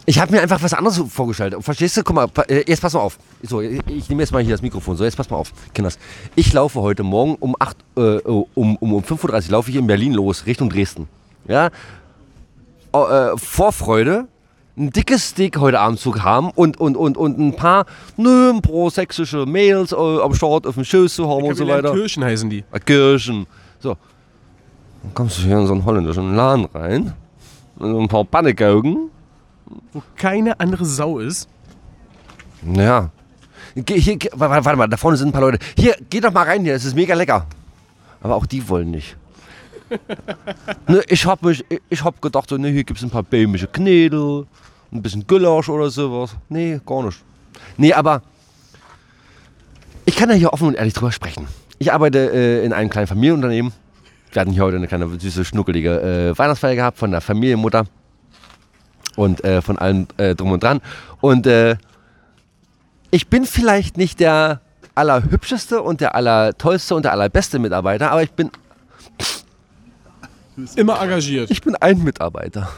Ich 0.05 0.19
habe 0.19 0.33
mir 0.33 0.41
einfach 0.43 0.61
was 0.62 0.75
anderes 0.75 1.01
vorgestellt. 1.09 1.55
Verstehst 1.61 1.97
du? 1.97 2.03
Guck 2.03 2.17
mal, 2.17 2.29
äh, 2.49 2.65
jetzt 2.67 2.83
pass 2.83 2.95
mal 2.95 3.01
auf. 3.01 3.19
So, 3.43 3.61
ich, 3.61 4.09
nehme 4.09 4.23
jetzt 4.23 4.33
mal 4.33 4.43
hier 4.43 4.53
das 4.53 4.62
Mikrofon. 4.62 4.97
So, 4.97 5.05
jetzt 5.05 5.17
pass 5.17 5.31
mal 5.31 5.37
auf, 5.37 5.53
Kinders. 5.75 5.99
Ich 6.35 6.53
laufe 6.53 6.81
heute 6.81 7.05
Morgen 7.05 7.37
um, 7.37 7.55
8, 7.59 7.77
äh, 7.97 8.01
um, 8.01 8.47
um, 8.55 8.77
um 8.95 9.03
5.30 9.03 9.47
Uhr 9.47 9.53
laufe 9.53 9.71
ich 9.71 9.77
in 9.77 9.87
Berlin 9.87 10.12
los, 10.15 10.45
Richtung 10.47 10.71
Dresden. 10.71 11.09
Ja? 11.47 11.71
Oh, 12.93 13.07
äh, 13.07 13.38
Vorfreude, 13.38 14.27
ein 14.77 14.91
dickes 14.91 15.29
Steak 15.29 15.59
heute 15.59 15.79
Abend 15.79 16.01
zu 16.01 16.23
haben 16.23 16.51
und, 16.51 16.81
und, 16.81 16.97
und, 16.97 17.17
und 17.17 17.38
ein 17.38 17.55
paar, 17.55 17.87
nö, 18.17 18.51
ein 18.51 18.61
paar 18.61 18.91
sächsische 18.91 19.47
Mails 19.47 19.93
äh, 19.93 19.97
am 19.97 20.35
Start 20.35 20.67
auf 20.67 20.75
dem 20.75 20.85
Schoß 20.85 21.15
zu 21.15 21.29
haben 21.29 21.45
und 21.45 21.55
so 21.55 21.67
weiter. 21.69 21.93
Kirchen 21.93 22.25
heißen 22.25 22.51
die. 22.51 22.65
Äh, 22.73 22.81
Kirschen. 22.81 23.47
So. 23.79 23.97
Dann 25.03 25.15
kommst 25.15 25.38
du 25.38 25.43
hier 25.43 25.59
in 25.59 25.67
so 25.67 25.75
einen 25.75 25.85
holländischen 25.85 26.35
Laden 26.35 26.65
rein. 26.75 27.12
Mit 27.79 27.88
so 27.91 28.01
ein 28.01 28.09
paar 28.09 28.25
Pannekauken. 28.25 29.11
Wo 29.92 30.02
keine 30.16 30.58
andere 30.61 30.85
Sau 30.85 31.18
ist. 31.18 31.48
Ja. 32.64 33.11
Geh, 33.74 33.98
hier, 33.98 34.18
warte, 34.32 34.64
warte 34.64 34.76
mal, 34.76 34.87
da 34.87 34.96
vorne 34.96 35.16
sind 35.16 35.28
ein 35.28 35.32
paar 35.32 35.40
Leute. 35.40 35.58
Hier, 35.76 35.96
geh 36.11 36.20
doch 36.20 36.32
mal 36.32 36.44
rein 36.44 36.62
hier, 36.62 36.74
es 36.74 36.85
ist 36.85 36.94
mega 36.94 37.14
lecker. 37.14 37.46
Aber 38.20 38.37
auch 38.37 38.46
die 38.46 38.68
wollen 38.68 38.90
nicht. 38.90 39.16
ne, 40.88 41.02
ich 41.08 41.26
hab 41.26 41.42
mich, 41.42 41.64
ich, 41.68 41.80
ich 41.88 42.04
hab 42.04 42.20
gedacht, 42.20 42.48
so, 42.48 42.56
ne, 42.56 42.68
hier 42.68 42.85
gibt's 42.85 43.02
ein 43.02 43.11
paar 43.11 43.22
bämische 43.22 43.66
Knädel, 43.66 44.46
ein 44.92 45.02
bisschen 45.02 45.26
Gulasch 45.26 45.68
oder 45.68 45.90
sowas. 45.90 46.37
Nee, 46.48 46.80
gar 46.85 47.02
nicht. 47.02 47.22
Nee, 47.76 47.92
aber 47.92 48.22
ich 50.04 50.16
kann 50.16 50.28
ja 50.30 50.35
hier 50.35 50.52
offen 50.52 50.68
und 50.68 50.74
ehrlich 50.74 50.94
drüber 50.94 51.12
sprechen. 51.12 51.46
Ich 51.78 51.92
arbeite 51.92 52.30
äh, 52.32 52.64
in 52.64 52.72
einem 52.72 52.90
kleinen 52.90 53.06
Familienunternehmen. 53.06 53.72
Wir 54.32 54.40
hatten 54.40 54.52
hier 54.52 54.62
heute 54.62 54.76
eine 54.76 54.88
kleine 54.88 55.08
süße, 55.18 55.44
schnuckelige 55.44 56.00
äh, 56.32 56.38
Weihnachtsfeier 56.38 56.74
gehabt 56.74 56.98
von 56.98 57.11
der 57.11 57.20
Familienmutter 57.20 57.87
und 59.16 59.44
äh, 59.44 59.62
von 59.62 59.79
allem 59.79 60.07
äh, 60.16 60.35
drum 60.35 60.53
und 60.53 60.62
dran. 60.62 60.81
Und 61.20 61.46
äh, 61.46 61.77
ich 63.11 63.29
bin 63.29 63.44
vielleicht 63.44 63.96
nicht 63.96 64.20
der 64.20 64.61
allerhübscheste 64.94 65.83
und 65.83 66.01
der 66.01 66.14
allertollste 66.14 66.94
und 66.94 67.05
der 67.05 67.12
allerbeste 67.12 67.59
Mitarbeiter, 67.59 68.11
aber 68.11 68.22
ich 68.22 68.33
bin, 68.33 68.51
Immer 70.77 71.01
engagiert. 71.01 71.51
ich 71.51 71.62
bin 71.62 71.77
ein 71.77 72.03
Mitarbeiter. 72.03 72.68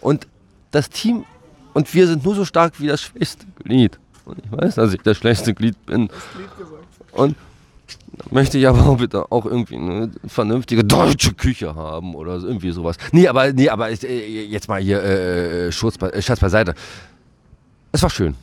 Und 0.00 0.26
das 0.70 0.90
Team 0.90 1.24
und 1.72 1.92
wir 1.92 2.06
sind 2.06 2.24
nur 2.24 2.34
so 2.34 2.44
stark 2.44 2.80
wie 2.80 2.86
das 2.86 3.02
schwächste 3.02 3.46
Glied. 3.62 3.98
Und 4.24 4.38
ich 4.38 4.50
weiß, 4.50 4.76
dass 4.76 4.92
ich 4.94 5.02
das 5.02 5.18
schwächste 5.18 5.54
Glied 5.54 5.84
bin. 5.86 6.08
Und 7.12 7.36
möchte 8.30 8.58
ich 8.58 8.66
aber 8.68 8.86
auch 8.86 8.96
bitte 8.98 9.30
auch 9.32 9.46
irgendwie 9.46 9.76
eine 9.76 10.10
vernünftige 10.26 10.84
deutsche 10.84 11.34
Küche 11.34 11.74
haben 11.74 12.14
oder 12.14 12.34
irgendwie 12.34 12.70
sowas. 12.70 12.96
Nee, 13.12 13.28
aber, 13.28 13.52
nee, 13.52 13.68
aber 13.68 13.90
ich, 13.90 14.02
äh, 14.08 14.44
jetzt 14.46 14.68
mal 14.68 14.80
hier 14.80 15.02
äh, 15.02 15.72
Schutz, 15.72 16.00
äh, 16.02 16.20
Schatz 16.22 16.40
beiseite. 16.40 16.74
Es 17.92 18.02
war 18.02 18.10
schön. 18.10 18.34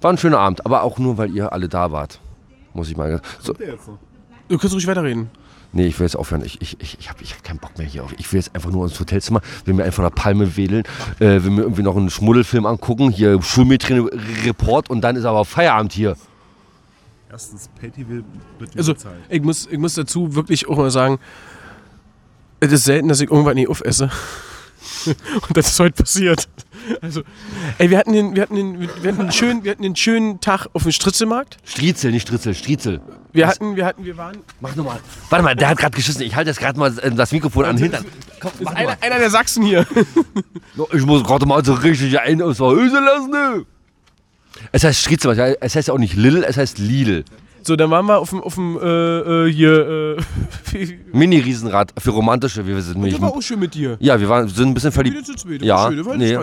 War 0.00 0.12
ein 0.12 0.18
schöner 0.18 0.38
Abend, 0.38 0.64
aber 0.64 0.82
auch 0.82 0.98
nur, 0.98 1.18
weil 1.18 1.30
ihr 1.34 1.52
alle 1.52 1.68
da 1.68 1.92
wart. 1.92 2.20
Muss 2.74 2.88
ich 2.88 2.96
mal. 2.96 3.10
Jetzt 3.10 3.46
so. 3.46 3.52
Du 4.48 4.58
kannst 4.58 4.74
ruhig 4.74 4.86
weiterreden. 4.86 5.30
Nee, 5.72 5.86
ich 5.86 5.98
will 6.00 6.06
jetzt 6.06 6.16
aufhören. 6.16 6.44
Ich, 6.44 6.60
ich, 6.60 6.76
ich, 6.80 6.96
ich 6.98 7.08
habe 7.10 7.22
ich 7.22 7.32
hab 7.34 7.44
keinen 7.44 7.58
Bock 7.58 7.78
mehr 7.78 7.86
hier. 7.86 8.02
auf- 8.02 8.12
Ich 8.18 8.32
will 8.32 8.40
jetzt 8.40 8.54
einfach 8.56 8.70
nur 8.72 8.84
ins 8.86 8.98
Hotelzimmer, 8.98 9.40
will 9.64 9.74
mir 9.74 9.84
einfach 9.84 10.02
eine 10.02 10.10
Palme 10.10 10.56
wedeln, 10.56 10.82
äh, 11.20 11.44
will 11.44 11.50
mir 11.50 11.62
irgendwie 11.62 11.82
noch 11.84 11.96
einen 11.96 12.10
Schmuddelfilm 12.10 12.66
angucken, 12.66 13.10
hier 13.10 13.40
Schulmädchen-Report 13.40 14.90
und 14.90 15.00
dann 15.02 15.14
ist 15.16 15.24
aber 15.24 15.44
Feierabend 15.44 15.92
hier. 15.92 16.16
Erstens, 17.30 17.68
Patty 17.80 18.08
will 18.08 18.24
wird 18.58 18.74
mir 18.74 18.78
Also, 18.80 18.92
bezahlt. 18.94 19.16
ich 19.28 19.42
muss, 19.42 19.66
ich 19.70 19.78
muss 19.78 19.94
dazu 19.94 20.34
wirklich 20.34 20.68
auch 20.68 20.76
mal 20.76 20.90
sagen, 20.90 21.18
es 22.60 22.72
ist 22.72 22.84
selten, 22.84 23.08
dass 23.08 23.20
ich 23.20 23.30
irgendwann 23.30 23.54
nie 23.54 23.68
aufesse. 23.68 24.10
Und 25.06 25.56
das 25.56 25.68
ist 25.68 25.78
heute 25.80 26.02
passiert. 26.02 26.48
Also, 27.00 27.22
ey, 27.78 27.88
wir 27.90 27.98
hatten 27.98 28.12
den, 28.12 28.34
wir 28.34 28.42
hatten 28.42 28.54
den, 28.56 28.80
wir 28.80 28.88
hatten 29.12 29.20
einen 29.20 29.32
schönen, 29.32 29.62
wir 29.64 29.70
hatten 29.70 29.84
einen 29.84 29.94
schönen 29.96 30.40
Tag 30.40 30.66
auf 30.72 30.82
dem 30.82 30.92
Stritzelmarkt. 30.92 31.58
Striezel, 31.64 32.10
nicht 32.10 32.26
Stritzel, 32.26 32.54
Striezel. 32.54 33.00
Wir 33.32 33.46
hatten, 33.46 33.76
wir 33.76 33.86
hatten, 33.86 34.04
wir 34.04 34.16
waren. 34.16 34.38
Mach 34.60 34.74
nochmal. 34.74 34.98
Warte 35.28 35.44
mal, 35.44 35.54
der 35.54 35.68
hat 35.68 35.78
gerade 35.78 35.94
geschissen. 35.94 36.22
Ich 36.22 36.34
halte 36.34 36.50
jetzt 36.50 36.58
gerade 36.58 36.78
mal 36.78 36.98
äh, 36.98 37.10
das 37.12 37.30
Mikrofon 37.32 37.64
an 37.66 37.76
den 37.76 37.84
Hintern. 37.84 38.04
Komm, 38.40 38.50
mach 38.62 38.74
Einer, 38.74 38.96
einer 39.00 39.18
der 39.18 39.30
Sachsen 39.30 39.62
hier. 39.62 39.86
Ich 40.92 41.04
muss 41.06 41.22
gerade 41.22 41.46
mal 41.46 41.64
so 41.64 41.74
richtig 41.74 42.18
einen 42.18 42.42
aus 42.42 42.56
der 42.56 42.66
Hose 42.66 42.98
lassen. 43.00 43.30
ne? 43.30 43.66
Es 44.72 44.84
heißt 44.84 45.00
Striezel, 45.00 45.56
es 45.60 45.74
heißt 45.76 45.90
auch 45.90 45.98
nicht 45.98 46.14
Lil, 46.14 46.44
es 46.44 46.56
heißt 46.56 46.78
Lidl. 46.78 47.24
So, 47.62 47.76
dann 47.76 47.90
waren 47.90 48.06
wir 48.06 48.18
auf 48.18 48.30
dem, 48.30 48.40
auf 48.42 48.54
dem, 48.54 48.78
äh, 48.80 48.86
äh, 49.46 49.52
hier, 49.52 50.16
äh, 50.72 50.86
Mini-Riesenrad 51.12 51.92
für 51.98 52.10
romantische. 52.10 52.66
Wir 52.66 52.80
sind 52.80 52.96
nämlich, 52.96 53.14
Das 53.14 53.22
war 53.22 53.30
auch 53.30 53.42
schön 53.42 53.60
mit 53.60 53.74
dir. 53.74 53.96
ja, 54.00 54.18
wir 54.18 54.28
waren, 54.28 54.48
sind 54.48 54.68
ein 54.68 54.74
bisschen 54.74 54.92
verliebt. 54.92 55.26
zu 55.26 55.34
zweit. 55.34 55.62
Ja, 55.62 55.88
schön, 55.90 56.04
das 56.04 56.16
nee, 56.16 56.36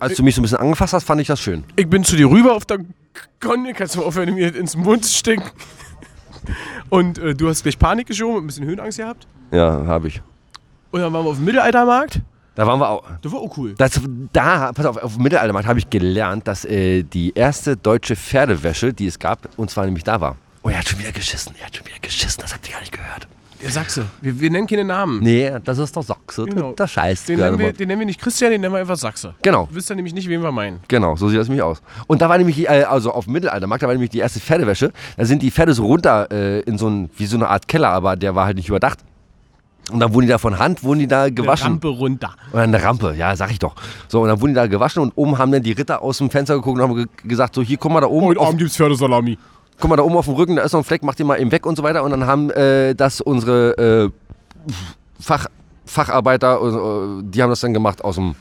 als 0.00 0.16
du 0.16 0.22
mich 0.22 0.34
so 0.34 0.40
ein 0.40 0.42
bisschen 0.42 0.58
angefasst 0.58 0.92
hast, 0.92 1.04
fand 1.04 1.20
ich 1.20 1.26
das 1.26 1.40
schön. 1.40 1.64
Ich 1.76 1.88
bin 1.88 2.04
zu 2.04 2.14
dir 2.14 2.30
rüber 2.30 2.54
auf 2.54 2.64
der 2.66 2.78
Konne, 3.40 3.72
kannst 3.72 3.94
du 3.94 4.00
mal 4.00 4.04
aufhören, 4.06 4.34
mir 4.34 4.54
ins 4.54 4.76
Mund 4.76 5.04
zu 5.04 5.16
stecken. 5.16 5.44
Und 6.88 7.18
äh, 7.18 7.34
du 7.34 7.48
hast 7.48 7.62
gleich 7.62 7.78
Panik 7.78 8.06
geschoben 8.06 8.36
und 8.36 8.44
ein 8.44 8.46
bisschen 8.46 8.64
Höhenangst 8.64 8.98
gehabt. 8.98 9.26
Ja, 9.50 9.84
habe 9.86 10.08
ich. 10.08 10.22
Und 10.90 11.00
dann 11.00 11.12
waren 11.12 11.24
wir 11.24 11.30
auf 11.30 11.36
dem 11.36 11.44
Mittelaltermarkt. 11.44 12.20
Da 12.58 12.66
waren 12.66 12.80
wir 12.80 12.90
auch. 12.90 13.04
Das 13.22 13.30
war 13.30 13.38
auch 13.38 13.56
cool. 13.56 13.74
Das, 13.78 14.00
da, 14.32 14.72
pass 14.72 14.84
auf, 14.84 14.96
auf 14.96 15.14
dem 15.14 15.22
Mittelaltermarkt 15.22 15.68
habe 15.68 15.78
ich 15.78 15.88
gelernt, 15.88 16.48
dass 16.48 16.64
äh, 16.64 17.04
die 17.04 17.32
erste 17.36 17.76
deutsche 17.76 18.16
Pferdewäsche, 18.16 18.92
die 18.92 19.06
es 19.06 19.16
gab, 19.20 19.48
und 19.56 19.70
zwar 19.70 19.84
nämlich 19.84 20.02
da 20.02 20.20
war. 20.20 20.34
Oh, 20.64 20.68
er 20.68 20.78
hat 20.78 20.88
schon 20.88 20.98
wieder 20.98 21.12
geschissen, 21.12 21.54
er 21.60 21.66
hat 21.66 21.76
schon 21.76 21.86
wieder 21.86 22.00
geschissen, 22.02 22.40
das 22.42 22.52
habt 22.52 22.66
ihr 22.66 22.72
gar 22.72 22.80
nicht 22.80 22.90
gehört. 22.90 23.28
Der 23.62 23.70
Sachse. 23.70 24.06
Wir, 24.20 24.40
wir 24.40 24.50
nennen 24.50 24.66
keine 24.66 24.82
Namen. 24.84 25.20
Nee, 25.22 25.52
das 25.62 25.78
ist 25.78 25.94
der 25.94 26.02
Sachse, 26.02 26.46
Genau. 26.46 26.72
der 26.72 26.88
Scheiß. 26.88 27.26
Den 27.26 27.38
nennen, 27.38 27.60
wir, 27.60 27.72
den 27.72 27.86
nennen 27.86 28.00
wir 28.00 28.06
nicht 28.06 28.20
Christian, 28.20 28.50
den 28.50 28.60
nennen 28.60 28.74
wir 28.74 28.80
einfach 28.80 28.96
Sachse. 28.96 29.34
Genau. 29.42 29.66
Du 29.66 29.76
wisst 29.76 29.88
ja 29.90 29.94
nämlich 29.94 30.14
nicht, 30.14 30.28
wen 30.28 30.42
wir 30.42 30.50
meinen. 30.50 30.80
Genau, 30.88 31.14
so 31.14 31.28
sieht 31.28 31.38
das 31.38 31.46
nämlich 31.46 31.62
aus. 31.62 31.80
Und 32.08 32.20
da 32.22 32.28
war 32.28 32.38
nämlich, 32.38 32.68
äh, 32.68 32.82
also 32.82 33.12
auf 33.12 33.24
dem 33.26 33.34
Mittelaltermarkt, 33.34 33.84
da 33.84 33.86
war 33.86 33.94
nämlich 33.94 34.10
die 34.10 34.18
erste 34.18 34.40
Pferdewäsche. 34.40 34.92
Da 35.16 35.24
sind 35.24 35.42
die 35.42 35.52
Pferde 35.52 35.74
so 35.74 35.86
runter 35.86 36.28
äh, 36.32 36.60
in 36.62 36.76
so 36.76 36.88
ein, 36.88 37.08
wie 37.16 37.26
so 37.26 37.36
eine 37.36 37.48
Art 37.48 37.68
Keller, 37.68 37.90
aber 37.90 38.16
der 38.16 38.34
war 38.34 38.46
halt 38.46 38.56
nicht 38.56 38.68
überdacht. 38.68 38.98
Und 39.90 40.00
dann 40.00 40.12
wurden 40.12 40.26
die 40.26 40.30
da 40.30 40.38
von 40.38 40.58
Hand, 40.58 40.82
wurden 40.82 40.98
die 41.00 41.06
da 41.06 41.30
gewaschen. 41.30 41.72
Rampe 41.72 41.88
runter. 41.88 42.34
Oder 42.52 42.62
eine 42.62 42.82
Rampe, 42.82 43.14
ja, 43.16 43.34
sag 43.36 43.50
ich 43.50 43.58
doch. 43.58 43.74
So, 44.08 44.22
und 44.22 44.28
dann 44.28 44.40
wurden 44.40 44.50
die 44.50 44.56
da 44.56 44.66
gewaschen 44.66 45.02
und 45.02 45.12
oben 45.16 45.38
haben 45.38 45.50
dann 45.52 45.62
die 45.62 45.72
Ritter 45.72 46.02
aus 46.02 46.18
dem 46.18 46.30
Fenster 46.30 46.54
geguckt 46.56 46.78
und 46.78 46.82
haben 46.82 46.94
ge 46.94 47.06
gesagt, 47.24 47.54
so 47.54 47.62
hier, 47.62 47.78
guck 47.78 47.92
mal 47.92 48.00
da 48.00 48.06
oben, 48.06 48.26
Heute 48.26 48.40
auf, 48.40 48.48
Abend 48.48 48.60
gibt's 48.60 48.76
Pferdesalami. 48.76 49.38
guck 49.78 49.90
mal 49.90 49.96
da 49.96 50.02
oben 50.02 50.16
auf 50.16 50.26
dem 50.26 50.34
Rücken, 50.34 50.56
da 50.56 50.62
ist 50.62 50.72
noch 50.72 50.80
ein 50.80 50.84
Fleck, 50.84 51.02
mach 51.02 51.14
den 51.14 51.26
mal 51.26 51.40
eben 51.40 51.50
weg 51.52 51.64
und 51.66 51.76
so 51.76 51.82
weiter. 51.82 52.02
Und 52.04 52.10
dann 52.10 52.26
haben 52.26 52.50
äh, 52.50 52.94
das 52.94 53.20
unsere 53.20 53.78
äh, 54.06 54.10
Fach, 55.20 55.46
Facharbeiter, 55.86 56.60
äh, 56.60 57.22
die 57.24 57.42
haben 57.42 57.50
das 57.50 57.60
dann 57.60 57.72
gemacht 57.72 58.04
aus 58.04 58.16
dem 58.16 58.34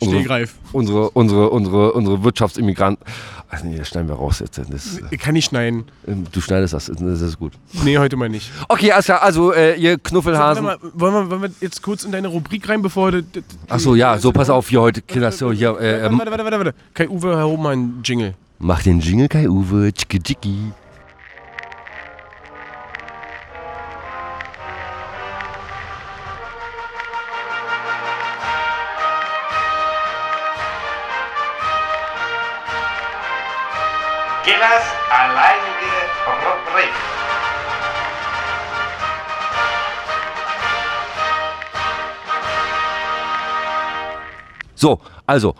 unsere, 0.00 0.20
Stehgreif. 0.20 0.54
unsere, 0.72 1.10
unsere, 1.10 1.50
unsere, 1.50 1.92
unsere 1.92 2.24
Wirtschaftsimmigranten. 2.24 3.04
Ach 3.50 3.62
nee, 3.62 3.76
das 3.78 3.88
schneiden 3.88 4.08
wir 4.08 4.16
raus 4.16 4.40
jetzt. 4.40 4.58
Das, 4.58 5.00
Ich 5.10 5.20
kann 5.20 5.34
nicht 5.34 5.44
schneiden. 5.46 5.84
äh, 6.06 6.12
du 6.32 6.40
schneidest 6.40 6.74
das, 6.74 6.86
das 6.86 7.20
ist 7.20 7.38
gut. 7.38 7.52
Nee, 7.84 7.98
heute 7.98 8.16
mal 8.16 8.28
nicht. 8.28 8.50
Okay, 8.68 8.90
alles 8.90 9.04
klar, 9.04 9.22
also 9.22 9.52
äh, 9.52 9.76
ihr 9.76 9.96
Knuffelhasen. 9.98 10.64
mal, 10.64 10.76
wollen, 10.94 11.14
wir, 11.14 11.30
wollen 11.30 11.42
wir 11.42 11.50
jetzt 11.60 11.80
kurz 11.82 12.02
in 12.04 12.10
deine 12.12 12.28
Rubrik 12.28 12.68
rein, 12.68 12.82
bevor 12.82 13.12
du. 13.12 13.22
d- 13.22 13.40
d- 13.40 13.46
Ach 13.68 13.78
so, 13.78 13.94
ja, 13.94 14.18
so 14.18 14.32
pass 14.32 14.50
auf 14.50 14.68
hier 14.68 14.80
heute, 14.80 15.02
Kinder, 15.02 15.30
so 15.30 15.52
hier. 15.52 15.78
Äh, 15.78 16.06
ähm, 16.06 16.18
Warte, 16.18 16.30
warte, 16.32 16.44
warte, 16.44 16.56
warte. 16.58 16.74
Kai 16.94 17.08
Uwe, 17.08 17.36
Herr 17.36 17.56
mal 17.56 17.72
einen 17.74 18.00
Jingle. 18.02 18.34
mach 18.58 18.82
den 18.82 18.98
Jingle 19.00 19.28
Kai 19.28 19.48
Uwe, 19.48 19.92
tschicki 19.92 20.20
tschicki. 20.20 20.72
Killers 34.44 34.84
alleinige 35.10 35.94
Rubrik. 36.26 36.92
So, 44.74 45.00
also, 45.24 45.54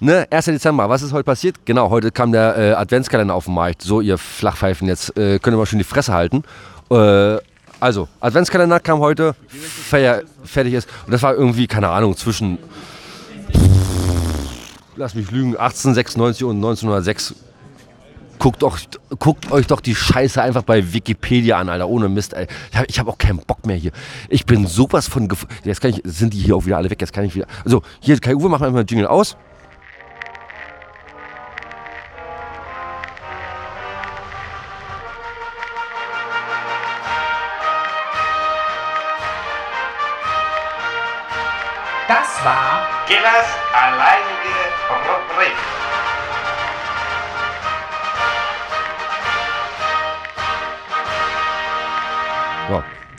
ne, 0.00 0.26
1. 0.30 0.46
Dezember, 0.46 0.88
was 0.88 1.02
ist 1.02 1.12
heute 1.12 1.24
passiert? 1.24 1.56
Genau, 1.66 1.90
heute 1.90 2.10
kam 2.10 2.32
der 2.32 2.56
äh, 2.56 2.72
Adventskalender 2.72 3.34
auf 3.34 3.44
den 3.44 3.52
Markt. 3.52 3.82
So, 3.82 4.00
ihr 4.00 4.16
Flachpfeifen, 4.16 4.88
jetzt 4.88 5.14
äh, 5.18 5.38
könnt 5.38 5.54
ihr 5.54 5.58
mal 5.58 5.66
schön 5.66 5.78
die 5.78 5.84
Fresse 5.84 6.14
halten. 6.14 6.42
Äh, 6.90 7.36
also, 7.80 8.08
Adventskalender 8.20 8.80
kam 8.80 9.00
heute, 9.00 9.34
feier, 9.46 10.22
fertig 10.42 10.72
ist. 10.72 10.88
Und 11.04 11.12
das 11.12 11.22
war 11.22 11.34
irgendwie, 11.34 11.66
keine 11.66 11.90
Ahnung, 11.90 12.16
zwischen, 12.16 12.56
lass 14.96 15.14
mich 15.14 15.30
lügen, 15.30 15.50
1896 15.50 16.44
und 16.44 16.56
1906. 16.56 17.34
Guckt, 18.42 18.64
auch, 18.64 18.76
guckt 19.20 19.52
euch 19.52 19.68
doch 19.68 19.80
die 19.80 19.94
Scheiße 19.94 20.42
einfach 20.42 20.64
bei 20.64 20.92
Wikipedia 20.92 21.58
an, 21.60 21.68
Alter, 21.68 21.86
ohne 21.86 22.08
Mist, 22.08 22.34
ey. 22.34 22.48
Ich 22.88 22.98
habe 22.98 23.08
hab 23.08 23.14
auch 23.14 23.18
keinen 23.18 23.38
Bock 23.38 23.64
mehr 23.64 23.76
hier. 23.76 23.92
Ich 24.28 24.44
bin 24.46 24.66
sowas 24.66 25.06
von... 25.06 25.28
gef- 25.28 25.46
Jetzt 25.62 25.80
kann 25.80 25.90
ich, 25.92 26.00
sind 26.02 26.34
die 26.34 26.38
hier 26.40 26.56
auch 26.56 26.66
wieder 26.66 26.76
alle 26.76 26.90
weg, 26.90 27.00
jetzt 27.00 27.12
kann 27.12 27.22
ich 27.22 27.36
wieder... 27.36 27.46
So, 27.64 27.82
hier, 28.00 28.18
Kai 28.18 28.34
Uwe, 28.34 28.48
mach 28.48 28.58
mal 28.58 28.72
den 28.72 28.86
Jingle 28.88 29.06
aus. 29.06 29.36
Das 42.08 42.44
war 42.44 42.88
Killers 43.06 43.48
alleinige 43.72 44.21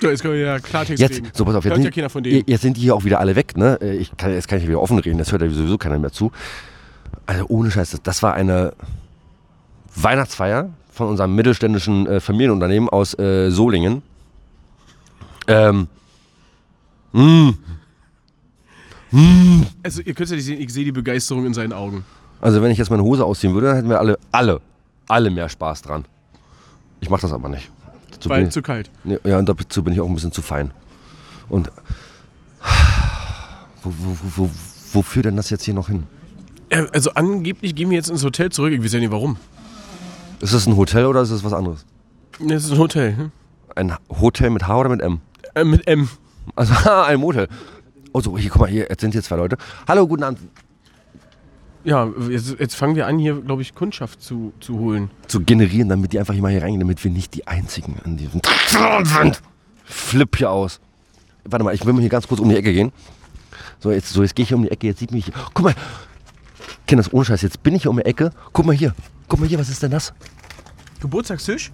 So. 0.03 0.09
Jetzt 0.09 0.21
können 0.21 0.33
wir 0.33 0.41
ja 0.41 0.59
Klartext 0.59 1.01
Jetzt, 1.01 1.17
reden. 1.17 1.29
so 1.33 1.45
pass 1.45 1.55
auf, 1.55 1.63
jetzt 1.65 1.77
ja 1.77 1.81
sind, 1.83 1.95
keiner 1.95 2.09
von 2.09 2.23
denen. 2.23 2.43
jetzt 2.45 2.61
sind 2.61 2.77
die 2.77 2.81
hier 2.81 2.95
auch 2.95 3.03
wieder 3.03 3.19
alle 3.19 3.35
weg, 3.35 3.55
ne? 3.57 3.77
Äh, 3.81 3.95
Ich 3.97 4.15
kann, 4.17 4.31
jetzt 4.31 4.47
kann 4.47 4.59
ich 4.59 4.67
wieder 4.67 4.81
offen 4.81 4.99
reden, 4.99 5.17
das 5.17 5.31
hört 5.31 5.41
ja 5.41 5.49
sowieso 5.49 5.77
keiner 5.77 5.97
mehr 5.99 6.11
zu. 6.11 6.31
Also 7.25 7.45
ohne 7.47 7.71
Scheiß, 7.71 7.97
das- 8.03 8.21
war 8.23 8.33
eine 8.33 8.73
Weihnachtsfeier 9.95 10.69
von 10.91 11.07
unserem 11.09 11.35
mittelständischen 11.35 12.05
äh, 12.07 12.19
Familienunternehmen 12.19 12.89
aus 12.89 13.17
äh, 13.17 13.49
Solingen. 13.49 14.01
Ähm, 15.47 15.87
Also, 19.83 20.01
ihr 20.01 20.13
könnt 20.13 20.29
ja 20.29 20.35
nicht 20.35 20.45
sehen, 20.45 20.59
ich 20.61 20.73
sehe 20.73 20.85
die 20.85 20.91
Begeisterung 20.91 21.45
in 21.45 21.53
seinen 21.53 21.73
Augen. 21.73 22.03
also 22.41 22.61
wenn 22.61 22.71
ich 22.71 22.77
jetzt 22.77 22.89
meine 22.89 23.03
Hose 23.03 23.23
ausziehen 23.23 23.53
würde, 23.53 23.67
dann 23.67 23.75
hätten 23.77 23.89
wir 23.89 23.99
alle, 23.99 24.17
alle, 24.31 24.59
alle 25.07 25.29
mehr 25.29 25.47
Spaß 25.49 25.81
dran. 25.83 26.05
Ich 26.99 27.09
mache 27.09 27.21
das 27.21 27.31
aber 27.33 27.49
nicht. 27.49 27.69
Dazu 28.15 28.29
Weil 28.29 28.43
ich- 28.43 28.49
zu 28.51 28.61
kalt. 28.61 28.89
Ja, 29.23 29.37
und 29.39 29.47
dazu 29.49 29.83
bin 29.83 29.93
ich 29.93 30.01
auch 30.01 30.07
ein 30.07 30.13
bisschen 30.15 30.31
zu 30.31 30.41
fein. 30.41 30.71
Und 31.49 31.69
wo, 33.83 33.89
wo, 33.97 34.17
wo, 34.23 34.43
wo, 34.45 34.49
wo 34.93 35.01
führt 35.01 35.25
denn 35.25 35.35
das 35.35 35.49
jetzt 35.49 35.63
hier 35.63 35.73
noch 35.73 35.87
hin? 35.87 36.03
Äh, 36.69 36.85
Also, 36.93 37.11
angeblich 37.13 37.75
gehen 37.75 37.89
wir 37.89 37.97
jetzt 37.97 38.09
ins 38.09 38.23
Hotel 38.23 38.49
zurück. 38.51 38.71
Ich 38.73 38.83
weiß 38.83 38.93
ja 38.93 38.99
nicht 38.99 39.11
warum. 39.11 39.37
Ist 40.39 40.53
das 40.53 40.67
ein 40.67 40.75
Hotel 40.75 41.05
oder 41.05 41.21
ist 41.21 41.31
das 41.31 41.43
was 41.43 41.53
anderes? 41.53 41.85
Das 42.39 42.65
ist 42.65 42.71
ein 42.71 42.77
Hotel. 42.77 43.15
hm? 43.15 43.31
Ein 43.75 43.95
Hotel 44.09 44.49
mit 44.49 44.67
H 44.67 44.77
oder 44.77 44.89
mit 44.89 45.01
M? 45.01 45.21
Äh, 45.55 45.63
mit 45.63 45.87
M. 45.87 46.09
Also 46.55 46.73
ein 47.05 47.19
Motel. 47.19 47.47
Oh 48.13 48.21
so, 48.21 48.37
hier, 48.37 48.49
guck 48.51 48.61
mal, 48.61 48.69
hier, 48.69 48.87
jetzt 48.89 49.01
sind 49.01 49.11
hier 49.11 49.23
zwei 49.23 49.35
Leute. 49.37 49.57
Hallo, 49.87 50.07
guten 50.07 50.23
Abend. 50.23 50.39
Ja, 51.83 52.09
jetzt, 52.29 52.55
jetzt 52.59 52.75
fangen 52.75 52.95
wir 52.95 53.07
an, 53.07 53.19
hier, 53.19 53.41
glaube 53.41 53.61
ich, 53.61 53.75
Kundschaft 53.75 54.21
zu, 54.21 54.53
zu 54.59 54.77
holen. 54.79 55.11
Zu 55.27 55.41
generieren, 55.41 55.89
damit 55.89 56.13
die 56.13 56.19
einfach 56.19 56.33
hier 56.33 56.41
mal 56.41 56.51
hier 56.51 56.61
reingehen, 56.61 56.79
damit 56.79 57.03
wir 57.03 57.11
nicht 57.11 57.33
die 57.33 57.45
Einzigen 57.45 57.97
an 58.05 58.15
diesem 58.15 58.41
sind. 59.03 59.41
Flipp 59.83 60.37
hier 60.37 60.49
aus. 60.49 60.79
Warte 61.43 61.65
mal, 61.65 61.75
ich 61.75 61.85
will 61.85 61.91
mal 61.91 61.99
hier 61.99 62.09
ganz 62.09 62.27
kurz 62.27 62.39
um 62.39 62.47
die 62.47 62.55
Ecke 62.55 62.71
gehen. 62.71 62.93
So, 63.79 63.91
jetzt, 63.91 64.09
so, 64.13 64.21
jetzt 64.21 64.33
gehe 64.33 64.43
ich 64.43 64.49
hier 64.49 64.57
um 64.57 64.63
die 64.63 64.71
Ecke, 64.71 64.87
jetzt 64.87 64.99
sieht 64.99 65.11
mich. 65.11 65.29
Guck 65.53 65.65
mal. 65.65 65.75
Kinders, 66.87 67.11
ohne 67.11 67.25
Scheiß, 67.25 67.41
jetzt 67.41 67.61
bin 67.63 67.75
ich 67.75 67.81
hier 67.81 67.91
um 67.91 67.97
die 67.97 68.05
Ecke. 68.05 68.31
Guck 68.53 68.65
mal 68.65 68.75
hier. 68.75 68.95
Guck 69.27 69.41
mal 69.41 69.49
hier, 69.49 69.59
was 69.59 69.67
ist 69.69 69.83
denn 69.83 69.91
das? 69.91 70.13
Geburtstagstisch? 71.01 71.71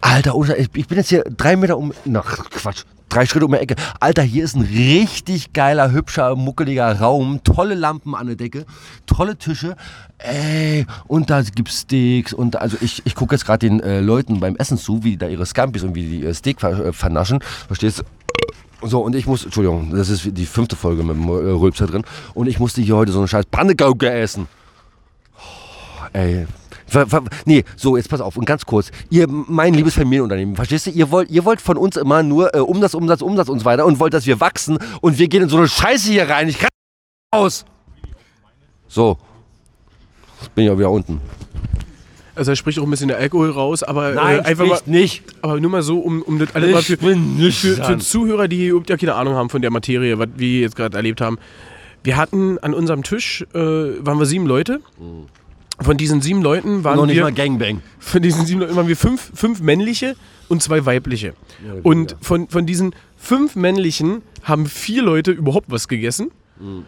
Alter, 0.00 0.34
ich, 0.58 0.70
bin 0.70 0.98
jetzt 0.98 1.08
hier 1.08 1.24
drei 1.24 1.56
Meter 1.56 1.76
um. 1.78 1.92
Na, 2.04 2.20
Quatsch. 2.20 2.84
Drei 3.10 3.26
Schritte 3.26 3.46
um 3.46 3.52
die 3.52 3.58
Ecke. 3.58 3.74
Alter, 3.98 4.22
hier 4.22 4.44
ist 4.44 4.54
ein 4.54 4.62
richtig 4.62 5.52
geiler, 5.52 5.90
hübscher, 5.90 6.36
muckeliger 6.36 7.00
Raum. 7.00 7.40
Tolle 7.42 7.74
Lampen 7.74 8.14
an 8.14 8.28
der 8.28 8.36
Decke. 8.36 8.66
Tolle 9.06 9.36
Tische. 9.36 9.74
Ey, 10.18 10.86
und 11.08 11.28
da 11.28 11.42
gibt's 11.42 11.80
Steaks. 11.80 12.32
Und 12.32 12.54
also 12.54 12.76
ich, 12.80 13.02
ich 13.04 13.16
gucke 13.16 13.34
jetzt 13.34 13.44
gerade 13.44 13.68
den 13.68 13.80
äh, 13.80 14.00
Leuten 14.00 14.38
beim 14.38 14.54
Essen 14.56 14.78
zu, 14.78 15.02
wie 15.02 15.10
die 15.10 15.16
da 15.16 15.26
ihre 15.26 15.44
Scampis 15.44 15.82
und 15.82 15.96
wie 15.96 16.08
die 16.08 16.24
äh, 16.24 16.32
Steak 16.32 16.60
ver 16.60 16.86
äh, 16.86 16.92
vernaschen. 16.92 17.40
Verstehst 17.66 17.98
du? 17.98 18.88
So, 18.88 19.00
und 19.00 19.16
ich 19.16 19.26
muss, 19.26 19.44
Entschuldigung, 19.44 19.90
das 19.90 20.08
ist 20.08 20.28
die 20.30 20.46
fünfte 20.46 20.76
Folge 20.76 21.02
mit 21.02 21.16
dem 21.16 21.28
äh, 21.28 21.50
Rülpser 21.50 21.88
drin. 21.88 22.04
Und 22.32 22.46
ich 22.46 22.60
musste 22.60 22.80
hier 22.80 22.94
heute 22.94 23.10
so 23.10 23.18
eine 23.18 23.26
scheiß 23.26 23.46
Pannegauke 23.46 24.08
essen. 24.08 24.46
Oh, 25.36 26.06
ey. 26.12 26.46
Nee, 27.44 27.64
so, 27.76 27.96
jetzt 27.96 28.08
pass 28.08 28.20
auf 28.20 28.36
und 28.36 28.44
ganz 28.44 28.66
kurz. 28.66 28.90
Ihr, 29.10 29.26
mein 29.28 29.74
liebes 29.74 29.94
Familienunternehmen, 29.94 30.56
verstehst 30.56 30.86
du? 30.86 30.90
Ihr 30.90 31.10
wollt, 31.10 31.30
ihr 31.30 31.44
wollt 31.44 31.60
von 31.60 31.76
uns 31.76 31.96
immer 31.96 32.22
nur 32.22 32.54
äh, 32.54 32.58
Umsatz, 32.58 32.94
Umsatz, 32.94 33.22
Umsatz 33.22 33.48
und 33.48 33.60
so 33.60 33.64
weiter 33.64 33.86
und 33.86 34.00
wollt, 34.00 34.14
dass 34.14 34.26
wir 34.26 34.40
wachsen 34.40 34.78
und 35.00 35.18
wir 35.18 35.28
gehen 35.28 35.42
in 35.42 35.48
so 35.48 35.56
eine 35.56 35.68
Scheiße 35.68 36.10
hier 36.10 36.28
rein. 36.28 36.48
Ich 36.48 36.58
kann 36.58 36.70
aus. 37.30 37.64
So. 38.88 39.18
Jetzt 40.40 40.54
bin 40.54 40.64
ich 40.64 40.70
auch 40.70 40.78
wieder 40.78 40.90
unten. 40.90 41.20
Also, 42.34 42.52
da 42.52 42.56
spricht 42.56 42.78
auch 42.78 42.84
ein 42.84 42.90
bisschen 42.90 43.08
der 43.08 43.18
Alkohol 43.18 43.50
raus, 43.50 43.82
aber 43.82 44.12
Nein, 44.12 44.38
äh, 44.38 44.42
einfach 44.42 44.66
mal, 44.66 44.80
nicht. 44.86 45.22
aber 45.42 45.60
nur 45.60 45.70
mal 45.70 45.82
so, 45.82 45.98
um, 45.98 46.22
um 46.22 46.38
das 46.38 46.54
alles 46.54 46.72
mal 46.72 46.82
für, 46.82 46.96
für, 46.96 47.84
für 47.84 47.98
Zuhörer, 47.98 48.48
die 48.48 48.68
überhaupt 48.68 48.88
ja 48.88 48.96
keine 48.96 49.14
Ahnung 49.14 49.34
haben 49.34 49.50
von 49.50 49.60
der 49.60 49.70
Materie, 49.70 50.18
was 50.18 50.28
wir 50.36 50.60
jetzt 50.60 50.76
gerade 50.76 50.96
erlebt 50.96 51.20
haben. 51.20 51.38
Wir 52.02 52.16
hatten 52.16 52.58
an 52.58 52.72
unserem 52.72 53.02
Tisch, 53.02 53.44
äh, 53.52 53.58
waren 53.58 54.18
wir 54.18 54.24
sieben 54.26 54.46
Leute. 54.46 54.80
Von 55.82 55.96
diesen 55.96 56.20
sieben 56.20 56.42
Leuten 56.42 56.84
waren 56.84 56.96
Noch 56.96 57.06
nicht 57.06 57.16
wir, 57.16 57.22
mal 57.24 57.32
Gangbang. 57.32 57.80
von 57.98 58.22
diesen 58.22 58.46
sieben 58.46 58.60
Leuten 58.60 58.76
waren 58.76 58.88
wir 58.88 58.96
fünf, 58.96 59.30
fünf 59.34 59.60
männliche 59.60 60.16
und 60.48 60.62
zwei 60.62 60.84
weibliche. 60.86 61.34
Und 61.82 62.16
von, 62.20 62.48
von 62.48 62.66
diesen 62.66 62.94
fünf 63.16 63.56
männlichen 63.56 64.22
haben 64.42 64.66
vier 64.66 65.02
Leute 65.02 65.30
überhaupt 65.30 65.66
was 65.70 65.88
gegessen. 65.88 66.30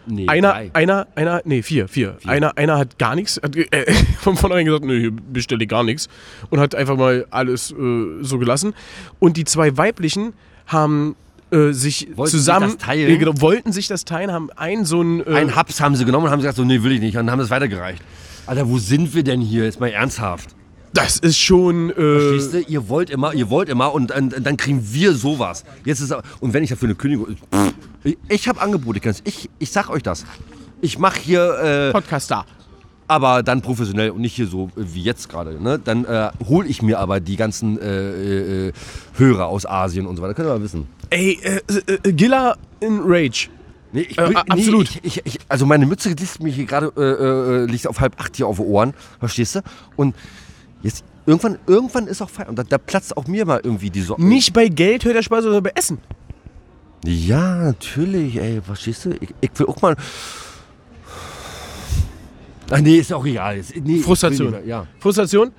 Nee, 0.05 0.27
Einer, 0.27 0.51
drei. 0.51 0.69
einer, 0.73 1.07
einer, 1.15 1.41
nee, 1.45 1.63
vier, 1.63 1.87
vier. 1.87 2.17
Einer, 2.27 2.57
einer 2.59 2.77
hat 2.77 2.99
gar 2.99 3.15
nichts, 3.15 3.39
hat 3.41 3.55
äh, 3.55 3.91
von 4.19 4.37
vornherein 4.37 4.65
gesagt, 4.65 4.85
nee, 4.85 4.99
hier 4.99 5.11
bestelle 5.11 5.63
ich 5.63 5.69
gar 5.69 5.83
nichts. 5.83 6.09
Und 6.51 6.59
hat 6.59 6.75
einfach 6.75 6.95
mal 6.95 7.25
alles 7.31 7.71
äh, 7.71 7.75
so 8.21 8.37
gelassen. 8.37 8.73
Und 9.17 9.35
die 9.35 9.45
zwei 9.45 9.75
weiblichen 9.75 10.33
haben 10.67 11.15
äh, 11.51 11.71
sich 11.71 12.07
Wollten 12.15 12.29
sich 12.31 12.39
zusammen, 12.39 12.73
das 12.77 12.77
teilen? 12.85 13.09
äh, 13.09 13.17
genau, 13.17 13.33
wollten 13.41 13.71
sich 13.71 13.87
das 13.87 14.05
teilen, 14.05 14.31
haben 14.31 14.51
ein 14.55 14.85
so 14.85 15.01
ein, 15.01 15.25
äh, 15.25 15.31
Ein 15.33 15.55
Haps 15.55 15.81
haben 15.81 15.95
sie 15.95 16.05
genommen 16.05 16.25
und 16.25 16.31
haben 16.31 16.39
gesagt, 16.39 16.57
so, 16.57 16.63
nee, 16.63 16.83
will 16.83 16.91
ich 16.91 16.99
nicht. 16.99 17.17
Und 17.17 17.31
haben 17.31 17.39
das 17.39 17.49
weitergereicht. 17.49 18.01
Alter, 18.45 18.69
wo 18.69 18.77
sind 18.77 19.13
wir 19.15 19.23
denn 19.23 19.39
hier? 19.41 19.63
Jetzt 19.63 19.79
mal 19.79 19.89
ernsthaft. 19.89 20.55
das 20.93 21.17
ist 21.17 21.37
schon, 21.39 21.89
äh, 21.91 21.93
Verstehst 21.93 22.53
du? 22.53 22.71
Ihr 22.71 22.89
wollt 22.89 23.09
immer, 23.09 23.33
ihr 23.33 23.49
wollt 23.49 23.69
immer 23.69 23.93
und, 23.93 24.11
und, 24.11 24.35
dann 24.45 24.57
kriegen 24.57 24.85
wir 24.91 25.13
sowas. 25.13 25.63
Jetzt 25.85 26.01
ist 26.01 26.13
und 26.39 26.53
wenn 26.53 26.63
ich 26.63 26.69
dafür 26.69 26.87
eine 26.87 26.95
Kündigung, 26.95 27.35
pff, 27.51 27.73
ich, 28.03 28.17
ich 28.27 28.47
habe 28.47 28.61
Angebote, 28.61 28.99
ich, 29.23 29.49
ich 29.59 29.71
sag 29.71 29.89
euch 29.89 30.03
das. 30.03 30.25
Ich 30.81 30.99
mache 30.99 31.19
hier, 31.19 31.59
äh, 31.59 31.91
Podcast 31.93 32.29
da. 32.29 32.45
aber 33.07 33.41
dann 33.43 33.61
professionell 33.61 34.09
und 34.09 34.21
nicht 34.21 34.35
hier 34.35 34.47
so 34.47 34.65
äh, 34.75 34.81
wie 34.93 35.01
jetzt 35.01 35.29
gerade. 35.29 35.63
Ne? 35.63 35.79
Dann 35.79 36.03
äh, 36.03 36.29
hole 36.45 36.67
ich 36.67 36.81
mir 36.81 36.99
aber 36.99 37.21
die 37.21 37.37
ganzen 37.37 37.79
äh, 37.79 38.67
äh, 38.67 38.73
Hörer 39.15 39.47
aus 39.47 39.65
Asien 39.65 40.05
und 40.05 40.17
so 40.17 40.21
weiter. 40.21 40.33
Könnt 40.33 40.49
ihr 40.49 40.53
mal 40.53 40.61
wissen. 40.61 40.87
Ey, 41.09 41.39
äh, 41.41 41.59
äh, 42.03 42.11
Gilla 42.11 42.57
in 42.81 42.99
Rage. 43.03 43.47
Nee, 43.93 44.07
ich, 44.09 44.17
Äh, 44.17 44.33
absolut. 44.35 44.89
Ich, 45.03 45.19
ich, 45.19 45.25
ich, 45.25 45.39
also 45.47 45.65
meine 45.65 45.85
Mütze 45.85 46.09
liegt 46.09 46.41
mir 46.41 46.51
hier 46.51 46.65
gerade 46.65 46.91
äh, 46.97 47.63
äh, 47.63 47.65
liegt 47.65 47.87
auf 47.87 47.99
halb 47.99 48.19
acht 48.19 48.35
hier 48.35 48.47
auf 48.47 48.57
den 48.57 48.65
Ohren, 48.65 48.93
verstehst 49.19 49.55
du? 49.55 49.61
Und 49.95 50.15
jetzt 50.81 51.05
irgendwann, 51.25 51.59
irgendwann 51.67 52.07
ist 52.07 52.21
auch 52.21 52.29
Feier 52.29 52.49
und 52.49 52.57
da, 52.57 52.63
da 52.63 52.77
platzt 52.77 53.15
auch 53.15 53.27
mir 53.27 53.45
mal 53.45 53.61
irgendwie 53.63 53.89
die 53.91 54.01
Sorge. 54.01 54.25
Nicht 54.25 54.51
bei 54.51 54.67
Geld 54.67 55.05
hört 55.05 55.15
der 55.15 55.23
Spaß, 55.23 55.43
sondern 55.43 55.63
bei 55.63 55.71
Essen. 55.75 55.99
Ja, 57.05 57.55
natürlich, 57.57 58.37
ey, 58.37 58.61
verstehst 58.61 59.05
du? 59.05 59.11
Ich, 59.19 59.33
ich 59.41 59.51
will 59.57 59.67
auch 59.67 59.81
mal. 59.81 59.95
Ach 62.71 62.79
nee, 62.79 62.97
ist 62.97 63.13
auch 63.13 63.25
egal. 63.25 63.61
Nee, 63.83 63.99
Frustration. 63.99 64.53
will 64.53 64.63
Ja. 64.65 64.87
Frustration. 64.99 65.51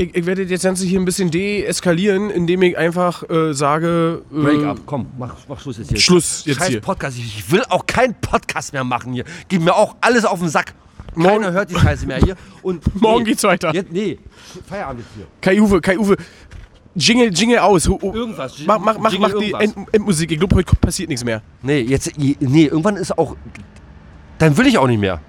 Ich, 0.00 0.14
ich 0.14 0.26
werde 0.26 0.44
jetzt 0.44 0.62
Ganze 0.62 0.86
hier 0.86 1.00
ein 1.00 1.04
bisschen 1.04 1.28
deeskalieren, 1.32 2.30
indem 2.30 2.62
ich 2.62 2.78
einfach 2.78 3.28
äh, 3.28 3.52
sage. 3.52 4.22
Äh, 4.30 4.34
Break 4.42 4.64
up, 4.64 4.78
komm, 4.86 5.06
mach, 5.18 5.34
mach 5.48 5.58
Schluss 5.60 5.78
jetzt 5.78 5.88
hier. 5.88 5.98
Schluss 5.98 6.44
jetzt 6.44 6.58
Scheiß 6.58 6.68
hier. 6.68 6.80
Podcast, 6.80 7.18
ich, 7.18 7.24
ich 7.38 7.50
will 7.50 7.62
auch 7.68 7.84
keinen 7.84 8.14
Podcast 8.14 8.72
mehr 8.72 8.84
machen 8.84 9.12
hier. 9.12 9.24
Gib 9.48 9.60
mir 9.62 9.74
auch 9.74 9.96
alles 10.00 10.24
auf 10.24 10.38
den 10.38 10.48
Sack. 10.50 10.72
Morgen- 11.16 11.42
Keiner 11.42 11.52
hört 11.52 11.70
die 11.70 11.74
Scheiße 11.74 12.06
mehr 12.06 12.18
hier. 12.18 12.36
Und 12.62 12.84
Morgen 13.02 13.24
nee, 13.24 13.30
geht's 13.30 13.42
weiter. 13.42 13.74
Jetzt, 13.74 13.90
nee, 13.90 14.20
Feierabend 14.68 15.00
jetzt 15.00 15.10
hier. 15.16 15.26
Kai 15.40 15.60
Uwe, 15.60 15.80
Kai 15.80 15.98
Uwe. 15.98 16.16
Jingle, 16.94 17.30
Jingle 17.34 17.58
aus. 17.58 17.88
Hu- 17.88 18.00
hu- 18.00 18.12
Irgendwas. 18.14 18.54
Mach, 18.66 18.78
mach, 18.78 18.98
mach, 18.98 19.18
mach 19.18 19.32
die. 19.38 19.52
End, 19.52 19.74
Endmusik. 19.90 20.30
Ich 20.30 20.38
glaube, 20.38 20.54
heute 20.54 20.76
passiert 20.76 21.08
nichts 21.08 21.24
mehr. 21.24 21.42
Nee, 21.62 21.80
jetzt, 21.80 22.12
nee, 22.16 22.66
irgendwann 22.66 22.96
ist 22.96 23.18
auch. 23.18 23.34
Dann 24.38 24.56
will 24.56 24.68
ich 24.68 24.78
auch 24.78 24.86
nicht 24.86 25.00
mehr. 25.00 25.20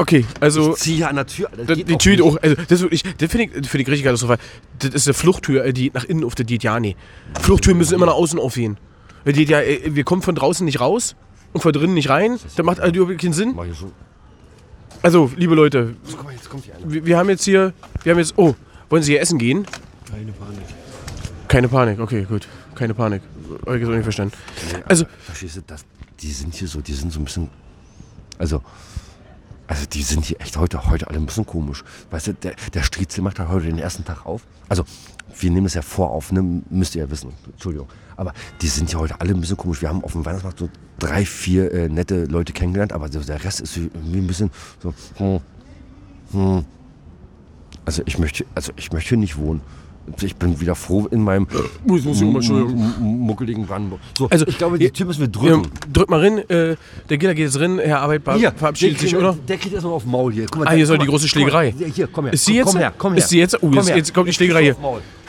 Okay, 0.00 0.24
also. 0.40 0.72
Ich 0.72 0.80
ziehe 0.80 0.96
hier 0.96 1.10
an 1.10 1.16
der 1.16 1.26
Tür. 1.26 1.50
Das 1.54 1.76
geht 1.76 1.86
die 1.90 1.94
auch 1.94 1.98
Tür 1.98 2.12
nicht. 2.12 2.22
auch, 2.22 2.36
also 2.42 2.54
das 2.56 2.70
ist 2.70 2.80
wirklich, 2.80 3.02
das 3.18 3.30
finde 3.30 3.44
ich, 3.44 3.68
find 3.68 3.82
ich 3.82 3.88
richtig 3.88 4.04
katastrophal. 4.04 4.38
Das 4.78 4.94
ist 4.94 5.06
eine 5.06 5.12
Fluchttür, 5.12 5.62
äh, 5.62 5.74
die 5.74 5.90
nach 5.92 6.04
innen 6.04 6.24
auf 6.24 6.34
der 6.34 6.46
geht 6.46 6.62
ja 6.62 6.80
nee. 6.80 6.96
Flugtüren 7.38 7.76
müssen 7.76 7.92
immer 7.92 8.06
nach 8.06 8.14
außen 8.14 8.38
aufgehen. 8.38 8.78
Weil 9.24 9.34
Die, 9.34 9.44
ja, 9.44 9.60
äh, 9.60 9.94
wir 9.94 10.04
kommen 10.04 10.22
von 10.22 10.34
draußen 10.34 10.64
nicht 10.64 10.80
raus 10.80 11.16
und 11.52 11.60
von 11.60 11.74
drinnen 11.74 11.92
nicht 11.92 12.08
rein. 12.08 12.38
Das 12.56 12.64
macht 12.64 12.80
also 12.80 12.94
überhaupt 12.94 13.20
keinen 13.20 13.34
Sinn. 13.34 13.52
Mach 13.54 13.66
ich 13.66 13.76
schon. 13.76 13.92
Also, 15.02 15.30
liebe 15.36 15.54
Leute, 15.54 15.96
Guck 16.10 16.24
mal, 16.24 16.32
jetzt 16.32 16.48
kommt 16.48 16.64
hier 16.64 16.76
einer. 16.76 16.90
wir, 16.90 17.04
wir 17.04 17.18
haben 17.18 17.28
jetzt 17.28 17.44
hier, 17.44 17.74
wir 18.02 18.12
haben 18.12 18.18
jetzt, 18.18 18.32
oh, 18.38 18.54
wollen 18.88 19.02
Sie 19.02 19.12
hier 19.12 19.20
essen 19.20 19.38
gehen? 19.38 19.66
Keine 20.10 20.32
Panik. 20.32 20.64
Keine 21.46 21.68
Panik, 21.68 22.00
okay, 22.00 22.24
gut. 22.26 22.48
Keine 22.74 22.94
Panik. 22.94 23.20
Hab 23.66 23.74
ich 23.74 23.80
jetzt 23.80 23.90
auch 23.90 23.94
nicht 23.94 24.04
verstanden. 24.04 24.32
Also, 24.86 25.04
Verstehst 25.26 25.56
du, 25.56 25.60
das, 25.66 25.84
die 26.22 26.32
sind 26.32 26.54
hier 26.54 26.68
so, 26.68 26.80
die 26.80 26.94
sind 26.94 27.12
so 27.12 27.20
ein 27.20 27.24
bisschen. 27.24 27.50
Also. 28.38 28.62
Also 29.70 29.86
die 29.86 30.02
sind 30.02 30.24
hier 30.24 30.40
echt 30.40 30.56
heute, 30.56 30.90
heute 30.90 31.06
alle 31.06 31.18
ein 31.18 31.26
bisschen 31.26 31.46
komisch. 31.46 31.84
Weißt 32.10 32.26
du, 32.26 32.34
der, 32.34 32.56
der 32.74 32.82
Striezel 32.82 33.22
macht 33.22 33.38
halt 33.38 33.50
heute 33.50 33.66
den 33.66 33.78
ersten 33.78 34.04
Tag 34.04 34.26
auf. 34.26 34.42
Also, 34.68 34.82
wir 35.38 35.50
nehmen 35.52 35.66
es 35.66 35.74
ja 35.74 35.82
vor 35.82 36.10
auf, 36.10 36.32
ne? 36.32 36.42
müsst 36.70 36.96
ihr 36.96 37.04
ja 37.04 37.10
wissen. 37.10 37.32
Entschuldigung. 37.46 37.86
Aber 38.16 38.32
die 38.62 38.66
sind 38.66 38.92
ja 38.92 38.98
heute 38.98 39.20
alle 39.20 39.32
ein 39.32 39.40
bisschen 39.40 39.56
komisch. 39.56 39.80
Wir 39.80 39.88
haben 39.88 40.02
auf 40.02 40.10
dem 40.10 40.24
Weihnachtsmarkt 40.24 40.58
so 40.58 40.68
drei, 40.98 41.24
vier 41.24 41.70
äh, 41.72 41.88
nette 41.88 42.24
Leute 42.24 42.52
kennengelernt, 42.52 42.92
aber 42.92 43.08
der 43.08 43.44
Rest 43.44 43.60
ist 43.60 43.76
irgendwie 43.76 44.18
ein 44.18 44.26
bisschen 44.26 44.50
so. 44.82 44.92
Hm, 45.18 45.40
hm. 46.32 46.64
Also 47.84 48.02
ich 48.06 48.18
möchte, 48.18 48.46
also 48.56 48.72
ich 48.74 48.90
möchte 48.90 49.10
hier 49.10 49.18
nicht 49.18 49.38
wohnen. 49.38 49.60
Ich 50.22 50.36
bin 50.36 50.60
wieder 50.60 50.74
froh 50.74 51.06
in 51.10 51.22
meinem 51.22 51.46
muss 51.84 52.00
ich 52.00 52.06
mal, 52.22 52.36
Entschuldigung. 52.36 52.72
m- 52.80 52.94
m- 52.98 53.18
muckeligen 53.20 53.66
Brandenburg. 53.66 54.00
So, 54.18 54.28
Also, 54.28 54.46
ich 54.46 54.58
glaube, 54.58 54.78
die 54.78 54.90
Tür 54.90 55.06
müssen 55.06 55.20
wir 55.20 55.26
ja, 55.48 55.56
drücken. 55.56 55.70
drück 55.92 56.10
mal 56.10 56.20
rein. 56.20 56.38
Äh, 56.50 56.76
der 57.08 57.18
Giller 57.18 57.34
geht 57.34 57.46
jetzt 57.46 57.58
rein, 57.60 57.78
Herr 57.78 58.00
Arbeitbar 58.00 58.36
Hier, 58.38 58.52
verabschiedet 58.52 59.00
der 59.00 59.08
sich, 59.08 59.16
oder? 59.16 59.36
Der 59.48 59.56
kriegt 59.58 59.72
erstmal 59.74 59.94
auf 59.94 60.04
Maul 60.04 60.32
hier. 60.32 60.46
Guck 60.46 60.58
mal, 60.60 60.64
Ah, 60.66 60.70
der- 60.70 60.76
hier 60.76 60.86
soll 60.86 60.98
die 60.98 61.04
mal, 61.06 61.10
große 61.10 61.24
mal. 61.24 61.28
Schlägerei. 61.28 61.74
Ja, 61.78 61.86
Hier, 61.86 62.06
komm 62.06 62.24
her. 62.26 62.34
Ist 62.34 62.44
sie 62.44 62.54
jetzt? 62.56 62.66
Komm 62.66 62.76
her, 62.78 62.92
komm 62.96 63.12
her. 63.12 63.18
Ist 63.18 63.28
sie 63.28 63.38
jetzt? 63.38 63.62
Oh, 63.62 63.70
jetzt, 63.72 63.88
jetzt 63.88 64.14
kommt 64.14 64.28
die 64.28 64.32
Schlägerei 64.32 64.62
hier. 64.64 64.76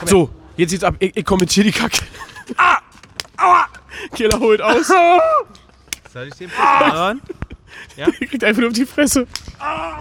So, 0.06 0.28
jetzt 0.56 0.70
geht's 0.70 0.84
ab. 0.84 0.94
Ich, 0.98 1.16
ich 1.16 1.24
kommentiere 1.24 1.66
die 1.66 1.72
Kacke. 1.72 1.98
Ah! 2.56 2.78
Aua! 3.38 3.64
Killer 4.14 4.38
holt 4.38 4.60
aus. 4.60 4.88
Soll 6.12 6.28
ich 6.28 6.34
den 6.34 6.50
hören? 6.50 7.20
Der 7.96 8.10
kriegt 8.12 8.44
einfach 8.44 8.60
nur 8.60 8.68
auf 8.70 8.74
die 8.76 8.84
Fresse. 8.86 9.26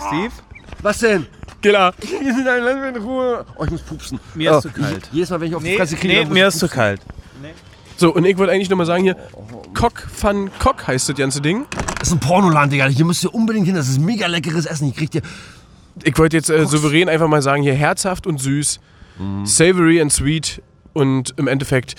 Steve? 0.08 0.32
Was 0.82 1.00
denn? 1.00 1.28
Killer. 1.62 1.94
Wir 2.22 2.34
sind 2.34 2.48
ein 2.48 2.64
Land 2.64 2.96
in 2.98 3.04
Ruhe. 3.04 3.46
Oh, 3.56 3.64
ich 3.66 3.72
muss 3.72 3.82
pupsen. 3.82 4.20
Mir 4.34 4.52
ist 4.52 4.58
Oh, 4.58 4.62
zu 4.62 4.70
kalt. 4.70 5.10
Jedes 5.12 5.30
Mal, 5.30 5.42
wenn 5.42 5.48
ich 5.50 5.56
auf 5.56 5.64
die 5.64 5.70
Nee, 5.70 5.78
Fresse 5.78 5.96
kriege, 5.96 6.14
nee 6.14 6.26
mir 6.26 6.48
ich 6.48 6.54
ist 6.54 6.60
zu 6.60 6.68
kalt. 6.68 7.02
So, 7.98 8.14
und 8.16 8.26
ich 8.26 8.36
wollte 8.38 8.52
eigentlich 8.52 8.70
nochmal 8.70 8.88
sagen 8.88 9.04
hier, 9.04 9.16
Cock 9.76 10.08
van 10.20 10.50
Cock 10.58 10.88
heißt 10.88 11.10
das 11.10 11.16
ganze 11.16 11.40
Ding. 11.40 11.66
Das 12.00 12.08
ist 12.08 12.14
ein 12.16 12.20
Pornoland, 12.20 12.74
Digga. 12.74 12.88
Hier 12.88 13.06
müsst 13.06 13.24
ihr 13.24 13.32
unbedingt 13.34 13.68
hin. 13.68 13.76
Das 13.76 13.88
ist 13.90 14.00
mega 14.00 14.26
leckeres 14.26 14.66
Essen. 14.66 14.86
Hier 14.86 14.96
kriegt 14.96 15.14
ihr. 15.14 15.22
Ich 16.04 16.18
wollte 16.18 16.36
jetzt 16.36 16.50
äh, 16.50 16.66
souverän 16.66 17.10
einfach 17.10 17.28
mal 17.28 17.44
sagen, 17.44 17.62
hier 17.62 17.76
herzhaft 17.76 18.26
und 18.26 18.40
süß, 18.42 18.80
savory 19.44 20.02
and 20.02 20.12
sweet 20.12 20.64
und 20.94 21.36
im 21.38 21.48
Endeffekt, 21.48 21.96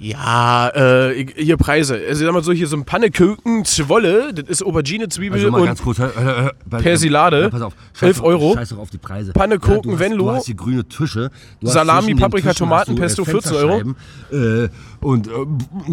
ja, 0.00 0.68
äh, 0.70 1.26
hier 1.36 1.56
Preise. 1.56 2.00
Also 2.08 2.24
sag 2.24 2.32
mal 2.32 2.42
so, 2.42 2.52
hier 2.52 2.66
so 2.66 2.76
ein 2.76 2.84
Pannekuchen, 2.84 3.64
Zwolle, 3.64 4.32
das 4.34 4.48
ist 4.48 4.62
Aubergine, 4.64 5.08
Zwiebel 5.08 5.38
Also 5.44 5.56
und 5.56 5.80
kurz. 5.82 5.98
hör- 5.98 6.12
hör- 6.16 6.52
Persilade, 6.80 7.42
Ja, 7.42 7.48
pass 7.50 7.62
auf. 7.62 7.74
11 8.00 8.18
doch- 8.18 8.24
Euro. 8.24 8.54
Scheiß 8.54 8.70
doch 8.70 8.78
auf 8.78 8.90
die 8.90 8.98
Preise. 8.98 9.32
Pannekuchen, 9.32 9.92
hast, 9.92 9.98
Venlo. 10.00 10.24
Du 10.24 10.30
hast 10.32 10.46
hier 10.46 10.54
grüne 10.56 10.84
Tische. 10.84 11.30
Salami, 11.62 12.14
Paprika, 12.14 12.50
Tischen 12.50 12.58
Tomaten, 12.66 12.96
du, 12.96 13.02
Pesto, 13.02 13.24
14 13.24 13.54
Euro. 13.56 13.94
Äh, 14.32 14.68
und 15.00 15.28
äh, 15.28 15.30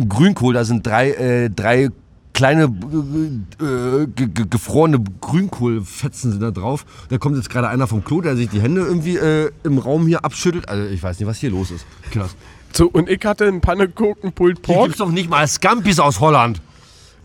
Grünkohl, 0.08 0.54
da 0.54 0.64
sind 0.64 0.86
drei, 0.88 1.12
äh, 1.12 1.50
drei 1.50 1.90
kleine 2.34 2.66
äh, 2.66 4.06
ge 4.16 4.28
ge 4.28 4.46
gefrorene 4.50 5.00
Grünkohlfetzen 5.22 6.32
sind 6.32 6.42
da 6.42 6.52
drauf. 6.52 6.86
Da 7.10 7.18
kommt 7.18 7.36
jetzt 7.36 7.50
gerade 7.50 7.68
einer 7.68 7.88
vom 7.88 8.04
Klo, 8.04 8.22
der 8.22 8.36
sich 8.36 8.50
die 8.50 8.62
Hände 8.62 8.82
irgendwie 8.82 9.18
äh, 9.18 9.50
im 9.64 9.78
Raum 9.80 10.06
hier 10.08 10.24
abschüttelt. 10.24 10.70
Also 10.70 10.88
ich 10.88 11.02
weiß 11.02 11.20
nicht, 11.20 11.28
was 11.28 11.38
hier 11.38 11.50
los 11.50 11.72
ist. 11.72 11.86
Krass. 12.12 12.36
So, 12.74 12.88
und 12.88 13.10
ich 13.10 13.24
hatte 13.26 13.46
einen 13.46 13.62
Pannekuchen 13.62 14.32
Pulled 14.34 14.66
Hier 14.66 14.76
Pork, 14.76 14.86
gibt's 14.88 15.00
doch 15.00 15.10
nicht 15.10 15.30
mal 15.30 15.48
Scampis 15.48 16.00
aus 16.00 16.20
Holland. 16.20 16.62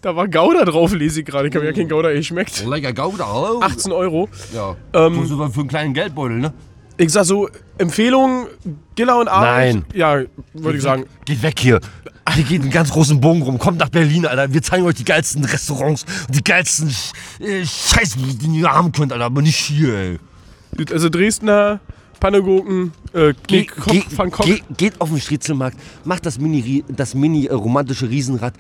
da 0.01 0.17
war 0.17 0.29
Gouda 0.29 0.65
drauf, 0.65 0.93
lese 0.95 1.21
ich 1.21 1.27
gerade. 1.27 1.49
Ich 1.49 1.55
habe 1.55 1.67
ja 1.67 1.73
kein 1.73 1.89
Gouda 1.89 2.13
geschmeckt. 2.13 2.65
Lecker 2.67 2.93
Gouda. 2.93 3.27
Oh. 3.33 3.61
18 3.61 3.93
Euro. 3.93 4.29
Ja. 4.55 4.77
Ähm, 4.93 5.27
für, 5.27 5.51
für 5.51 5.61
einen 5.61 5.69
kleinen 5.69 5.95
Geldbeutel, 5.95 6.39
ne? 6.39 6.53
Ich 6.97 7.11
sag 7.11 7.25
so, 7.25 7.49
Empfehlung, 7.79 8.47
Giller 8.95 9.19
und 9.19 9.29
Arbeit. 9.29 9.75
Nein. 9.75 9.85
Ja, 9.95 10.21
würde 10.53 10.77
ich 10.77 10.83
sagen. 10.83 11.07
Geht 11.25 11.43
weg 11.43 11.59
hier. 11.59 11.81
Hier 12.35 12.45
geht 12.45 12.63
einen 12.63 12.71
ganz 12.71 12.91
großen 12.91 13.21
Bogen 13.21 13.43
rum. 13.43 13.59
Kommt 13.59 13.79
nach 13.79 13.89
Berlin, 13.89 14.27
Alter. 14.27 14.53
Wir 14.53 14.63
zeigen 14.63 14.85
euch 14.85 14.95
die 14.95 15.05
geilsten 15.05 15.45
Restaurants 15.45 16.05
und 16.29 16.37
die 16.37 16.45
geilsten 16.45 16.89
äh, 17.41 17.65
Scheiß, 17.65 18.17
die 18.17 18.47
ihr 18.47 18.71
haben 18.71 18.93
könnt, 18.93 19.13
Alter. 19.13 19.25
Aber 19.25 19.43
nicht 19.43 19.57
hier, 19.57 19.95
ey. 19.95 20.19
Also 20.93 21.09
Dresdner, 21.09 21.81
Pannekuchen, 22.23 22.93
äh, 23.15 23.35
Ge 23.49 23.67
ge 23.87 24.05
ge 24.45 24.61
geht 24.77 25.01
auf 25.01 25.09
den 25.09 25.21
Striezelmarkt, 25.21 25.77
macht 26.05 26.25
das 26.25 26.39
mini, 26.39 26.85
das 26.89 27.17
mini 27.17 27.47
äh, 27.47 27.53
romantische 27.53 28.09
Riesenrad. 28.09 28.55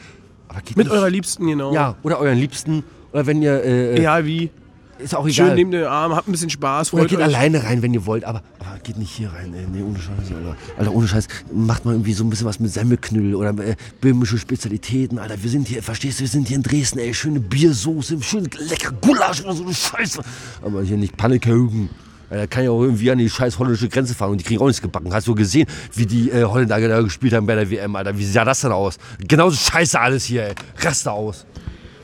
Mit 0.75 0.77
nicht, 0.77 0.91
eurer 0.91 1.09
Liebsten, 1.09 1.47
genau. 1.47 1.73
Ja, 1.73 1.95
oder 2.03 2.19
euren 2.19 2.39
Liebsten. 2.39 2.83
Oder 3.13 3.25
wenn 3.27 3.41
ihr. 3.41 3.63
Äh, 3.63 3.99
Egal 3.99 4.27
wie. 4.27 4.51
Ist 4.99 5.15
auch 5.15 5.29
Schön 5.29 5.47
egal. 5.47 5.55
neben 5.55 5.71
den 5.71 5.85
Arm, 5.85 6.15
habt 6.15 6.29
ein 6.29 6.33
bisschen 6.33 6.51
Spaß, 6.51 6.93
Oder 6.93 7.07
geht 7.07 7.19
euch. 7.19 7.25
alleine 7.25 7.63
rein, 7.65 7.83
wenn 7.83 7.95
ihr 7.95 8.05
wollt, 8.05 8.25
aber, 8.25 8.43
aber 8.61 8.79
geht 8.81 8.99
nicht 8.99 9.11
hier 9.11 9.33
rein. 9.33 9.55
Ey. 9.55 9.67
Nee, 9.73 9.83
ohne 9.83 9.99
Scheiß, 9.99 10.33
Alter. 10.37 10.57
Alter, 10.77 10.93
ohne 10.93 11.09
Scheiß. 11.09 11.29
Macht 11.53 11.85
mal 11.85 11.93
irgendwie 11.93 12.13
so 12.13 12.25
ein 12.25 12.31
bisschen 12.31 12.47
was 12.47 12.61
mit 12.61 12.73
Semmelknüll 12.73 13.35
oder 13.35 13.51
äh, 13.65 13.77
böhmische 14.01 14.39
Spezialitäten, 14.39 15.19
Alter. 15.19 15.43
Wir 15.43 15.51
sind 15.51 15.69
hier, 15.69 15.83
verstehst 15.83 16.19
du, 16.19 16.23
wir 16.23 16.29
sind 16.29 16.49
hier 16.49 16.57
in 16.57 16.63
Dresden, 16.65 16.99
ey. 16.99 17.15
Schöne 17.15 17.41
Biersoße, 17.41 18.21
schön 18.23 18.49
lecker 18.59 18.93
Gulasch 19.01 19.43
oder 19.43 19.55
so 19.55 19.65
eine 19.65 19.75
Scheiße. 19.75 20.21
Aber 20.63 20.83
hier 20.83 20.97
nicht 20.97 21.17
Pannekuchen. 21.17 21.91
Da 22.33 22.47
kann 22.47 22.64
ja 22.64 22.70
auch 22.70 22.83
irgendwie 22.83 23.11
an 23.11 23.18
die 23.18 23.28
scheiß 23.28 23.59
holländische 23.59 23.89
Grenze 23.89 24.14
fahren 24.14 24.30
und 24.30 24.41
die 24.41 24.45
kriegen 24.45 24.61
auch 24.61 24.66
nichts 24.66 24.80
gebacken. 24.80 25.12
Hast 25.12 25.26
du 25.26 25.35
gesehen, 25.35 25.66
wie 25.95 26.07
die 26.07 26.30
äh, 26.30 26.45
Holländer 26.45 26.80
da 26.89 27.01
gespielt 27.03 27.35
haben 27.35 27.47
bei 27.47 27.55
der 27.55 27.70
WM, 27.70 27.95
Alter? 27.95 28.16
Wie 28.16 28.24
sah 28.24 28.45
das 28.45 28.62
denn 28.62 28.72
aus? 28.72 28.99
Genauso 29.18 29.57
scheiße 29.57 30.01
alles 30.01 30.24
hier, 30.24 30.45
ey. 30.45 30.55
Raste 30.78 31.12
aus. 31.12 31.47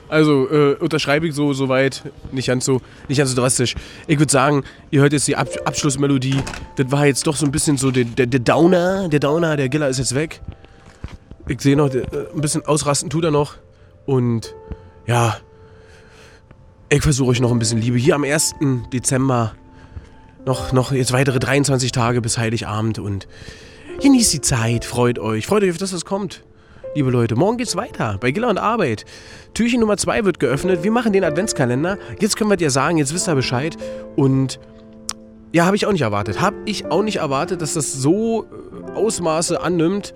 Also 0.09 0.49
äh, 0.51 0.75
unterschreibe 0.75 1.29
ich 1.29 1.35
so 1.35 1.53
soweit, 1.53 2.03
nicht 2.33 2.47
ganz 2.47 2.65
so, 2.65 2.81
nicht 3.09 3.19
ganz 3.19 3.31
so 3.31 3.37
drastisch. 3.37 3.75
Ich 4.07 4.19
würde 4.19 4.33
sagen, 4.33 4.65
ihr 4.91 5.03
hört 5.03 5.13
jetzt 5.13 5.29
die 5.29 5.37
Ab 5.37 5.49
Abschlussmelodie. 5.65 6.41
Das 6.77 6.91
war 6.91 7.07
jetzt 7.07 7.27
doch 7.27 7.37
so 7.37 7.45
ein 7.45 7.53
bisschen 7.53 7.77
so 7.77 7.91
der, 7.91 8.05
der, 8.05 8.27
der 8.27 8.41
Downer, 8.41 9.09
der 9.09 9.21
Downer, 9.21 9.57
der 9.57 9.69
Giller 9.69 9.89
ist 9.89 9.99
jetzt 9.99 10.15
weg. 10.15 10.41
Ich 11.47 11.61
sehe 11.61 11.77
noch, 11.77 11.91
der, 11.91 12.03
äh, 12.13 12.27
ein 12.35 12.41
bisschen 12.41 12.65
ausrasten 12.65 13.11
tut 13.11 13.25
er 13.25 13.31
noch. 13.31 13.55
Und 14.07 14.55
ja, 15.07 15.37
ich 16.89 17.03
versuche 17.03 17.31
euch 17.31 17.41
noch 17.41 17.51
ein 17.51 17.59
bisschen 17.59 17.81
Liebe. 17.81 17.99
Hier 17.99 18.15
am 18.15 18.25
1. 18.25 18.55
Dezember 18.93 19.55
noch, 20.49 20.73
noch 20.73 20.91
jetzt 20.91 21.13
weitere 21.13 21.39
23 21.39 21.93
Tage 21.93 22.21
bis 22.21 22.39
Heiligabend 22.39 22.99
und 22.99 23.29
genießt 24.03 24.33
die 24.33 24.41
Zeit, 24.41 24.85
freut 24.85 25.19
euch, 25.19 25.47
freut 25.47 25.63
euch 25.63 25.71
auf 25.71 25.79
das, 25.79 25.93
was 25.93 26.05
kommt. 26.05 26.43
Liebe 26.95 27.11
Leute, 27.11 27.37
morgen 27.37 27.59
geht's 27.59 27.77
weiter 27.77 28.17
bei 28.19 28.31
Giller 28.31 28.49
und 28.49 28.59
Arbeit. 28.59 29.05
Türchen 29.55 29.81
Nummer 29.81 29.99
2 29.99 30.25
wird 30.25 30.41
geöffnet. 30.41 30.83
Wir 30.83 30.91
machen 30.91 31.13
den 31.13 31.23
Adventskalender. 31.23 31.99
Jetzt 32.19 32.37
können 32.37 32.51
wir 32.51 32.57
dir 32.57 32.71
sagen, 32.71 32.97
jetzt 32.97 33.15
wisst 33.15 33.29
ihr 33.29 33.35
Bescheid. 33.35 33.77
Und 34.17 34.59
ja, 35.53 35.67
habe 35.67 35.77
ich 35.77 35.87
auch 35.87 35.93
nicht 35.93 36.03
erwartet. 36.03 36.41
Habe 36.41 36.57
ich 36.65 36.87
auch 36.87 37.03
nicht 37.03 37.17
erwartet, 37.17 37.61
dass 37.61 37.75
das 37.75 37.93
so 37.93 38.47
äh, 38.47 38.93
Ausmaße 38.93 39.61
annimmt, 39.61 40.15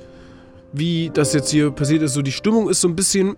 wie 0.73 1.11
das 1.13 1.35
jetzt 1.35 1.51
hier 1.51 1.71
passiert 1.71 2.03
ist. 2.03 2.15
So 2.15 2.23
die 2.23 2.33
Stimmung 2.33 2.71
ist 2.71 2.81
so 2.81 2.89
ein 2.89 2.97
bisschen 2.97 3.37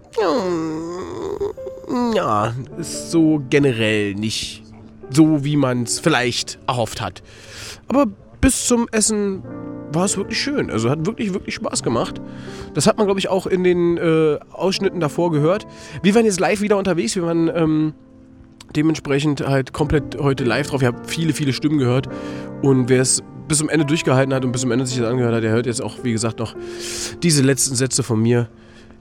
ja, 2.14 2.54
ist 2.78 3.10
so 3.10 3.42
generell 3.50 4.14
nicht 4.14 4.63
so, 5.10 5.44
wie 5.44 5.56
man 5.56 5.82
es 5.84 6.00
vielleicht 6.00 6.58
erhofft 6.66 7.00
hat. 7.00 7.22
Aber 7.88 8.06
bis 8.40 8.66
zum 8.66 8.88
Essen 8.92 9.42
war 9.92 10.04
es 10.04 10.16
wirklich 10.16 10.40
schön. 10.40 10.70
Also 10.70 10.90
hat 10.90 11.06
wirklich, 11.06 11.32
wirklich 11.32 11.54
Spaß 11.54 11.82
gemacht. 11.82 12.20
Das 12.74 12.86
hat 12.86 12.98
man, 12.98 13.06
glaube 13.06 13.20
ich, 13.20 13.28
auch 13.28 13.46
in 13.46 13.64
den 13.64 13.96
äh, 13.96 14.38
Ausschnitten 14.52 15.00
davor 15.00 15.30
gehört. 15.30 15.66
Wir 16.02 16.14
waren 16.14 16.24
jetzt 16.24 16.40
live 16.40 16.60
wieder 16.60 16.76
unterwegs. 16.76 17.16
Wir 17.16 17.22
waren 17.22 17.50
ähm, 17.54 17.94
dementsprechend 18.76 19.46
halt 19.46 19.72
komplett 19.72 20.18
heute 20.18 20.44
live 20.44 20.68
drauf. 20.68 20.80
Wir 20.80 20.88
haben 20.88 21.04
viele, 21.06 21.32
viele 21.32 21.52
Stimmen 21.52 21.78
gehört. 21.78 22.08
Und 22.62 22.88
wer 22.88 23.00
es 23.00 23.22
bis 23.48 23.58
zum 23.58 23.68
Ende 23.68 23.84
durchgehalten 23.84 24.34
hat 24.34 24.44
und 24.44 24.52
bis 24.52 24.62
zum 24.62 24.72
Ende 24.72 24.86
sich 24.86 24.98
das 24.98 25.08
angehört 25.08 25.34
hat, 25.34 25.42
der 25.42 25.52
hört 25.52 25.66
jetzt 25.66 25.82
auch, 25.82 25.98
wie 26.02 26.12
gesagt, 26.12 26.38
noch 26.38 26.54
diese 27.22 27.42
letzten 27.42 27.74
Sätze 27.74 28.02
von 28.02 28.20
mir. 28.20 28.48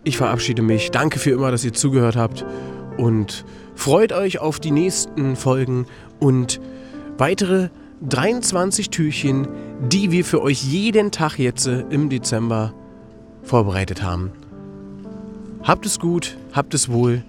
Ich 0.04 0.18
verabschiede 0.18 0.62
mich. 0.62 0.92
Danke 0.92 1.18
für 1.18 1.32
immer, 1.32 1.50
dass 1.50 1.64
ihr 1.64 1.74
zugehört 1.74 2.18
habt. 2.18 2.46
Und 2.98 3.46
freut 3.76 4.14
euch 4.14 4.40
auf 4.40 4.60
die 4.60 4.72
nächsten 4.72 5.36
Folgen 5.36 5.86
und 6.20 6.60
weitere 7.18 7.70
23 8.08 8.90
Türchen, 8.90 9.48
die 9.90 10.12
wir 10.12 10.26
für 10.26 10.42
euch 10.42 10.64
jeden 10.64 11.12
Tag 11.12 11.40
jetzt 11.40 11.68
äh, 11.68 11.84
im 11.90 12.10
Dezember 12.10 12.74
vorbereitet 13.44 14.04
haben. 14.04 14.32
Habt 15.64 15.86
es 15.86 16.00
gut, 16.00 16.38
habt 16.52 16.74
es 16.74 16.90
wohl. 16.90 17.24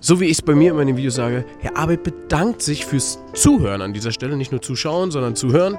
So 0.00 0.20
wie 0.20 0.26
ich 0.26 0.32
es 0.32 0.42
bei 0.42 0.54
mir 0.54 0.78
in 0.78 0.86
den 0.86 0.96
Videos 0.96 1.14
sage, 1.14 1.44
Herr 1.60 1.76
Arbeit 1.76 2.02
bedankt 2.02 2.62
sich 2.62 2.84
fürs 2.84 3.18
Zuhören 3.34 3.80
an 3.80 3.92
dieser 3.92 4.12
Stelle. 4.12 4.36
Nicht 4.36 4.52
nur 4.52 4.62
zuschauen, 4.62 5.10
sondern 5.10 5.36
zuhören. 5.36 5.78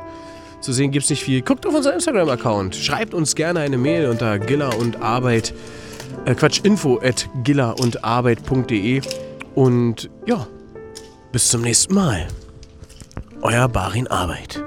Zu 0.60 0.74
sehen 0.74 0.91
gibt 0.91 1.04
es 1.04 1.10
nicht 1.10 1.24
viel. 1.24 1.41
Guckt 1.41 1.66
auf 1.66 1.76
unseren 1.76 1.95
Instagram-Account. 1.95 2.76
Schreibt 2.76 3.14
uns 3.14 3.36
gerne 3.36 3.60
eine 3.60 3.78
Mail 3.78 4.10
unter 4.10 4.39
Giller 4.39 4.78
und 4.78 5.02
Arbeit. 5.02 5.54
Äh, 6.28 6.36
Quatsch, 6.36 6.59
info 6.63 6.99
at 7.01 7.30
gillerundarbeit.de. 7.43 9.01
Und 9.55 10.09
ja, 10.25 10.45
bis 11.32 11.49
zum 11.49 11.61
nächsten 11.61 11.93
Mal. 11.93 12.28
Euer 13.41 13.69
Barin 13.69 14.07
Arbeit. 14.07 14.61